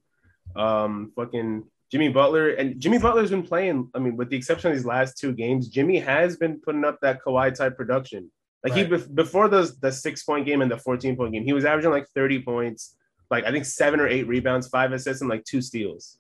Um, 0.54 1.12
fucking 1.16 1.64
Jimmy 1.90 2.10
Butler 2.10 2.50
and 2.50 2.78
Jimmy 2.78 2.98
Butler's 2.98 3.30
been 3.30 3.42
playing. 3.42 3.90
I 3.94 3.98
mean, 3.98 4.16
with 4.16 4.30
the 4.30 4.36
exception 4.36 4.70
of 4.70 4.76
these 4.76 4.86
last 4.86 5.18
two 5.18 5.32
games, 5.32 5.68
Jimmy 5.68 5.98
has 5.98 6.36
been 6.36 6.60
putting 6.60 6.84
up 6.84 6.98
that 7.00 7.20
Kawhi 7.24 7.52
type 7.52 7.76
production. 7.76 8.30
Like 8.64 8.74
Right. 8.74 8.86
he 8.86 8.92
bef- 8.92 9.14
before 9.14 9.48
those 9.48 9.78
the 9.78 9.90
six 9.90 10.22
point 10.24 10.46
game 10.46 10.62
and 10.62 10.70
the 10.70 10.78
fourteen 10.78 11.16
point 11.16 11.32
game, 11.32 11.44
he 11.44 11.52
was 11.52 11.64
averaging 11.64 11.90
like 11.90 12.06
thirty 12.14 12.40
points, 12.40 12.96
like 13.30 13.44
I 13.44 13.50
think 13.50 13.64
seven 13.64 13.98
or 14.00 14.06
eight 14.08 14.26
rebounds, 14.28 14.68
five 14.68 14.92
assists, 14.92 15.20
and 15.20 15.28
like 15.30 15.44
two 15.44 15.60
steals. 15.60 16.18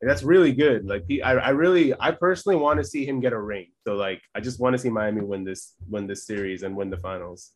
And 0.00 0.10
that's 0.10 0.22
really 0.22 0.52
good. 0.52 0.84
Like 0.86 1.04
he, 1.08 1.22
I, 1.22 1.34
I 1.34 1.48
really, 1.50 1.94
I 1.98 2.10
personally 2.10 2.56
want 2.56 2.78
to 2.80 2.84
see 2.84 3.06
him 3.06 3.20
get 3.20 3.32
a 3.32 3.40
ring. 3.40 3.68
So 3.86 3.94
like, 3.94 4.20
I 4.34 4.40
just 4.40 4.60
want 4.60 4.74
to 4.74 4.78
see 4.78 4.90
Miami 4.90 5.22
win 5.22 5.42
this, 5.44 5.74
win 5.88 6.06
this 6.06 6.26
series 6.26 6.62
and 6.64 6.76
win 6.76 6.90
the 6.90 6.98
finals. 6.98 7.52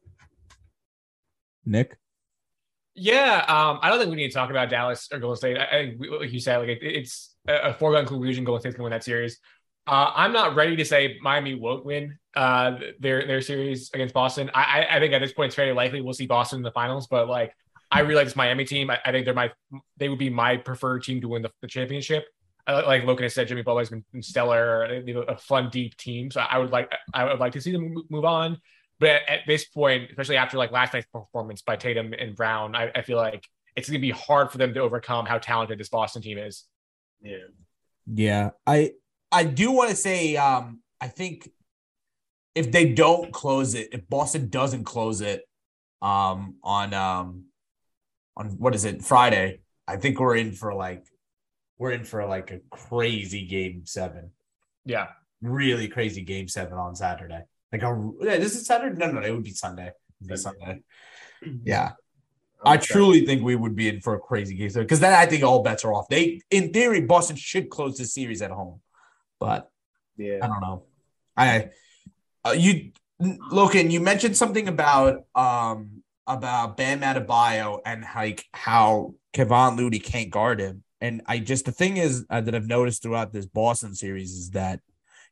Nick. 1.66 1.98
Yeah, 2.94 3.44
um, 3.48 3.80
I 3.82 3.90
don't 3.90 3.98
think 3.98 4.10
we 4.10 4.16
need 4.16 4.28
to 4.28 4.34
talk 4.34 4.50
about 4.50 4.70
Dallas 4.70 5.08
or 5.12 5.18
Golden 5.18 5.37
State. 5.37 5.58
I, 5.58 5.64
I 5.64 5.70
think, 5.70 6.00
like 6.20 6.32
you 6.32 6.38
said, 6.38 6.58
like 6.58 6.68
it, 6.68 6.78
it's 6.82 7.34
a 7.48 7.70
a 7.70 7.74
foregone 7.74 8.06
conclusion. 8.06 8.44
Golden 8.44 8.60
State's 8.60 8.76
gonna 8.76 8.84
win 8.84 8.92
that 8.92 9.02
series. 9.04 9.38
Uh, 9.87 10.12
I'm 10.14 10.33
not 10.33 10.55
ready 10.55 10.77
to 10.77 10.85
say 10.85 11.18
Miami 11.20 11.55
won't 11.55 11.85
win 11.85 12.18
uh, 12.35 12.79
their 13.01 13.27
their 13.27 13.40
series 13.40 13.90
against 13.92 14.14
Boston. 14.14 14.51
I, 14.55 14.62
I 14.62 14.97
I 14.97 15.01
think 15.01 15.12
at 15.12 15.20
this 15.20 15.33
point 15.33 15.49
it's 15.49 15.57
very 15.57 15.73
likely 15.73 16.01
we'll 16.01 16.14
see 16.14 16.27
Boston 16.27 16.59
in 16.59 16.62
the 16.62 16.70
finals. 16.70 17.07
But 17.07 17.29
like, 17.29 17.53
I 17.90 18.01
really 18.01 18.14
like 18.14 18.27
this 18.27 18.37
Miami 18.37 18.64
team. 18.64 18.90
I, 18.90 18.99
I 19.05 19.12
think 19.12 19.27
they're 19.27 19.35
my 19.35 19.53
they 19.99 20.09
would 20.09 20.18
be 20.18 20.31
my 20.31 20.57
preferred 20.57 21.03
team 21.03 21.20
to 21.20 21.29
win 21.29 21.42
the, 21.42 21.51
the 21.61 21.68
championship. 21.68 22.25
I, 22.66 22.81
like 22.81 23.03
Lokin 23.03 23.23
has 23.23 23.35
said, 23.35 23.47
Jimmy 23.47 23.62
Butler's 23.62 23.90
been, 23.90 24.05
been 24.11 24.23
stellar. 24.23 25.03
They 25.05 25.12
have 25.12 25.25
a 25.29 25.37
fun, 25.37 25.68
deep 25.70 25.97
team. 25.99 26.31
So 26.31 26.40
I 26.40 26.59
would 26.59 26.70
like 26.70 26.90
I 27.12 27.25
would 27.25 27.40
like 27.40 27.53
to 27.53 27.61
see 27.61 27.73
them 27.73 27.94
move 28.09 28.25
on. 28.25 28.59
But 29.01 29.11
at, 29.11 29.29
at 29.29 29.40
this 29.47 29.66
point, 29.66 30.09
especially 30.11 30.38
after 30.38 30.57
like 30.57 30.73
last 30.73 30.94
night's 30.94 31.07
performance 31.12 31.61
by 31.61 31.77
Tatum 31.77 32.14
and 32.18 32.35
Brown, 32.35 32.75
I, 32.75 32.90
I 32.94 33.03
feel 33.03 33.18
like 33.18 33.44
it's 33.77 33.88
going 33.88 34.01
to 34.01 34.07
be 34.07 34.12
hard 34.12 34.51
for 34.51 34.59
them 34.59 34.73
to 34.75 34.81
overcome 34.81 35.27
how 35.27 35.38
talented 35.38 35.79
this 35.79 35.88
Boston 35.88 36.23
team 36.23 36.38
is. 36.38 36.64
Yeah. 37.20 37.37
Yeah, 38.07 38.51
I 38.66 38.92
I 39.35 39.44
do 39.44 39.73
want 39.73 39.90
to 39.90 39.97
say 39.97 40.37
um 40.37 40.81
I 41.01 41.09
think 41.09 41.51
if 42.55 42.70
they 42.70 42.92
don't 42.92 43.33
close 43.33 43.75
it, 43.75 43.88
if 43.92 44.09
Boston 44.09 44.49
doesn't 44.49 44.85
close 44.85 45.20
it 45.20 45.42
um 46.01 46.57
on 46.62 46.94
um 46.94 47.44
on 48.37 48.51
what 48.59 48.75
is 48.75 48.85
it 48.85 49.03
Friday, 49.03 49.61
I 49.88 49.97
think 49.97 50.20
we're 50.20 50.37
in 50.37 50.53
for 50.53 50.73
like 50.73 51.05
we're 51.79 51.92
in 51.92 52.05
for 52.05 52.25
like 52.27 52.53
a 52.53 52.61
crazy 52.70 53.44
game 53.47 53.83
seven. 53.85 54.31
Yeah. 54.85 55.09
Really 55.42 55.88
crazy 55.88 56.23
game 56.23 56.49
seven 56.49 56.79
on 56.79 56.94
Saturday. 56.94 57.42
Like 57.73 57.83
a 57.83 58.12
yeah, 58.20 58.38
this 58.38 58.55
is 58.55 58.66
Saturday? 58.66 58.97
No, 58.97 59.11
no, 59.11 59.20
it 59.20 59.33
would 59.33 59.42
be 59.42 59.51
Sunday. 59.51 59.88
It 59.88 59.94
would 60.20 60.29
be 60.29 60.37
Sunday. 60.37 60.83
Yeah. 61.64 61.92
I 62.64 62.79
truly 62.79 63.27
think 63.27 63.42
we 63.42 63.57
would 63.57 63.77
be 63.77 63.88
in 63.88 64.01
for 64.01 64.14
a 64.14 64.18
crazy 64.18 64.55
game 64.55 64.70
because 64.73 65.01
then 65.01 65.12
I 65.12 65.27
think 65.27 65.42
all 65.42 65.62
bets 65.62 65.85
are 65.85 65.92
off. 65.92 66.09
They, 66.09 66.40
in 66.51 66.73
theory, 66.73 67.03
Boston 67.03 67.37
should 67.37 67.68
close 67.68 67.99
the 67.99 68.07
series 68.07 68.40
at 68.40 68.51
home, 68.51 68.81
but 69.44 69.70
yeah, 70.16 70.38
I 70.42 70.46
don't 70.46 70.61
know. 70.61 70.85
I, 71.37 71.70
uh, 72.44 72.52
you, 72.52 72.92
Lokin, 73.20 73.90
you 73.90 74.00
mentioned 74.00 74.37
something 74.37 74.68
about 74.68 75.24
um 75.35 76.02
about 76.26 76.76
Bam 76.76 77.00
Adebayo 77.00 77.80
and 77.85 78.04
like 78.14 78.44
how 78.52 79.14
Kevon 79.35 79.76
Looney 79.76 79.98
can't 79.98 80.30
guard 80.30 80.61
him, 80.61 80.83
and 81.00 81.22
I 81.26 81.38
just 81.38 81.66
the 81.66 81.72
thing 81.72 81.96
is 81.96 82.24
uh, 82.30 82.40
that 82.40 82.54
I've 82.54 82.66
noticed 82.66 83.02
throughout 83.02 83.33
this 83.33 83.46
Boston 83.46 83.94
series 83.94 84.33
is 84.33 84.50
that 84.50 84.80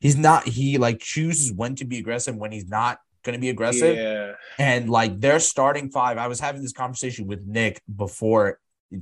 he's 0.01 0.17
not 0.17 0.47
he 0.47 0.79
like 0.79 0.99
chooses 0.99 1.53
when 1.53 1.75
to 1.77 1.85
be 1.85 1.99
aggressive 1.99 2.37
when 2.37 2.53
he's 2.53 2.69
not 2.69 2.99
going 3.23 3.35
to 3.35 3.41
be 3.41 3.51
aggressive. 3.51 3.97
Yeah. 3.97 4.33
And 4.59 4.91
like 4.91 5.21
their 5.21 5.39
starting 5.39 5.91
five, 5.91 6.19
I 6.19 6.27
was 6.27 6.41
having 6.41 6.61
this 6.61 6.73
conversation 6.73 7.27
with 7.27 7.47
Nick 7.47 7.81
before. 7.95 8.59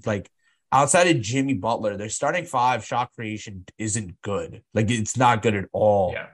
Like 0.07 0.31
outside 0.73 1.09
of 1.09 1.21
Jimmy 1.21 1.55
Butler, 1.55 1.97
their 1.97 2.09
starting 2.09 2.45
five 2.45 2.85
shot 2.85 3.13
creation 3.15 3.65
isn't 3.79 4.21
good. 4.23 4.63
Like 4.75 4.91
it's 4.91 5.17
not 5.17 5.43
good 5.43 5.55
at 5.55 5.67
all. 5.73 6.13
Yeah. 6.13 6.27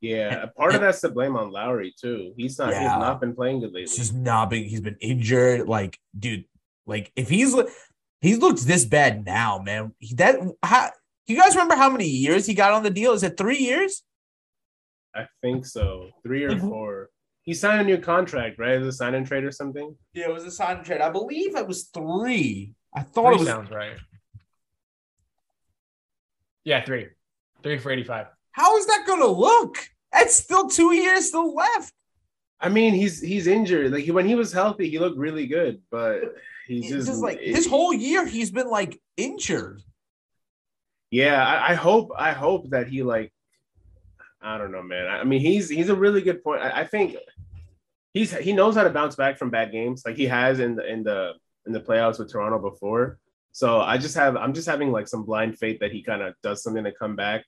Yeah. 0.00 0.46
Part 0.56 0.74
of 0.74 0.80
that's 0.80 1.00
to 1.00 1.08
blame 1.08 1.36
on 1.36 1.50
Lowry 1.50 1.94
too. 1.98 2.32
He's 2.36 2.58
not. 2.58 2.72
He's 2.72 2.82
not 2.82 3.20
been 3.20 3.34
playing 3.34 3.60
good 3.60 3.66
It's 3.68 3.74
lately. 3.74 3.96
just 3.96 4.14
not 4.14 4.50
big. 4.50 4.66
He's 4.66 4.80
been 4.80 4.98
injured. 5.00 5.68
Like, 5.68 5.98
dude, 6.18 6.44
like 6.86 7.12
if 7.16 7.28
he's 7.28 7.54
he 8.20 8.36
looks 8.36 8.64
this 8.64 8.84
bad 8.84 9.24
now, 9.24 9.58
man. 9.58 9.92
He, 9.98 10.14
that 10.16 10.38
how 10.62 10.90
you 11.26 11.36
guys 11.36 11.54
remember 11.54 11.76
how 11.76 11.90
many 11.90 12.06
years 12.06 12.46
he 12.46 12.54
got 12.54 12.72
on 12.72 12.82
the 12.82 12.90
deal? 12.90 13.12
Is 13.12 13.22
it 13.22 13.36
three 13.36 13.58
years? 13.58 14.02
I 15.14 15.26
think 15.42 15.66
so. 15.66 16.10
Three 16.22 16.44
or 16.44 16.50
mm-hmm. 16.50 16.68
four. 16.68 17.10
He 17.42 17.54
signed 17.54 17.80
a 17.80 17.84
new 17.84 17.98
contract, 17.98 18.58
right? 18.58 18.80
As 18.80 18.86
a 18.86 18.92
sign 18.92 19.14
and 19.14 19.26
trade 19.26 19.44
or 19.44 19.52
something. 19.52 19.96
Yeah, 20.12 20.26
it 20.26 20.32
was 20.32 20.44
a 20.44 20.50
sign 20.50 20.78
and 20.78 20.84
trade. 20.84 21.00
I 21.00 21.10
believe 21.10 21.56
it 21.56 21.66
was 21.66 21.84
three. 21.94 22.74
I 22.96 23.02
thought 23.02 23.26
Three 23.26 23.34
it 23.36 23.38
was. 23.40 23.48
sounds 23.48 23.70
right. 23.70 23.96
Yeah, 26.64 26.84
three. 26.84 27.08
Three 27.62 27.78
for 27.78 27.90
85. 27.92 28.26
How 28.52 28.76
is 28.78 28.86
that 28.86 29.04
going 29.06 29.20
to 29.20 29.26
look? 29.28 29.76
That's 30.12 30.34
still 30.34 30.68
two 30.68 30.94
years 30.94 31.28
still 31.28 31.54
left. 31.54 31.92
I 32.58 32.70
mean, 32.70 32.94
he's 32.94 33.20
he's 33.20 33.46
injured. 33.46 33.92
Like 33.92 34.04
he, 34.04 34.12
when 34.12 34.26
he 34.26 34.34
was 34.34 34.50
healthy, 34.50 34.88
he 34.88 34.98
looked 34.98 35.18
really 35.18 35.46
good, 35.46 35.82
but 35.90 36.22
he's 36.66 36.88
just, 36.88 37.06
just 37.06 37.20
like 37.22 37.38
this 37.38 37.66
whole 37.66 37.92
year 37.92 38.24
he's 38.26 38.50
been 38.50 38.70
like 38.70 38.98
injured. 39.18 39.82
Yeah, 41.10 41.46
I, 41.46 41.72
I 41.72 41.74
hope 41.74 42.12
I 42.16 42.32
hope 42.32 42.70
that 42.70 42.88
he 42.88 43.02
like 43.02 43.30
I 44.40 44.56
don't 44.56 44.72
know, 44.72 44.82
man. 44.82 45.06
I, 45.06 45.18
I 45.18 45.24
mean, 45.24 45.42
he's 45.42 45.68
he's 45.68 45.90
a 45.90 45.94
really 45.94 46.22
good 46.22 46.42
point. 46.42 46.62
I, 46.62 46.80
I 46.80 46.84
think 46.86 47.16
he's 48.14 48.34
he 48.34 48.54
knows 48.54 48.74
how 48.74 48.84
to 48.84 48.90
bounce 48.90 49.16
back 49.16 49.36
from 49.36 49.50
bad 49.50 49.70
games, 49.70 50.02
like 50.06 50.16
he 50.16 50.24
has 50.24 50.58
in 50.58 50.76
the 50.76 50.90
in 50.90 51.02
the 51.02 51.34
in 51.66 51.72
the 51.72 51.80
playoffs 51.80 52.18
with 52.18 52.30
Toronto 52.30 52.58
before. 52.58 53.18
So 53.52 53.80
I 53.80 53.96
just 53.98 54.14
have 54.16 54.36
I'm 54.36 54.52
just 54.52 54.68
having 54.68 54.92
like 54.92 55.08
some 55.08 55.24
blind 55.24 55.58
faith 55.58 55.80
that 55.80 55.92
he 55.92 56.02
kind 56.02 56.22
of 56.22 56.34
does 56.42 56.62
something 56.62 56.84
to 56.84 56.92
come 56.92 57.16
back. 57.16 57.44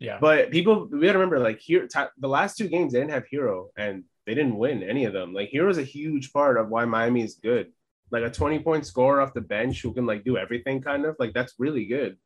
Yeah. 0.00 0.18
But 0.20 0.50
people, 0.50 0.88
we 0.90 1.02
gotta 1.02 1.18
remember, 1.18 1.38
like 1.38 1.60
here, 1.60 1.86
ti- 1.86 2.12
the 2.18 2.28
last 2.28 2.58
two 2.58 2.68
games 2.68 2.92
they 2.92 2.98
didn't 2.98 3.12
have 3.12 3.24
Herro, 3.32 3.68
and 3.76 4.04
they 4.26 4.34
didn't 4.34 4.56
win 4.56 4.82
any 4.82 5.04
of 5.04 5.12
them. 5.12 5.32
Like 5.32 5.50
Herro's 5.52 5.78
a 5.78 5.84
huge 5.84 6.32
part 6.32 6.58
of 6.58 6.68
why 6.68 6.84
Miami 6.84 7.22
is 7.22 7.36
good. 7.36 7.72
Like 8.10 8.24
a 8.24 8.30
20 8.30 8.58
point 8.60 8.86
scorer 8.86 9.20
off 9.20 9.34
the 9.34 9.40
bench 9.40 9.80
who 9.80 9.94
can 9.94 10.06
like 10.06 10.24
do 10.24 10.36
everything, 10.36 10.82
kind 10.82 11.04
of 11.04 11.16
like 11.18 11.32
that's 11.32 11.54
really 11.58 11.86
good. 11.86 12.16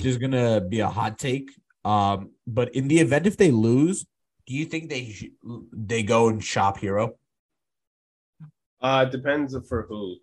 Just 0.00 0.20
gonna 0.20 0.60
be 0.60 0.80
a 0.80 0.88
hot 0.88 1.18
take. 1.18 1.50
Um, 1.84 2.32
but 2.46 2.74
in 2.74 2.88
the 2.88 2.98
event 3.00 3.26
if 3.26 3.36
they 3.36 3.50
lose, 3.50 4.06
do 4.46 4.54
you 4.54 4.66
think 4.66 4.90
they 4.90 5.10
sh- 5.10 5.30
they 5.72 6.02
go 6.02 6.28
and 6.28 6.44
shop 6.44 6.78
Herro? 6.78 7.12
Uh, 8.80 9.04
it 9.06 9.12
depends 9.12 9.56
for 9.68 9.82
who. 9.88 10.16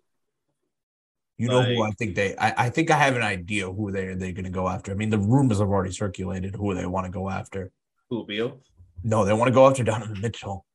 You 1.36 1.48
know 1.48 1.62
who 1.62 1.82
I 1.82 1.90
think 1.92 2.16
they. 2.16 2.36
I, 2.36 2.66
I 2.66 2.70
think 2.70 2.90
I 2.90 2.96
have 2.96 3.14
an 3.14 3.22
idea 3.22 3.70
who 3.70 3.92
they 3.92 4.14
they're 4.14 4.32
gonna 4.32 4.50
go 4.50 4.68
after. 4.68 4.90
I 4.90 4.94
mean, 4.96 5.10
the 5.10 5.18
rumors 5.18 5.60
have 5.60 5.68
already 5.68 5.92
circulated 5.92 6.56
who 6.56 6.74
they 6.74 6.86
want 6.86 7.06
to 7.06 7.12
go 7.12 7.30
after. 7.30 7.70
Who 8.10 8.26
Beal? 8.26 8.58
No, 9.04 9.24
they 9.24 9.32
want 9.32 9.48
to 9.48 9.54
go 9.54 9.68
after 9.68 9.84
Donovan 9.84 10.20
Mitchell. 10.20 10.66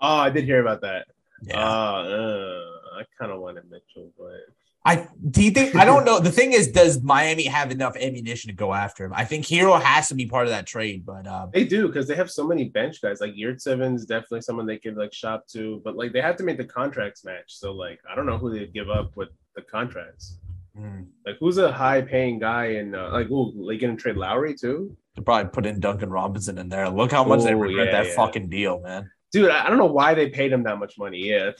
Oh, 0.00 0.16
I 0.16 0.28
did 0.28 0.44
hear 0.44 0.60
about 0.60 0.82
that. 0.82 1.06
Yeah. 1.42 1.58
Uh, 1.58 2.02
uh, 2.02 2.98
I 2.98 3.04
kind 3.18 3.32
of 3.32 3.40
wanted 3.40 3.64
Mitchell, 3.70 4.12
but 4.18 4.40
I 4.84 5.06
do 5.30 5.44
you 5.44 5.50
think 5.52 5.76
I 5.76 5.84
don't 5.84 6.04
know. 6.08 6.18
The 6.18 6.32
thing 6.32 6.52
is, 6.52 6.68
does 6.68 7.02
Miami 7.02 7.44
have 7.44 7.70
enough 7.70 7.96
ammunition 7.96 8.48
to 8.48 8.54
go 8.54 8.74
after 8.74 9.04
him? 9.04 9.12
I 9.14 9.24
think 9.24 9.46
Herro 9.46 9.80
has 9.80 10.08
to 10.08 10.14
be 10.16 10.26
part 10.26 10.46
of 10.46 10.50
that 10.50 10.66
trade, 10.66 11.06
but 11.06 11.26
uh, 11.26 11.46
they 11.52 11.64
do 11.64 11.86
because 11.86 12.08
they 12.08 12.16
have 12.16 12.30
so 12.30 12.46
many 12.46 12.68
bench 12.68 13.00
guys. 13.00 13.20
Like 13.20 13.34
Yurtsevens, 13.34 14.06
definitely 14.06 14.40
someone 14.40 14.66
they 14.66 14.78
could 14.78 14.96
like 14.96 15.12
shop 15.14 15.46
to, 15.52 15.80
but 15.84 15.96
like 15.96 16.12
they 16.12 16.20
have 16.20 16.36
to 16.36 16.42
make 16.44 16.56
the 16.56 16.64
contracts 16.64 17.24
match. 17.24 17.44
So 17.46 17.72
like 17.72 18.00
I 18.10 18.16
don't 18.16 18.26
know 18.26 18.38
who 18.38 18.50
they'd 18.50 18.74
give 18.74 18.90
up 18.90 19.16
with 19.16 19.28
the 19.54 19.62
contracts. 19.62 20.38
hmm, 20.76 21.02
Like 21.24 21.36
who's 21.38 21.58
a 21.58 21.70
high 21.70 22.02
paying 22.02 22.40
guy 22.40 22.64
and 22.80 22.96
uh, 22.96 23.10
like 23.12 23.30
ooh, 23.30 23.64
they 23.68 23.76
gonna 23.78 23.96
trade 23.96 24.16
Lowry 24.16 24.54
too? 24.54 24.96
to 25.14 25.20
probably 25.22 25.50
put 25.50 25.66
in 25.66 25.78
Duncan 25.78 26.08
Robinson 26.10 26.56
in 26.58 26.70
there. 26.70 26.88
Look 26.88 27.12
how 27.12 27.22
much 27.22 27.42
they 27.44 27.52
Oh, 27.54 27.58
regret 27.58 27.88
yeah, 27.88 27.92
that 28.02 28.06
yeah. 28.08 28.16
fucking 28.16 28.48
deal, 28.48 28.80
man. 28.80 29.10
Dude, 29.30 29.50
I 29.50 29.66
I 29.66 29.68
don't 29.68 29.78
know 29.78 29.84
why 29.86 30.14
they 30.14 30.28
paid 30.30 30.52
him 30.52 30.62
that 30.64 30.78
much 30.78 30.98
money. 30.98 31.18
Yeah, 31.18 31.50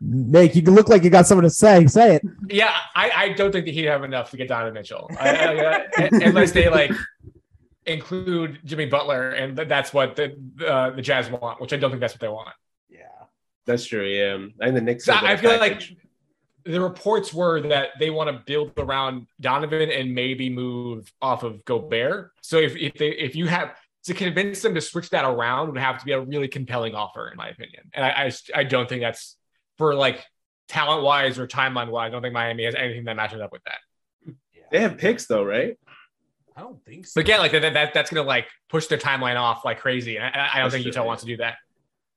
Nick, 0.00 0.54
you 0.54 0.62
look 0.62 0.88
like 0.88 1.04
you 1.04 1.10
got 1.10 1.26
something 1.26 1.42
to 1.44 1.50
say. 1.50 1.86
Say 1.86 2.16
it. 2.16 2.22
Yeah, 2.48 2.74
I, 2.94 3.10
I 3.14 3.28
don't 3.32 3.50
think 3.50 3.64
that 3.66 3.72
he'd 3.72 3.86
have 3.86 4.04
enough 4.04 4.30
to 4.32 4.36
get 4.36 4.48
Donovan 4.48 4.74
Mitchell. 4.74 5.10
I, 5.18 5.30
I, 5.30 5.74
I- 5.96 6.08
unless 6.12 6.52
they 6.52 6.68
like 6.68 6.92
include 7.86 8.60
Jimmy 8.64 8.86
Butler, 8.86 9.30
and 9.30 9.56
that's 9.56 9.92
what 9.94 10.16
the 10.16 10.36
uh, 10.66 10.90
the 10.90 11.02
Jazz 11.02 11.30
want, 11.30 11.60
which 11.60 11.72
I 11.72 11.76
don't 11.76 11.90
think 11.90 12.00
that's 12.00 12.14
what 12.14 12.20
they 12.20 12.28
want. 12.28 12.50
Yeah. 12.88 13.06
That's 13.64 13.84
true. 13.86 14.04
Yeah, 14.06 14.46
and 14.60 14.76
the 14.76 14.80
Knicks. 14.80 15.04
So 15.04 15.14
I 15.14 15.36
feel 15.36 15.58
like 15.58 15.82
the 16.64 16.80
reports 16.80 17.32
were 17.32 17.60
that 17.68 17.90
they 17.98 18.10
want 18.10 18.28
to 18.28 18.42
build 18.44 18.72
around 18.76 19.26
Donovan 19.40 19.90
and 19.90 20.14
maybe 20.14 20.50
move 20.50 21.10
off 21.22 21.42
of 21.42 21.64
Gobert. 21.64 22.32
So 22.42 22.58
if 22.58 22.76
if 22.76 22.94
they 22.94 23.10
if 23.10 23.34
you 23.36 23.46
have 23.46 23.76
to 24.04 24.14
convince 24.14 24.62
them 24.62 24.74
to 24.74 24.80
switch 24.80 25.10
that 25.10 25.24
around 25.24 25.68
would 25.72 25.78
have 25.78 25.98
to 25.98 26.04
be 26.04 26.12
a 26.12 26.20
really 26.20 26.48
compelling 26.48 26.94
offer, 26.94 27.28
in 27.28 27.36
my 27.36 27.48
opinion. 27.48 27.90
And 27.94 28.04
I 28.04 28.26
I, 28.26 28.60
I 28.60 28.64
don't 28.64 28.88
think 28.88 29.00
that's 29.00 29.36
for 29.78 29.94
like 29.94 30.24
talent 30.68 31.02
wise 31.02 31.38
or 31.38 31.46
timeline 31.46 31.90
wise. 31.90 32.08
I 32.08 32.10
don't 32.10 32.22
think 32.22 32.34
Miami 32.34 32.64
has 32.64 32.74
anything 32.74 33.04
that 33.04 33.16
matches 33.16 33.40
up 33.40 33.52
with 33.52 33.62
that. 33.64 34.34
they 34.70 34.80
have 34.80 34.98
picks 34.98 35.26
though, 35.26 35.44
right? 35.44 35.76
I 36.56 36.60
don't 36.62 36.82
think 36.84 37.06
so. 37.06 37.12
But 37.16 37.20
again, 37.22 37.38
like 37.40 37.52
that, 37.52 37.72
that 37.74 37.94
that's 37.94 38.10
gonna 38.10 38.26
like 38.26 38.46
push 38.68 38.86
their 38.86 38.98
timeline 38.98 39.36
off 39.36 39.64
like 39.64 39.78
crazy. 39.80 40.16
And 40.16 40.24
I, 40.24 40.28
I 40.54 40.58
don't 40.58 40.64
That's 40.64 40.74
think 40.74 40.82
true, 40.84 40.90
Utah 40.90 41.02
yeah. 41.02 41.06
wants 41.06 41.22
to 41.22 41.26
do 41.28 41.36
that. 41.38 41.54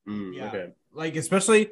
Mm, 0.08 0.34
Yeah. 0.36 0.46
Okay. 0.48 0.68
like 0.94 1.16
especially 1.16 1.68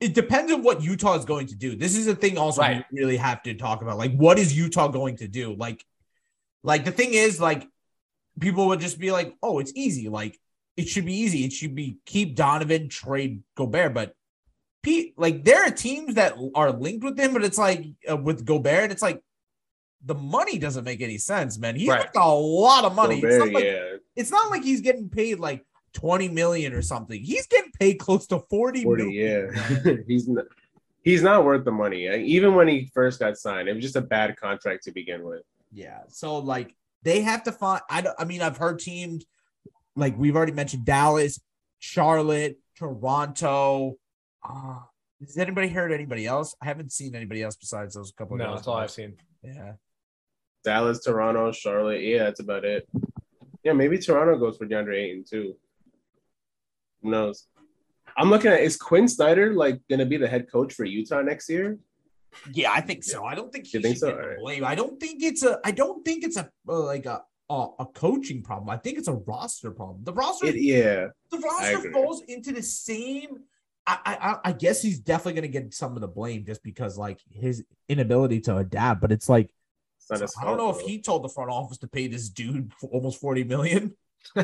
it 0.00 0.12
depends 0.12 0.52
on 0.52 0.62
what 0.62 0.82
Utah 0.82 1.14
is 1.16 1.24
going 1.24 1.46
to 1.46 1.54
do. 1.54 1.74
This 1.74 1.96
is 1.96 2.06
a 2.06 2.14
thing 2.14 2.36
also 2.36 2.60
Right. 2.60 2.84
we 2.92 3.00
really 3.00 3.16
have 3.16 3.42
to 3.44 3.54
talk 3.54 3.80
about. 3.80 3.96
Like, 3.96 4.14
what 4.14 4.38
is 4.38 4.54
Utah 4.56 4.88
going 4.88 5.16
to 5.18 5.28
do? 5.28 5.54
Like, 5.54 5.82
like 6.62 6.84
the 6.84 6.90
thing 6.92 7.14
is, 7.14 7.40
like, 7.40 7.66
people 8.38 8.66
would 8.66 8.80
just 8.80 8.98
be 8.98 9.10
like, 9.10 9.34
oh, 9.42 9.58
it's 9.58 9.72
easy. 9.74 10.10
Like, 10.10 10.38
it 10.76 10.86
should 10.86 11.06
be 11.06 11.14
easy. 11.14 11.44
It 11.46 11.52
should 11.54 11.74
be 11.74 11.96
keep 12.04 12.34
Donovan, 12.36 12.90
trade 12.90 13.42
Gobert. 13.54 13.94
But 13.94 14.12
Pete, 14.86 15.14
like, 15.16 15.44
there 15.44 15.66
are 15.66 15.70
teams 15.72 16.14
that 16.14 16.34
are 16.54 16.70
linked 16.70 17.02
with 17.04 17.18
him, 17.18 17.32
but 17.32 17.42
it's 17.42 17.58
like 17.58 17.84
uh, 18.08 18.16
with 18.16 18.44
Gobert, 18.44 18.92
it's 18.92 19.02
like 19.02 19.20
the 20.04 20.14
money 20.14 20.58
doesn't 20.58 20.84
make 20.84 21.00
any 21.02 21.18
sense, 21.18 21.58
man. 21.58 21.74
He's 21.74 21.88
Right. 21.88 22.12
got 22.12 22.24
a 22.24 22.32
lot 22.32 22.84
of 22.84 22.94
money. 22.94 23.16
Gobert, 23.20 23.32
it's, 23.32 23.44
not 23.44 23.52
like, 23.52 23.64
yeah, 23.64 23.96
it's 24.14 24.30
not 24.30 24.48
like 24.48 24.62
he's 24.62 24.80
getting 24.82 25.08
paid 25.08 25.40
like 25.40 25.66
20 25.94 26.28
million 26.28 26.72
or 26.72 26.82
something. 26.82 27.20
He's 27.20 27.48
getting 27.48 27.72
paid 27.80 27.94
close 27.94 28.28
to 28.28 28.38
40 28.48 28.84
forty. 28.84 29.02
million. 29.06 29.50
Yeah, 29.84 29.94
he's 30.06 30.28
not. 30.28 30.44
He's 31.02 31.22
not 31.22 31.44
worth 31.44 31.64
the 31.64 31.72
money. 31.72 32.06
Even 32.24 32.54
when 32.54 32.68
he 32.68 32.88
first 32.94 33.18
got 33.18 33.36
signed, 33.38 33.68
it 33.68 33.74
was 33.74 33.82
just 33.82 33.96
a 33.96 34.00
bad 34.00 34.36
contract 34.36 34.84
to 34.84 34.92
begin 34.92 35.24
with. 35.24 35.42
Yeah. 35.72 36.02
So 36.08 36.38
like 36.38 36.76
they 37.02 37.22
have 37.22 37.42
to 37.44 37.52
find 37.52 37.80
I 37.90 38.02
don't 38.02 38.14
I 38.20 38.24
mean 38.24 38.40
I've 38.42 38.56
heard 38.56 38.78
teams 38.78 39.24
like 39.96 40.16
we've 40.16 40.36
already 40.36 40.52
mentioned 40.52 40.84
Dallas, 40.84 41.40
Charlotte, 41.80 42.58
Toronto. 42.76 43.96
Uh 44.48 44.78
has 45.20 45.38
anybody 45.38 45.68
heard 45.68 45.92
anybody 45.92 46.26
else? 46.26 46.54
I 46.60 46.66
haven't 46.66 46.92
seen 46.92 47.14
anybody 47.14 47.42
else 47.42 47.56
besides 47.56 47.94
those 47.94 48.12
couple 48.12 48.34
of 48.34 48.40
No, 48.40 48.46
guys. 48.48 48.54
that's 48.56 48.68
all 48.68 48.76
I've 48.76 48.90
seen. 48.90 49.16
Yeah. 49.42 49.72
Dallas, 50.62 51.02
Toronto, 51.02 51.52
Charlotte. 51.52 52.02
Yeah, 52.02 52.24
that's 52.24 52.40
about 52.40 52.64
it. 52.66 52.86
Yeah, 53.64 53.72
maybe 53.72 53.96
Toronto 53.98 54.36
goes 54.38 54.58
for 54.58 54.66
DeAndre 54.66 54.96
Ayton 54.96 55.24
too. 55.28 55.56
Who 57.02 57.10
knows? 57.10 57.46
I'm 58.16 58.28
looking 58.30 58.50
at 58.50 58.60
is 58.60 58.76
Quinn 58.76 59.08
Snyder 59.08 59.54
like 59.54 59.80
going 59.88 60.00
to 60.00 60.06
be 60.06 60.16
the 60.18 60.28
head 60.28 60.50
coach 60.50 60.74
for 60.74 60.84
Utah 60.84 61.22
next 61.22 61.48
year? 61.48 61.78
Yeah, 62.52 62.70
I 62.72 62.82
think 62.82 63.02
so. 63.02 63.24
I 63.24 63.34
don't 63.34 63.50
think 63.50 63.66
he 63.66 63.78
You 63.78 63.82
think 63.82 63.96
so? 63.96 64.08
get 64.08 64.16
the 64.16 64.22
Alright. 64.22 64.38
blame. 64.40 64.64
I 64.64 64.74
don't 64.74 65.00
think 65.00 65.22
it's 65.22 65.42
a 65.42 65.58
I 65.64 65.70
don't 65.70 66.04
think 66.04 66.24
it's 66.24 66.36
a 66.36 66.50
uh, 66.68 66.80
like 66.84 67.06
a 67.06 67.22
a, 67.48 67.68
a 67.78 67.86
coaching 67.86 68.42
problem. 68.42 68.68
I 68.68 68.76
think 68.76 68.98
it's 68.98 69.08
a 69.08 69.14
roster 69.14 69.70
problem. 69.70 70.00
The 70.04 70.12
roster 70.12 70.46
It, 70.48 70.56
yeah, 70.60 71.06
the 71.30 71.38
roster 71.38 71.78
agree. 71.78 71.92
falls 71.92 72.22
into 72.28 72.52
the 72.52 72.62
same. 72.62 73.38
I, 73.86 73.98
I 74.04 74.14
I- 74.30 74.38
I 74.46 74.52
guess 74.52 74.82
he's 74.82 74.98
definitely 74.98 75.40
going 75.40 75.52
to 75.52 75.60
get 75.60 75.74
some 75.74 75.94
of 75.94 76.00
the 76.00 76.08
blame 76.08 76.44
just 76.44 76.62
because 76.62 76.98
like 76.98 77.20
his 77.30 77.64
inability 77.88 78.40
to 78.42 78.56
adapt. 78.58 79.00
But 79.00 79.12
it's 79.12 79.28
like 79.28 79.50
it's 79.98 80.10
not 80.10 80.20
his 80.20 80.34
I 80.40 80.44
don't 80.44 80.56
know 80.56 80.72
fault, 80.72 80.82
if 80.82 80.88
he 80.88 81.00
told 81.00 81.22
the 81.24 81.28
front 81.28 81.50
office 81.50 81.78
to 81.78 81.86
pay 81.88 82.06
this 82.08 82.28
dude 82.28 82.72
for 82.80 82.88
almost 82.90 83.20
forty 83.20 83.44
million. 83.44 83.94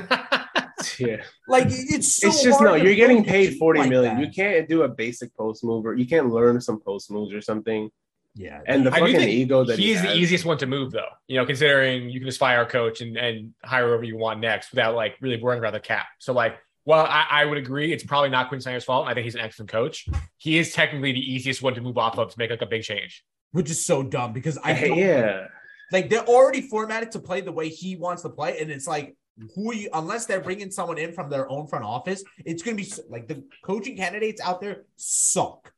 Yeah, 0.98 1.22
Like 1.46 1.66
it's 1.68 2.16
so 2.16 2.26
it's 2.28 2.42
just 2.42 2.58
hard 2.58 2.70
no. 2.70 2.74
You're 2.74 2.96
getting 2.96 3.24
paid 3.24 3.50
team 3.50 3.58
forty 3.58 3.80
like 3.80 3.90
million. 3.90 4.16
that. 4.16 4.26
You 4.26 4.32
can't 4.32 4.68
do 4.68 4.82
a 4.82 4.88
basic 4.88 5.32
post 5.36 5.62
move 5.62 5.86
or 5.86 5.94
you 5.94 6.06
can't 6.06 6.30
learn 6.30 6.60
some 6.60 6.80
post 6.80 7.08
moves 7.08 7.32
or 7.32 7.40
something. 7.40 7.88
yeah, 8.34 8.60
And 8.66 8.84
the 8.86 8.92
I 8.92 8.98
fucking 8.98 9.20
ego 9.28 9.62
that 9.64 9.78
he 9.78 9.86
he 9.86 9.92
is 9.92 10.02
the 10.02 10.12
easiest 10.16 10.44
one 10.44 10.58
to 10.58 10.66
move, 10.66 10.90
though. 10.90 11.06
You 11.28 11.36
know, 11.36 11.46
considering 11.46 12.10
you 12.10 12.18
can 12.18 12.28
just 12.28 12.38
fire 12.40 12.62
a 12.62 12.66
coach 12.66 13.00
and, 13.00 13.16
and 13.16 13.54
hire 13.62 13.86
whoever 13.88 14.02
you 14.02 14.16
want 14.18 14.40
next 14.40 14.72
without 14.72 14.96
like 14.96 15.14
really 15.20 15.40
worrying 15.40 15.60
about 15.62 15.72
the 15.74 15.80
cap. 15.80 16.06
So, 16.18 16.32
like, 16.32 16.56
well, 16.84 17.04
I, 17.06 17.26
I 17.30 17.44
would 17.44 17.58
agree. 17.58 17.92
It's 17.92 18.04
probably 18.04 18.30
not 18.30 18.48
Quinn 18.48 18.60
Snyder's 18.60 18.84
fault. 18.84 19.06
I 19.08 19.14
think 19.14 19.24
he's 19.24 19.34
an 19.34 19.40
excellent 19.40 19.70
coach. 19.70 20.08
He 20.38 20.58
is 20.58 20.72
technically 20.72 21.12
the 21.12 21.32
easiest 21.34 21.62
one 21.62 21.74
to 21.74 21.80
move 21.80 21.96
off 21.98 22.18
of 22.18 22.30
to 22.30 22.38
make 22.38 22.50
like 22.50 22.62
a 22.62 22.66
big 22.66 22.82
change. 22.82 23.24
which 23.52 23.70
is 23.70 23.84
so 23.84 24.02
dumb 24.02 24.32
because 24.32 24.58
I 24.58 24.72
Hey, 24.72 24.88
don't, 24.88 24.98
yeah, 24.98 25.46
like 25.92 26.08
they're 26.10 26.24
already 26.26 26.62
formatted 26.62 27.12
to 27.12 27.18
play 27.20 27.40
the 27.42 27.52
way 27.52 27.68
he 27.68 27.96
wants 27.96 28.22
to 28.22 28.30
play, 28.30 28.58
and 28.60 28.70
it's 28.70 28.86
like 28.86 29.16
who 29.54 29.70
are 29.70 29.74
you 29.74 29.88
unless 29.94 30.26
they're 30.26 30.40
bringing 30.40 30.70
someone 30.70 30.98
in 30.98 31.12
from 31.12 31.30
their 31.30 31.48
own 31.50 31.66
front 31.66 31.84
office, 31.84 32.22
it's 32.44 32.62
gonna 32.62 32.76
be 32.76 32.90
like 33.08 33.28
the 33.28 33.42
coaching 33.64 33.96
candidates 33.96 34.40
out 34.42 34.60
there 34.60 34.84
suck. 34.96 35.72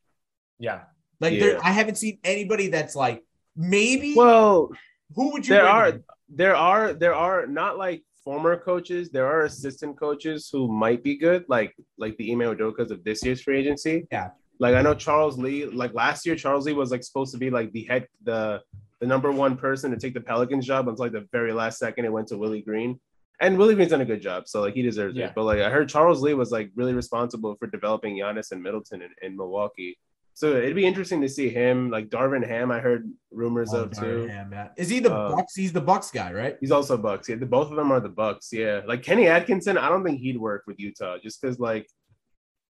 Yeah. 0.58 0.82
Like 1.20 1.34
Yeah. 1.34 1.40
there, 1.40 1.64
I 1.64 1.70
haven't 1.70 1.96
seen 1.96 2.18
anybody 2.24 2.68
that's 2.68 2.96
like 2.96 3.22
maybe. 3.56 4.14
well, 4.16 4.70
who 5.14 5.32
would 5.32 5.46
you? 5.46 5.54
there 5.54 5.62
bring 5.64 5.74
are 5.74 5.88
in? 5.88 6.04
there 6.30 6.56
are 6.56 6.92
there 6.94 7.14
are 7.14 7.46
not 7.46 7.76
like 7.78 8.02
former 8.24 8.56
coaches. 8.56 9.10
There 9.10 9.26
are 9.26 9.42
assistant 9.44 9.98
coaches 9.98 10.48
who 10.52 10.68
might 10.68 11.02
be 11.02 11.16
good, 11.16 11.44
like 11.48 11.74
like 11.98 12.16
the 12.16 12.32
Ime 12.32 12.40
Udokas 12.56 12.90
of 12.90 13.04
this 13.04 13.24
year's 13.24 13.42
free 13.42 13.58
agency. 13.58 14.06
Yeah. 14.10 14.30
Like 14.58 14.74
I 14.74 14.82
know 14.82 14.94
Charles 14.94 15.38
Lee. 15.38 15.66
Like 15.66 15.94
last 15.94 16.24
year, 16.26 16.36
Charles 16.36 16.66
Lee 16.66 16.72
was 16.72 16.90
like 16.90 17.02
supposed 17.04 17.32
to 17.32 17.38
be 17.38 17.50
like 17.50 17.72
the 17.72 17.84
head 17.84 18.06
the 18.22 18.60
the 19.00 19.06
number 19.06 19.30
one 19.32 19.56
person 19.56 19.90
to 19.90 19.96
take 19.96 20.14
the 20.14 20.20
Pelicans 20.20 20.66
job 20.66 20.88
until 20.88 21.04
like 21.04 21.12
the 21.12 21.26
very 21.32 21.52
last 21.52 21.78
second. 21.78 22.04
It 22.04 22.12
went 22.12 22.28
to 22.28 22.38
Willie 22.38 22.62
Green. 22.62 22.98
And 23.40 23.58
Willie 23.58 23.74
Green's 23.74 23.90
done 23.90 24.00
a 24.00 24.04
good 24.06 24.22
job, 24.22 24.46
so 24.46 24.60
like 24.60 24.74
he 24.74 24.82
deserves 24.82 25.16
Yeah. 25.16 25.26
it. 25.26 25.32
But 25.34 25.42
like 25.44 25.58
I 25.60 25.68
heard 25.68 25.88
Charles 25.88 26.22
Lee 26.22 26.34
was 26.34 26.52
like 26.52 26.70
really 26.76 26.94
responsible 26.94 27.56
for 27.56 27.66
developing 27.66 28.16
Giannis 28.16 28.52
and 28.52 28.62
Middleton 28.62 29.02
in, 29.02 29.10
in 29.22 29.36
Milwaukee. 29.36 29.98
So 30.36 30.56
it'd 30.56 30.74
be 30.74 30.84
interesting 30.84 31.20
to 31.22 31.28
see 31.28 31.48
him, 31.48 31.90
like 31.90 32.08
Darvin 32.10 32.44
Ham. 32.46 32.72
I 32.72 32.80
heard 32.80 33.08
rumors 33.30 33.72
Oh, 33.72 33.84
of 33.84 33.92
too. 33.92 34.00
Darvin 34.00 34.30
Ham, 34.30 34.50
yeah. 34.52 34.68
Is 34.76 34.88
he 34.88 34.98
the 34.98 35.14
Uh, 35.14 35.30
Bucks? 35.36 35.54
He's 35.54 35.72
the 35.72 35.80
Bucks 35.80 36.10
guy, 36.10 36.32
right? 36.32 36.56
He's 36.60 36.72
also 36.72 36.96
Bucks. 36.96 37.28
Yeah, 37.28 37.36
the, 37.36 37.46
both 37.46 37.70
of 37.70 37.76
them 37.76 37.92
are 37.92 38.00
the 38.00 38.08
Bucks. 38.08 38.52
Yeah, 38.52 38.80
like 38.86 39.02
Kenny 39.02 39.28
Atkinson. 39.28 39.78
I 39.78 39.88
don't 39.88 40.02
think 40.04 40.18
he'd 40.20 40.36
work 40.38 40.64
with 40.66 40.78
Utah 40.80 41.18
just 41.22 41.40
because, 41.40 41.60
like, 41.60 41.86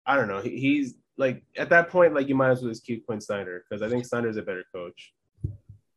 I 0.05 0.17
don't 0.17 0.27
know. 0.27 0.41
He, 0.41 0.59
he's 0.59 0.95
like 1.17 1.41
at 1.57 1.69
that 1.69 1.89
point, 1.89 2.13
like 2.13 2.27
you 2.27 2.35
might 2.35 2.49
as 2.49 2.61
well 2.61 2.69
just 2.71 2.85
keep 2.85 3.05
Quinn 3.05 3.21
Snyder 3.21 3.63
because 3.69 3.81
I 3.81 3.89
think 3.89 4.05
Snyder's 4.05 4.35
a 4.37 4.41
better 4.41 4.65
coach. 4.75 5.13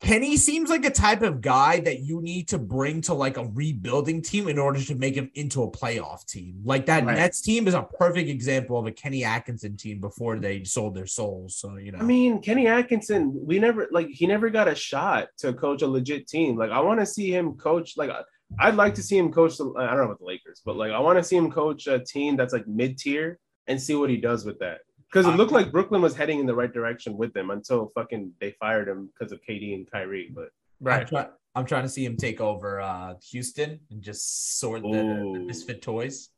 Kenny 0.01 0.37
seems 0.37 0.69
like 0.69 0.85
a 0.85 0.91
type 0.91 1.23
of 1.23 1.41
guy 1.41 1.81
that 1.81 2.01
you 2.01 2.21
need 2.21 2.49
to 2.49 2.59
bring 2.59 3.01
to 3.03 3.15
like 3.15 3.39
a 3.39 3.47
rebuilding 3.47 4.21
team 4.21 4.47
in 4.47 4.59
order 4.59 4.81
to 4.83 4.95
make 4.95 5.15
him 5.15 5.31
into 5.35 5.63
a 5.63 5.71
playoff 5.71 6.27
team. 6.27 6.61
Like 6.65 6.87
that 6.87 7.05
Right. 7.05 7.17
Nets 7.17 7.41
team 7.41 7.67
is 7.67 7.75
a 7.75 7.83
perfect 7.83 8.29
example 8.29 8.79
of 8.79 8.87
a 8.87 8.93
Kenny 8.93 9.25
Atkinson 9.25 9.77
team 9.77 10.01
before 10.01 10.39
they 10.39 10.65
sold 10.65 10.95
their 10.95 11.07
souls. 11.07 11.57
So 11.57 11.77
you 11.77 11.93
know, 11.93 11.99
I 11.99 12.03
mean, 12.03 12.43
Kenny 12.43 12.67
Atkinson. 12.67 13.33
We 13.47 13.59
never 13.59 13.89
like 13.91 14.09
he 14.09 14.27
never 14.27 14.51
got 14.51 14.69
a 14.69 14.75
shot 14.75 15.29
to 15.39 15.55
coach 15.55 15.83
a 15.83 15.87
legit 15.87 16.29
team. 16.29 16.57
Like 16.57 16.71
I 16.71 16.81
want 16.81 17.01
to 17.01 17.07
see 17.07 17.35
him 17.35 17.55
coach. 17.55 17.97
Like 17.97 18.11
I'd 18.59 18.75
like 18.75 18.95
to 18.97 19.03
see 19.03 19.17
him 19.17 19.33
coach. 19.33 19.57
The, 19.57 19.73
I 19.79 19.87
don't 19.89 19.97
know 19.97 20.05
about 20.05 20.19
the 20.19 20.27
Lakers, 20.27 20.61
but 20.65 20.77
like 20.77 20.93
I 20.93 20.99
want 20.99 21.19
to 21.19 21.25
see 21.25 21.37
him 21.37 21.51
coach 21.51 21.87
a 21.87 22.01
team 22.01 22.37
that's 22.37 22.53
like 22.53 22.67
mid 22.69 22.99
tier 22.99 23.39
and 23.67 23.81
see 23.81 23.95
what 23.95 24.11
he 24.11 24.19
does 24.19 24.45
with 24.45 24.59
that. 24.59 24.79
Because 25.17 25.33
it 25.33 25.37
looked 25.37 25.53
like 25.53 25.73
Brooklyn 25.73 26.03
was 26.03 26.15
heading 26.15 26.41
in 26.41 26.47
the 26.47 26.55
right 26.55 26.73
direction 26.73 27.17
with 27.17 27.33
them 27.33 27.51
until 27.51 27.91
fucking 27.95 28.33
they 28.41 28.51
fired 28.61 28.87
him 28.89 29.09
because 29.19 29.33
of 29.33 29.41
KD 29.49 29.75
and 29.75 29.91
Kyrie. 29.91 30.31
But 30.35 30.45
I'm, 30.81 30.87
Right. 30.87 31.09
try- 31.09 31.29
I'm 31.55 31.65
trying 31.65 31.85
to 31.85 31.89
see 31.89 32.05
him 32.05 32.17
take 32.19 32.41
over 32.41 32.81
uh, 32.83 33.15
Houston 33.31 33.81
and 33.91 34.03
just 34.03 34.59
sort 34.61 34.83
the, 34.83 34.89
the 34.91 35.41
misfit 35.47 35.81
toys. 35.81 36.29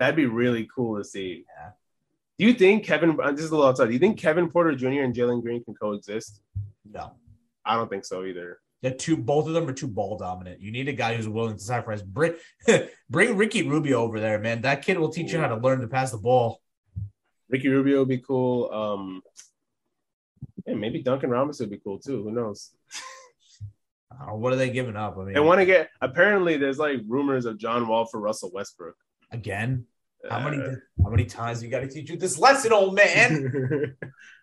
That'd 0.00 0.16
be 0.16 0.26
really 0.26 0.68
cool 0.74 0.98
to 0.98 1.04
see. 1.04 1.44
Yeah. 1.56 1.70
Do 2.38 2.46
you 2.46 2.52
think 2.52 2.84
Kevin? 2.84 3.16
uh, 3.22 3.30
This 3.30 3.44
is 3.44 3.50
a 3.50 3.54
little 3.54 3.68
outside. 3.70 3.86
Do 3.86 3.92
you 3.92 3.98
think 4.00 4.18
Kevin 4.18 4.50
Porter 4.50 4.74
Jr. 4.74 5.02
and 5.02 5.14
Jalen 5.14 5.40
Green 5.42 5.62
can 5.64 5.74
coexist? 5.74 6.42
No, 6.84 7.12
I 7.64 7.76
don't 7.76 7.88
think 7.88 8.04
so 8.04 8.24
either. 8.24 8.58
they're 8.82 8.90
too. 8.92 9.16
Both 9.16 9.46
of 9.46 9.54
them 9.54 9.68
are 9.68 9.72
too 9.72 9.86
ball 9.88 10.18
dominant. 10.18 10.60
You 10.60 10.70
need 10.72 10.88
a 10.88 10.92
guy 10.92 11.14
who's 11.16 11.28
willing 11.28 11.56
to 11.56 11.62
sacrifice. 11.62 12.02
Bring, 12.02 12.34
bring 13.10 13.36
Ricky 13.36 13.62
Rubio 13.62 14.02
over 14.02 14.18
there, 14.20 14.38
man. 14.38 14.62
That 14.62 14.82
kid 14.82 14.98
will 14.98 15.08
teach 15.10 15.32
you 15.32 15.38
how 15.38 15.46
to 15.48 15.56
learn 15.56 15.80
to 15.80 15.86
pass 15.88 16.10
the 16.10 16.18
ball. 16.18 16.60
Ricky 17.48 17.68
Rubio 17.68 18.00
would 18.00 18.08
be 18.08 18.18
cool. 18.18 18.70
Um, 18.70 19.22
yeah, 20.66 20.74
maybe 20.74 21.02
Duncan 21.02 21.30
Robinson 21.30 21.64
would 21.64 21.70
be 21.76 21.80
cool 21.82 21.98
too. 21.98 22.22
Who 22.22 22.32
knows? 22.32 22.70
Uh, 24.10 24.34
what 24.34 24.52
are 24.52 24.56
they 24.56 24.70
giving 24.70 24.96
up? 24.96 25.16
I 25.18 25.24
mean, 25.24 25.34
They 25.34 25.40
want 25.40 25.60
to 25.60 25.66
get. 25.66 25.90
Apparently, 26.00 26.56
there's 26.56 26.78
like 26.78 27.00
rumors 27.06 27.44
of 27.44 27.58
John 27.58 27.86
Wall 27.86 28.06
for 28.06 28.18
Russell 28.20 28.50
Westbrook. 28.52 28.96
again. 29.30 29.84
How 30.30 30.40
many 30.40 30.56
Uh, 30.56 30.74
how 31.04 31.10
many 31.10 31.24
times 31.26 31.62
you 31.62 31.68
got 31.70 31.80
to 31.80 31.88
teach 31.88 32.10
you 32.10 32.16
this 32.16 32.38
lesson, 32.38 32.72
old 32.72 32.94
man? 32.96 33.96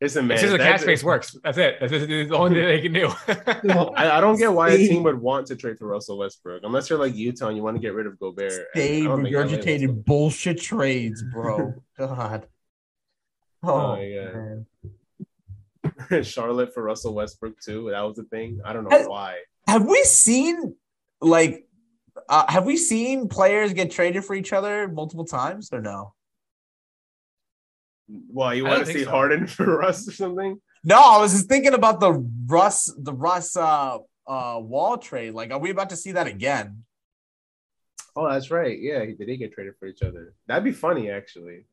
Listen, 0.00 0.26
man. 0.26 0.34
It's 0.34 0.42
just 0.42 0.52
the 0.52 0.58
that- 0.58 0.72
cap 0.72 0.80
space 0.80 1.02
works. 1.02 1.34
That's 1.42 1.56
it. 1.56 1.76
That's, 1.80 1.90
that's 1.90 2.06
the 2.06 2.30
only 2.36 2.56
thing 2.56 2.66
they 2.66 2.80
can 2.82 2.92
do. 2.92 3.08
I, 3.96 4.18
I 4.18 4.20
don't 4.20 4.36
get 4.38 4.52
why 4.52 4.68
a 4.70 4.76
team 4.76 5.02
would 5.04 5.18
want 5.18 5.46
to 5.46 5.56
trade 5.56 5.78
for 5.78 5.86
Russell 5.88 6.18
Westbrook 6.18 6.62
unless 6.64 6.90
you're 6.90 6.98
like 6.98 7.14
Utah 7.16 7.48
and 7.48 7.56
you 7.56 7.62
want 7.62 7.76
to 7.76 7.80
get 7.80 7.94
rid 7.94 8.06
of 8.06 8.18
Gobert. 8.18 8.52
and 8.52 8.64
They 8.74 9.00
I 9.00 9.04
don't 9.04 9.22
think 9.22 9.34
LA 9.34 9.40
wants 9.40 9.54
to- 9.54 9.58
regurgitated 9.60 10.04
bullshit 10.04 10.60
trades, 10.60 11.22
bro. 11.32 11.74
God. 11.98 12.46
Oh, 13.62 13.70
Oh, 13.96 14.00
yeah. 14.00 14.32
man. 16.10 16.22
Charlotte 16.24 16.74
for 16.74 16.82
Russell 16.82 17.14
Westbrook 17.14 17.58
too. 17.60 17.88
That 17.90 18.02
was 18.02 18.16
the 18.16 18.24
thing. 18.24 18.60
I 18.64 18.72
don't 18.74 18.84
know 18.84 18.90
Has- 18.90 19.08
why. 19.08 19.38
Have 19.66 19.84
we 19.86 20.02
seen 20.04 20.76
like, 21.20 21.66
uh, 22.28 22.44
have 22.52 22.64
we 22.66 22.76
seen 22.76 23.28
players 23.28 23.72
get 23.72 23.90
traded 23.90 24.24
for 24.24 24.34
each 24.34 24.52
other 24.52 24.88
multiple 24.88 25.24
times 25.24 25.70
or 25.72 25.80
no? 25.80 26.12
Well, 28.08 28.54
you 28.54 28.64
want 28.64 28.86
to 28.86 28.92
see 28.92 29.04
so. 29.04 29.10
Harden 29.10 29.46
for 29.56 29.78
Russ 29.78 30.06
or 30.08 30.12
something? 30.12 30.60
No, 30.84 31.00
I 31.00 31.18
was 31.18 31.32
just 31.32 31.48
thinking 31.48 31.74
about 31.74 32.00
the 32.00 32.12
Russ, 32.46 32.92
the 32.96 33.12
Russ 33.12 33.56
uh 33.56 33.98
uh 34.26 34.58
wall 34.60 34.98
trade. 34.98 35.34
Like, 35.34 35.50
are 35.52 35.58
we 35.58 35.70
about 35.70 35.90
to 35.90 35.96
see 35.96 36.12
that 36.12 36.26
again? 36.26 36.84
Oh, 38.14 38.28
that's 38.28 38.50
right. 38.50 38.78
Yeah, 38.80 39.00
they 39.00 39.24
did 39.24 39.36
get 39.38 39.52
traded 39.52 39.74
for 39.78 39.86
each 39.86 40.02
other. 40.02 40.34
That'd 40.46 40.64
be 40.64 40.72
funny, 40.72 41.10
actually. 41.10 41.66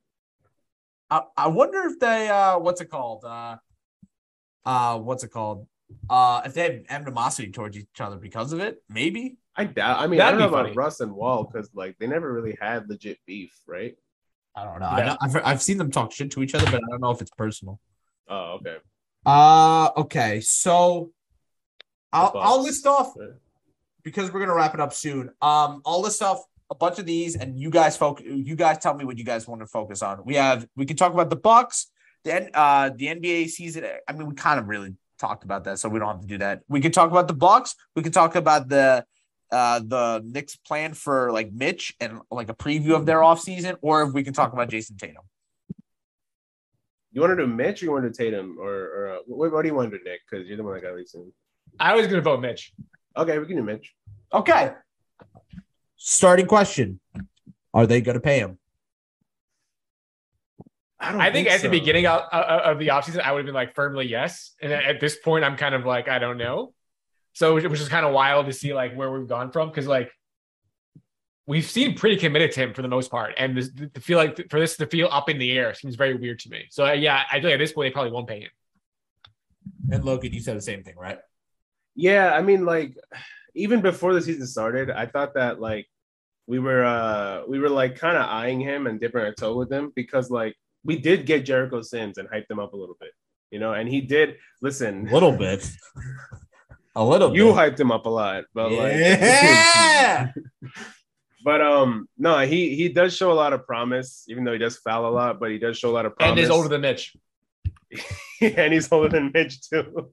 I, 1.10 1.22
I 1.38 1.48
wonder 1.48 1.84
if 1.88 2.00
they 2.00 2.30
uh 2.30 2.58
what's 2.60 2.82
it 2.82 2.90
called? 2.90 3.24
Uh 3.26 3.58
uh 4.66 4.98
what's 5.00 5.24
it 5.24 5.32
called? 5.32 5.68
Uh 6.10 6.42
if 6.46 6.54
they 6.56 6.62
have 6.64 6.82
animosity 6.90 7.52
towards 7.52 7.78
each 7.78 8.00
other 8.02 8.18
because 8.18 8.52
of 8.54 8.60
it, 8.60 8.82
maybe. 8.90 9.38
I 9.56 9.66
doubt. 9.66 10.00
I 10.00 10.08
mean, 10.08 10.20
I 10.20 10.26
That'd 10.26 10.40
don't 10.40 10.52
know 10.52 10.64
be 10.64 10.70
about. 10.72 10.76
Russ 10.76 11.00
and 11.00 11.14
Wall 11.14 11.44
because 11.44 11.70
like 11.76 11.96
they 12.00 12.08
never 12.08 12.34
really 12.34 12.58
had 12.60 12.90
legit 12.90 13.20
beef, 13.28 13.54
right? 13.68 13.96
I 14.56 14.64
don't 14.66 14.80
know. 14.80 14.86
I 14.86 15.06
know 15.06 15.42
I've, 15.44 15.62
seen 15.62 15.78
them 15.78 15.90
talk 15.90 16.12
shit 16.12 16.32
to 16.32 16.44
each 16.44 16.54
other, 16.54 16.66
but 16.66 16.76
I 16.76 16.88
don't 16.92 17.02
know 17.02 17.12
if 17.12 17.22
it's 17.22 17.32
personal. 17.32 17.80
Oh, 18.28 18.60
okay. 18.60 18.78
Uh 19.26 19.90
okay, 19.98 20.42
so 20.42 21.12
I'll 22.12 22.32
I'll 22.36 22.62
list 22.62 22.86
off 22.86 23.14
because 24.04 24.32
we're 24.32 24.42
gonna 24.42 24.54
wrap 24.54 24.74
it 24.74 24.80
up 24.80 24.94
soon. 24.94 25.30
Um, 25.42 25.82
I'll 25.86 26.02
list 26.02 26.22
off 26.22 26.44
a 26.70 26.76
bunch 26.76 27.00
of 27.00 27.06
these, 27.06 27.36
and 27.36 27.58
you 27.58 27.70
guys 27.70 27.96
focus. 27.98 28.26
You 28.28 28.56
guys 28.56 28.80
tell 28.80 28.94
me 28.94 29.06
what 29.06 29.18
you 29.18 29.24
guys 29.24 29.48
want 29.48 29.62
to 29.62 29.68
focus 29.68 30.02
on. 30.02 30.24
We 30.26 30.36
have 30.36 30.68
we 30.76 30.86
can 30.86 30.98
talk 30.98 31.14
about 31.14 31.30
the 31.30 31.36
Bucks, 31.38 31.88
the 32.24 32.34
N- 32.34 32.50
uh 32.54 32.90
the 32.96 33.08
NBA 33.08 33.50
season. 33.50 33.86
I 34.08 34.14
mean, 34.14 34.28
we 34.28 34.36
kind 34.36 34.60
of 34.60 34.68
really 34.68 34.96
talked 35.20 35.44
about 35.44 35.64
that, 35.66 35.80
so 35.80 35.90
we 35.90 36.00
don't 36.00 36.10
have 36.10 36.22
to 36.22 36.28
do 36.28 36.38
that. 36.40 36.62
We 36.68 36.82
can 36.82 36.92
talk 36.92 37.10
about 37.10 37.28
the 37.28 37.34
Bucks. 37.34 37.76
We 37.96 38.04
can 38.04 38.12
talk 38.12 38.36
about 38.36 38.68
the 38.68 39.06
uh 39.54 39.80
the 39.80 40.22
Knicks 40.26 40.56
plan 40.56 40.94
for 40.94 41.32
like 41.32 41.54
Mitch 41.54 41.96
and 42.00 42.20
like 42.32 42.50
a 42.50 42.56
preview 42.56 42.96
of 42.96 43.06
their 43.06 43.20
offseason, 43.20 43.78
or 43.82 44.04
if 44.04 44.14
we 44.14 44.24
can 44.24 44.34
talk 44.34 44.54
about 44.54 44.70
Jayson 44.70 44.98
Tatum. 44.98 45.24
You 47.12 47.22
want 47.22 47.32
to 47.38 47.38
do 47.38 47.48
Mitch 47.48 47.82
or 47.82 47.86
you 47.86 47.92
want 47.92 48.04
to 48.06 48.10
do 48.10 48.16
Tatum 48.16 48.58
or, 48.60 48.74
or 48.74 49.12
uh, 49.14 49.18
what, 49.28 49.52
what 49.52 49.62
do 49.62 49.68
you 49.68 49.76
want 49.76 49.92
to 49.92 49.98
do, 49.98 50.04
Nick? 50.04 50.22
Because 50.30 50.48
you're 50.48 50.58
the 50.58 50.64
one 50.64 50.74
that 50.74 50.82
got 50.82 50.96
least 50.96 51.14
in. 51.14 51.32
I 51.80 51.96
was 51.96 52.08
gonna 52.08 52.22
vote 52.22 52.42
Mitch. 52.42 52.74
Okay, 53.16 53.38
we 53.38 53.46
can 53.46 53.58
do 53.58 53.64
Mitch. 53.64 53.94
Okay. 54.34 54.74
Starting 55.96 56.48
question: 56.48 57.00
Are 57.74 57.86
they 57.86 58.02
going 58.02 58.16
to 58.16 58.22
pay 58.22 58.40
him? 58.40 58.58
don't 61.12 61.22
I 61.22 61.32
think 61.32 61.50
at 61.50 61.62
the 61.62 61.70
beginning 61.70 62.06
of, 62.08 62.22
of 62.32 62.62
of 62.62 62.80
the 62.80 62.88
offseason, 62.90 63.22
I 63.22 63.32
would 63.32 63.40
have 63.40 63.46
been 63.46 63.56
like 63.56 63.76
firmly 63.76 64.08
yes. 64.08 64.54
And 64.62 64.72
at 64.72 65.00
this 65.00 65.18
point, 65.18 65.44
I'm 65.44 65.58
kind 65.58 65.76
of 65.76 65.86
like, 65.86 66.08
I 66.08 66.20
don't 66.20 66.38
know. 66.38 66.74
So, 67.34 67.56
which 67.56 67.82
is 67.82 67.90
kind 67.90 68.06
of 68.06 68.14
wild 68.14 68.46
to 68.46 68.54
see 68.54 68.74
like 68.74 68.96
where 68.96 69.12
we've 69.12 69.28
gone 69.28 69.52
from 69.52 69.70
because 69.70 69.88
like 69.88 70.12
we've 71.48 71.66
seen 71.66 71.96
pretty 71.96 72.18
committed 72.18 72.52
to 72.52 72.62
him 72.62 72.74
for 72.74 72.82
the 72.82 72.88
most 72.88 73.12
part. 73.12 73.34
And 73.38 73.58
this, 73.58 73.72
to 73.94 74.00
feel 74.00 74.18
like 74.18 74.50
for 74.50 74.60
this 74.60 74.78
to 74.78 74.88
feel 74.88 75.10
up 75.12 75.30
in 75.30 75.40
the 75.40 75.52
air 75.52 75.74
seems 75.74 75.96
very 75.96 76.16
weird 76.16 76.40
to 76.40 76.50
me. 76.50 76.66
So, 76.70 76.86
uh, 76.86 76.94
yeah, 76.94 77.24
I 77.32 77.40
feel 77.40 77.50
like 77.50 77.56
at 77.56 77.60
this 77.60 77.74
point, 77.74 77.88
they 77.88 77.94
probably 77.94 78.12
won't 78.12 78.28
pay 78.28 78.42
him. 78.42 78.50
And 79.92 80.04
Lokin, 80.04 80.32
you 80.32 80.40
said 80.40 80.58
the 80.58 80.62
same 80.62 80.84
thing, 80.84 80.96
right? 80.98 81.20
Yeah, 81.96 82.34
I 82.34 82.42
mean, 82.42 82.66
like 82.66 82.96
even 83.56 83.82
before 83.82 84.14
the 84.14 84.22
season 84.22 84.48
started, 84.48 84.90
I 84.90 85.06
thought 85.06 85.34
that 85.36 85.60
like 85.60 85.88
we 86.48 86.60
were 86.60 86.84
uh 86.84 87.44
we 87.48 87.60
were 87.60 87.70
like 87.70 87.96
kind 87.96 88.18
of 88.18 88.26
eyeing 88.26 88.60
him 88.60 88.88
and 88.88 89.00
dipping 89.00 89.22
our 89.22 89.34
toe 89.34 89.56
with 89.56 89.72
him 89.72 89.92
because 89.96 90.30
like 90.30 90.56
we 90.84 90.98
did 90.98 91.26
get 91.26 91.46
Jericho 91.46 91.82
Sims 91.82 92.18
and 92.18 92.28
hyped 92.30 92.50
him 92.50 92.60
up 92.60 92.74
a 92.74 92.78
little 92.78 92.98
bit, 93.00 93.12
you 93.52 93.60
know, 93.60 93.74
and 93.74 93.88
he 93.88 94.02
did 94.02 94.36
listen. 94.62 95.08
A 95.08 95.14
little 95.14 95.32
bit. 95.32 95.70
A 96.96 97.04
little 97.04 97.36
You 97.36 97.46
bit. 97.46 97.56
hyped 97.56 97.80
him 97.80 97.92
up 97.92 98.06
a 98.06 98.10
lot, 98.10 98.46
but 98.54 98.72
like 98.72 98.94
yeah. 98.94 100.32
But 101.46 101.60
um, 101.60 102.08
no, 102.18 102.40
he 102.40 102.74
he 102.76 102.88
does 102.88 103.16
show 103.16 103.32
a 103.32 103.34
lot 103.34 103.52
of 103.52 103.66
promise, 103.68 104.24
even 104.30 104.46
though 104.46 104.54
he 104.54 104.58
does 104.60 104.78
foul 104.78 105.06
a 105.08 105.12
lot. 105.12 105.40
But 105.42 105.52
he 105.52 105.58
does 105.58 105.78
show 105.78 105.90
a 105.90 105.92
lot 105.92 106.06
of 106.06 106.16
promise. 106.16 106.32
And 106.32 106.40
he's 106.40 106.50
older 106.50 106.70
than 106.70 106.82
Mitch. 106.82 107.14
and 108.42 108.74
he's 108.74 108.90
older 108.92 109.10
than 109.10 109.32
Mitch 109.34 109.70
too. 109.70 110.12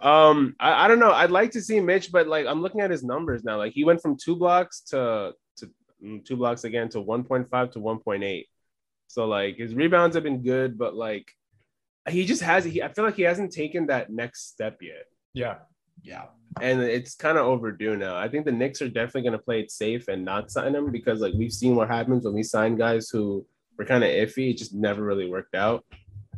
Um, 0.00 0.56
I, 0.58 0.84
I 0.84 0.88
don't 0.88 0.98
know. 0.98 1.12
I'd 1.12 1.30
like 1.30 1.52
to 1.52 1.62
see 1.62 1.78
Mitch, 1.78 2.10
but 2.10 2.26
like 2.26 2.46
I'm 2.46 2.60
looking 2.60 2.80
at 2.80 2.90
his 2.90 3.04
numbers 3.04 3.44
now. 3.44 3.56
Like 3.56 3.72
he 3.72 3.84
went 3.84 4.02
from 4.02 4.16
two 4.16 4.34
blocks 4.34 4.80
to 4.90 5.32
to 5.58 5.70
mm, 6.04 6.24
two 6.24 6.36
blocks 6.36 6.64
again 6.64 6.88
to 6.90 6.98
1.5 6.98 7.72
to 7.72 7.78
1.8. 7.78 8.44
So 9.06 9.26
like 9.26 9.56
his 9.56 9.74
rebounds 9.74 10.16
have 10.16 10.24
been 10.24 10.42
good, 10.42 10.76
but 10.76 10.96
like 10.96 11.30
he 12.08 12.24
just 12.26 12.42
has. 12.42 12.64
He, 12.64 12.82
I 12.82 12.88
feel 12.88 13.04
like 13.04 13.16
he 13.16 13.22
hasn't 13.22 13.52
taken 13.52 13.86
that 13.86 14.10
next 14.10 14.48
step 14.50 14.78
yet. 14.82 15.04
Yeah. 15.34 15.58
Yeah. 16.02 16.24
and 16.60 16.82
it's 16.82 17.14
kind 17.14 17.38
of 17.38 17.46
overdue 17.46 17.96
now. 17.96 18.16
I 18.16 18.28
think 18.28 18.44
the 18.44 18.52
Knicks 18.52 18.82
are 18.82 18.88
definitely 18.88 19.22
going 19.22 19.32
to 19.32 19.38
play 19.38 19.60
it 19.60 19.70
safe 19.70 20.08
and 20.08 20.24
not 20.24 20.50
sign 20.50 20.74
him 20.74 20.90
because 20.92 21.20
like 21.20 21.34
we've 21.34 21.52
seen 21.52 21.74
what 21.76 21.88
happens 21.88 22.24
when 22.24 22.34
we 22.34 22.42
sign 22.42 22.76
guys 22.76 23.08
who 23.08 23.44
were 23.78 23.84
kind 23.84 24.04
of 24.04 24.10
iffy. 24.10 24.50
It 24.50 24.58
just 24.58 24.74
never 24.74 25.02
really 25.02 25.28
worked 25.28 25.54
out. 25.54 25.84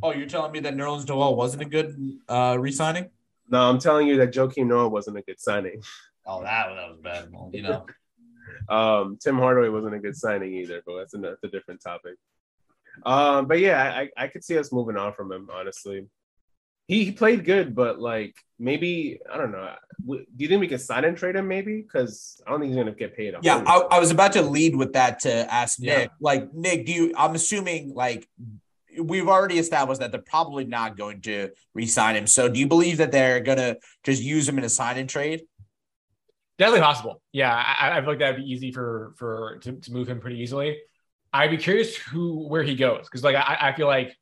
Oh, 0.02 0.12
you're 0.12 0.28
telling 0.28 0.52
me 0.52 0.60
that 0.60 0.76
Nerlens 0.76 1.08
Noel 1.08 1.34
wasn't 1.36 1.62
a 1.62 1.66
good 1.66 1.96
uh 2.28 2.56
re-signing? 2.58 3.10
No, 3.48 3.68
I'm 3.68 3.78
telling 3.78 4.06
you 4.08 4.16
that 4.18 4.32
Joakim 4.32 4.66
Noah 4.66 4.88
wasn't 4.88 5.18
a 5.18 5.22
good 5.22 5.40
signing. 5.40 5.82
Oh, 6.28 6.42
that, 6.42 6.66
that 6.74 6.88
was 6.90 6.98
bad. 7.00 7.28
You 7.52 7.62
know. 7.62 7.86
Um, 8.68 9.16
Tim 9.22 9.38
Hardaway 9.38 9.68
wasn't 9.68 9.94
a 9.94 10.00
good 10.00 10.16
signing 10.16 10.54
either, 10.54 10.82
but 10.84 10.98
that's 10.98 11.14
a, 11.14 11.18
that's 11.18 11.44
a 11.44 11.48
different 11.48 11.80
topic. 11.80 12.14
Um, 13.04 13.46
but 13.46 13.60
yeah, 13.60 13.80
I, 13.94 14.10
I 14.16 14.26
could 14.26 14.42
see 14.42 14.58
us 14.58 14.72
moving 14.72 14.96
on 14.96 15.12
from 15.12 15.30
him, 15.30 15.48
honestly. 15.52 16.06
He, 16.88 17.04
he 17.06 17.12
played 17.12 17.44
good, 17.44 17.74
but 17.74 17.98
like 18.00 18.36
maybe 18.58 19.18
I 19.32 19.36
don't 19.36 19.52
know. 19.52 19.74
Do 20.06 20.24
you 20.36 20.48
think 20.48 20.60
we 20.60 20.68
can 20.68 20.78
sign 20.78 21.04
and 21.04 21.16
trade 21.16 21.36
him? 21.36 21.48
Maybe 21.48 21.82
because 21.82 22.40
I 22.46 22.50
don't 22.50 22.60
think 22.60 22.70
he's 22.70 22.76
gonna 22.76 22.92
get 22.92 23.16
paid. 23.16 23.34
a 23.34 23.40
Yeah. 23.42 23.62
I, 23.66 23.78
I 23.90 23.98
was 23.98 24.10
about 24.10 24.32
to 24.32 24.42
lead 24.42 24.76
with 24.76 24.92
that 24.92 25.20
to 25.20 25.52
ask 25.52 25.78
Yeah. 25.80 25.98
Nick. 25.98 26.10
Like, 26.20 26.54
Nick, 26.54 26.86
do 26.86 26.92
you? 26.92 27.12
I'm 27.16 27.34
assuming 27.34 27.92
like 27.94 28.28
we've 28.98 29.28
already 29.28 29.58
established 29.58 30.00
that 30.00 30.12
they're 30.12 30.20
probably 30.22 30.64
not 30.64 30.96
going 30.96 31.20
to 31.22 31.50
re-sign 31.74 32.16
him. 32.16 32.26
So, 32.26 32.48
do 32.48 32.58
you 32.58 32.66
believe 32.66 32.98
that 32.98 33.12
they're 33.12 33.40
gonna 33.40 33.76
just 34.04 34.22
use 34.22 34.48
him 34.48 34.58
in 34.58 34.64
a 34.64 34.68
sign 34.68 34.96
and 34.96 35.08
trade? 35.08 35.42
Definitely 36.58 36.80
possible. 36.80 37.20
Yeah, 37.32 37.52
I, 37.54 37.98
I 37.98 38.00
feel 38.00 38.10
like 38.10 38.20
that'd 38.20 38.36
be 38.36 38.50
easy 38.50 38.72
for 38.72 39.12
for 39.16 39.58
to, 39.62 39.72
to 39.72 39.92
move 39.92 40.08
him 40.08 40.20
pretty 40.20 40.40
easily. 40.40 40.78
I'd 41.32 41.50
be 41.50 41.58
curious 41.58 41.96
who 41.96 42.48
where 42.48 42.62
he 42.62 42.74
goes 42.76 43.04
because 43.04 43.24
like 43.24 43.36
I, 43.36 43.58
I 43.60 43.72
feel 43.76 43.86
like 43.86 44.16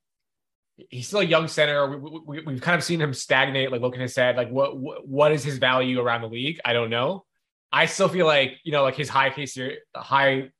he's 0.88 1.06
still 1.06 1.20
a 1.20 1.24
young 1.24 1.48
center. 1.48 1.98
We, 1.98 2.20
we, 2.26 2.40
we've 2.42 2.60
kind 2.60 2.76
of 2.76 2.84
seen 2.84 3.00
him 3.00 3.14
stagnate. 3.14 3.70
Like 3.70 3.80
Lokin 3.80 4.00
has 4.00 4.14
said, 4.14 4.36
like 4.36 4.50
what, 4.50 4.76
what 4.76 5.06
what 5.06 5.32
is 5.32 5.44
his 5.44 5.58
value 5.58 6.00
around 6.00 6.22
the 6.22 6.28
league? 6.28 6.60
I 6.64 6.72
don't 6.72 6.90
know. 6.90 7.24
I 7.72 7.86
still 7.86 8.08
feel 8.08 8.26
like 8.26 8.58
you 8.64 8.72
know 8.72 8.82
like 8.82 8.96
his 8.96 9.08
high 9.08 9.30
case 9.30 9.58
high 9.94 10.50